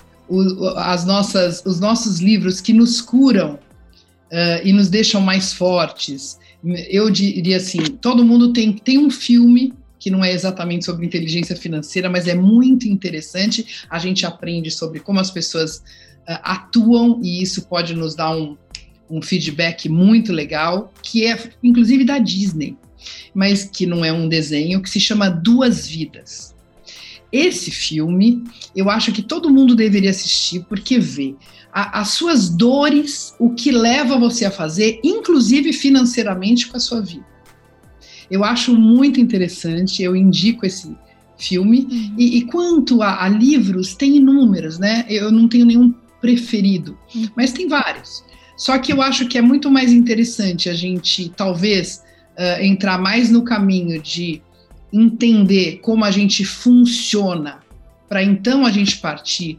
as 0.78 1.06
nossas, 1.06 1.64
os 1.66 1.80
nossos 1.80 2.20
livros 2.20 2.62
que 2.62 2.74
nos 2.74 3.02
curam 3.02 3.54
uh, 3.54 4.62
e 4.64 4.74
nos 4.74 4.90
deixam 4.90 5.22
mais 5.22 5.54
fortes. 5.54 6.40
Eu 6.90 7.10
diria 7.10 7.58
assim: 7.58 7.82
todo 8.02 8.26
mundo 8.26 8.54
tem, 8.54 8.74
tem 8.74 8.98
um 8.98 9.10
filme 9.10 9.74
que 10.00 10.10
não 10.10 10.24
é 10.24 10.34
exatamente 10.34 10.86
sobre 10.86 11.06
inteligência 11.06 11.56
financeira, 11.56 12.10
mas 12.10 12.28
é 12.28 12.36
muito 12.36 12.88
interessante. 12.88 13.86
A 13.90 14.00
gente 14.00 14.26
aprende 14.26 14.70
sobre 14.70 15.00
como 15.00 15.20
as 15.20 15.32
pessoas 15.32 15.78
uh, 15.78 16.40
atuam 16.44 17.20
e 17.22 17.42
isso 17.42 17.68
pode 17.68 17.94
nos 17.94 18.16
dar 18.16 18.36
um, 18.36 18.58
um 19.10 19.22
feedback 19.22 19.88
muito 19.88 20.34
legal, 20.34 20.92
que 21.02 21.26
é 21.26 21.38
inclusive 21.62 22.04
da 22.04 22.18
Disney, 22.18 22.78
mas 23.34 23.64
que 23.66 23.86
não 23.86 24.04
é 24.04 24.12
um 24.12 24.28
desenho, 24.28 24.82
que 24.82 24.90
se 24.90 25.00
chama 25.00 25.30
Duas 25.30 25.88
Vidas. 25.88 26.53
Esse 27.34 27.72
filme, 27.72 28.44
eu 28.76 28.92
acho 28.92 29.12
que 29.12 29.24
todo 29.24 29.50
mundo 29.50 29.76
deveria 29.76 30.12
assistir, 30.12 30.64
porque 30.70 31.00
vê 31.00 31.34
a, 31.74 32.02
as 32.02 32.10
suas 32.10 32.48
dores, 32.48 33.34
o 33.40 33.50
que 33.50 33.72
leva 33.72 34.20
você 34.20 34.46
a 34.46 34.52
fazer, 34.52 35.00
inclusive 35.04 35.74
financeiramente 35.74 36.68
com 36.68 36.78
a 36.78 36.80
sua 36.80 37.02
vida. 37.02 37.26
Eu 38.30 38.44
acho 38.44 38.76
muito 38.76 39.20
interessante, 39.20 40.04
eu 40.04 40.16
indico 40.16 40.64
esse 40.64 40.96
filme. 41.36 41.88
Uhum. 41.90 42.16
E, 42.20 42.38
e, 42.38 42.42
quanto 42.46 43.02
a, 43.02 43.24
a, 43.24 43.30
livros, 43.30 43.96
tem 43.96 44.18
inúmeros, 44.18 44.78
né? 44.78 45.04
Eu 45.10 45.32
não 45.32 45.48
tenho 45.48 45.66
nenhum 45.66 45.92
preferido, 46.22 46.96
uhum. 47.16 47.28
mas 47.36 47.52
tem 47.52 47.68
vários. 47.68 48.24
Só 48.56 48.78
que 48.78 48.94
eu 48.94 49.02
acho 49.02 49.28
que 49.28 49.40
é 49.40 49.42
muito 49.42 49.72
mais 49.72 49.92
interessante 49.92 50.70
a 50.70 50.74
gente, 50.76 51.30
talvez, 51.36 52.04
uh, 52.38 52.62
entrar 52.62 53.00
mais 53.00 53.32
no 53.32 53.44
caminho 53.44 54.00
de 54.00 54.40
entender 54.94 55.80
como 55.82 56.06
a 56.06 56.12
gente 56.12 56.46
funciona, 56.46 57.64
para 58.08 58.24
então 58.24 58.66
a 58.66 58.72
gente 58.72 58.98
partir 58.98 59.58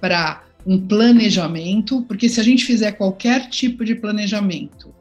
para 0.00 0.42
um 0.66 0.80
planejamento, 0.80 2.02
porque 2.02 2.28
se 2.28 2.40
a 2.40 2.42
gente 2.42 2.64
fizer 2.64 2.92
qualquer 2.92 3.48
tipo 3.48 3.84
de 3.84 3.94
planejamento 3.94 4.92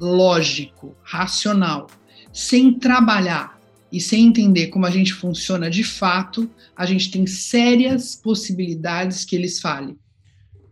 lógico, 0.00 0.94
racional, 1.02 1.86
sem 2.32 2.72
trabalhar 2.72 3.58
e 3.90 4.00
sem 4.00 4.26
entender 4.26 4.68
como 4.68 4.86
a 4.86 4.90
gente 4.90 5.12
funciona 5.12 5.70
de 5.70 5.84
fato, 5.84 6.48
a 6.76 6.84
gente 6.84 7.10
tem 7.10 7.26
sérias 7.26 8.14
possibilidades 8.14 9.24
que 9.24 9.36
eles 9.36 9.60
falhem. 9.60 9.96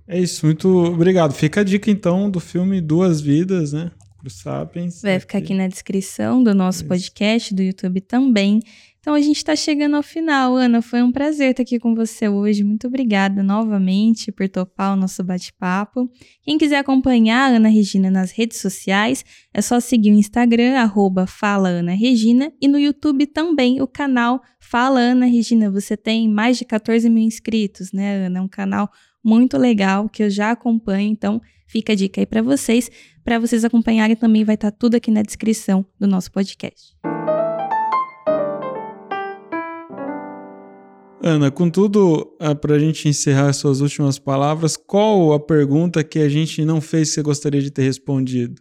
É 0.06 0.20
isso, 0.20 0.44
muito 0.44 0.68
obrigado. 0.68 1.32
Fica 1.32 1.62
a 1.62 1.64
dica 1.64 1.90
então 1.90 2.30
do 2.30 2.38
filme 2.38 2.80
Duas 2.80 3.20
Vidas, 3.20 3.72
né? 3.72 3.90
Sapiens. 4.30 5.02
Vai 5.02 5.20
ficar 5.20 5.38
aqui 5.38 5.54
na 5.54 5.68
descrição 5.68 6.42
do 6.42 6.54
nosso 6.54 6.80
Isso. 6.80 6.88
podcast, 6.88 7.54
do 7.54 7.62
YouTube 7.62 8.00
também. 8.00 8.60
Então 9.04 9.12
a 9.12 9.20
gente 9.20 9.36
está 9.36 9.54
chegando 9.54 9.96
ao 9.96 10.02
final. 10.02 10.56
Ana, 10.56 10.80
foi 10.80 11.02
um 11.02 11.12
prazer 11.12 11.50
estar 11.50 11.62
aqui 11.62 11.78
com 11.78 11.94
você 11.94 12.26
hoje. 12.26 12.64
Muito 12.64 12.86
obrigada 12.86 13.42
novamente 13.42 14.32
por 14.32 14.48
topar 14.48 14.94
o 14.94 14.96
nosso 14.96 15.22
bate-papo. 15.22 16.10
Quem 16.42 16.56
quiser 16.56 16.78
acompanhar 16.78 17.52
a 17.52 17.56
Ana 17.56 17.68
Regina 17.68 18.10
nas 18.10 18.30
redes 18.30 18.62
sociais, 18.62 19.22
é 19.52 19.60
só 19.60 19.78
seguir 19.78 20.10
o 20.10 20.18
Instagram, 20.18 20.78
arroba 20.78 21.26
Fala 21.26 21.68
Ana 21.68 21.92
Regina, 21.92 22.50
e 22.58 22.66
no 22.66 22.78
YouTube 22.78 23.26
também 23.26 23.82
o 23.82 23.86
canal 23.86 24.40
Fala 24.58 25.00
Ana 25.00 25.26
Regina. 25.26 25.70
Você 25.70 25.98
tem 25.98 26.26
mais 26.26 26.56
de 26.56 26.64
14 26.64 27.10
mil 27.10 27.24
inscritos, 27.24 27.92
né, 27.92 28.24
Ana? 28.24 28.38
É 28.38 28.42
um 28.42 28.48
canal 28.48 28.90
muito 29.22 29.58
legal 29.58 30.08
que 30.08 30.22
eu 30.22 30.30
já 30.30 30.50
acompanho, 30.50 31.10
então 31.10 31.42
fica 31.74 31.92
a 31.92 31.96
dica 31.96 32.20
aí 32.20 32.26
para 32.26 32.40
vocês. 32.40 32.88
Para 33.24 33.40
vocês 33.40 33.64
acompanharem 33.64 34.14
também 34.14 34.44
vai 34.44 34.54
estar 34.54 34.70
tá 34.70 34.76
tudo 34.78 34.94
aqui 34.94 35.10
na 35.10 35.22
descrição 35.22 35.84
do 35.98 36.06
nosso 36.06 36.30
podcast. 36.30 36.94
Ana, 41.20 41.50
contudo, 41.50 42.36
ah, 42.38 42.54
para 42.54 42.76
a 42.76 42.78
gente 42.78 43.08
encerrar 43.08 43.52
suas 43.52 43.80
últimas 43.80 44.18
palavras, 44.18 44.76
qual 44.76 45.32
a 45.32 45.40
pergunta 45.40 46.04
que 46.04 46.20
a 46.20 46.28
gente 46.28 46.64
não 46.64 46.80
fez 46.80 47.08
que 47.08 47.14
você 47.14 47.22
gostaria 47.22 47.62
de 47.62 47.70
ter 47.72 47.82
respondido? 47.82 48.54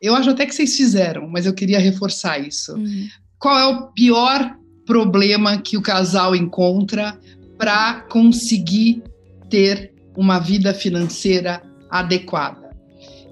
Eu 0.00 0.16
acho 0.16 0.30
até 0.30 0.44
que 0.44 0.54
vocês 0.54 0.76
fizeram, 0.76 1.28
mas 1.28 1.46
eu 1.46 1.54
queria 1.54 1.78
reforçar 1.78 2.38
isso. 2.38 2.74
Uhum. 2.74 3.06
Qual 3.38 3.58
é 3.58 3.66
o 3.66 3.92
pior 3.92 4.56
problema 4.86 5.60
que 5.60 5.76
o 5.76 5.82
casal 5.82 6.34
encontra 6.34 7.18
para 7.58 8.00
conseguir 8.10 9.02
ter 9.48 9.92
uma 10.16 10.38
vida 10.38 10.72
financeira 10.74 11.62
adequada? 11.90 12.70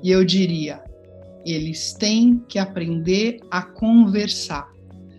E 0.02 0.10
eu 0.10 0.24
diria, 0.24 0.82
eles 1.44 1.92
têm 1.92 2.42
que 2.48 2.58
aprender 2.58 3.40
a 3.50 3.62
conversar. 3.62 4.68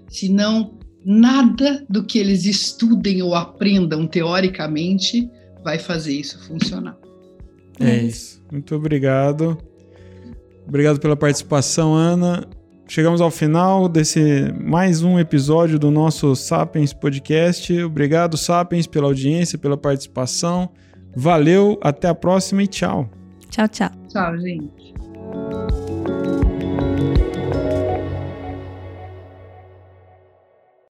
Senão, 0.09 0.77
nada 1.03 1.85
do 1.89 2.03
que 2.03 2.17
eles 2.17 2.45
estudem 2.45 3.21
ou 3.21 3.35
aprendam 3.35 4.07
teoricamente 4.07 5.29
vai 5.63 5.79
fazer 5.79 6.13
isso 6.13 6.39
funcionar. 6.47 6.97
É 7.79 7.97
isso. 7.97 8.41
Muito 8.51 8.75
obrigado. 8.75 9.57
Obrigado 10.67 10.99
pela 10.99 11.15
participação, 11.15 11.93
Ana. 11.93 12.47
Chegamos 12.87 13.19
ao 13.19 13.31
final 13.31 13.89
desse 13.89 14.53
mais 14.63 15.01
um 15.01 15.19
episódio 15.19 15.79
do 15.79 15.89
nosso 15.89 16.35
Sapiens 16.35 16.93
Podcast. 16.93 17.73
Obrigado, 17.81 18.37
Sapiens, 18.37 18.85
pela 18.85 19.07
audiência, 19.07 19.57
pela 19.57 19.75
participação. 19.75 20.69
Valeu, 21.15 21.79
até 21.81 22.07
a 22.07 22.15
próxima 22.15 22.61
e 22.63 22.67
tchau. 22.67 23.09
Tchau, 23.49 23.67
tchau. 23.67 23.89
Tchau, 24.09 24.37
gente. 24.37 24.84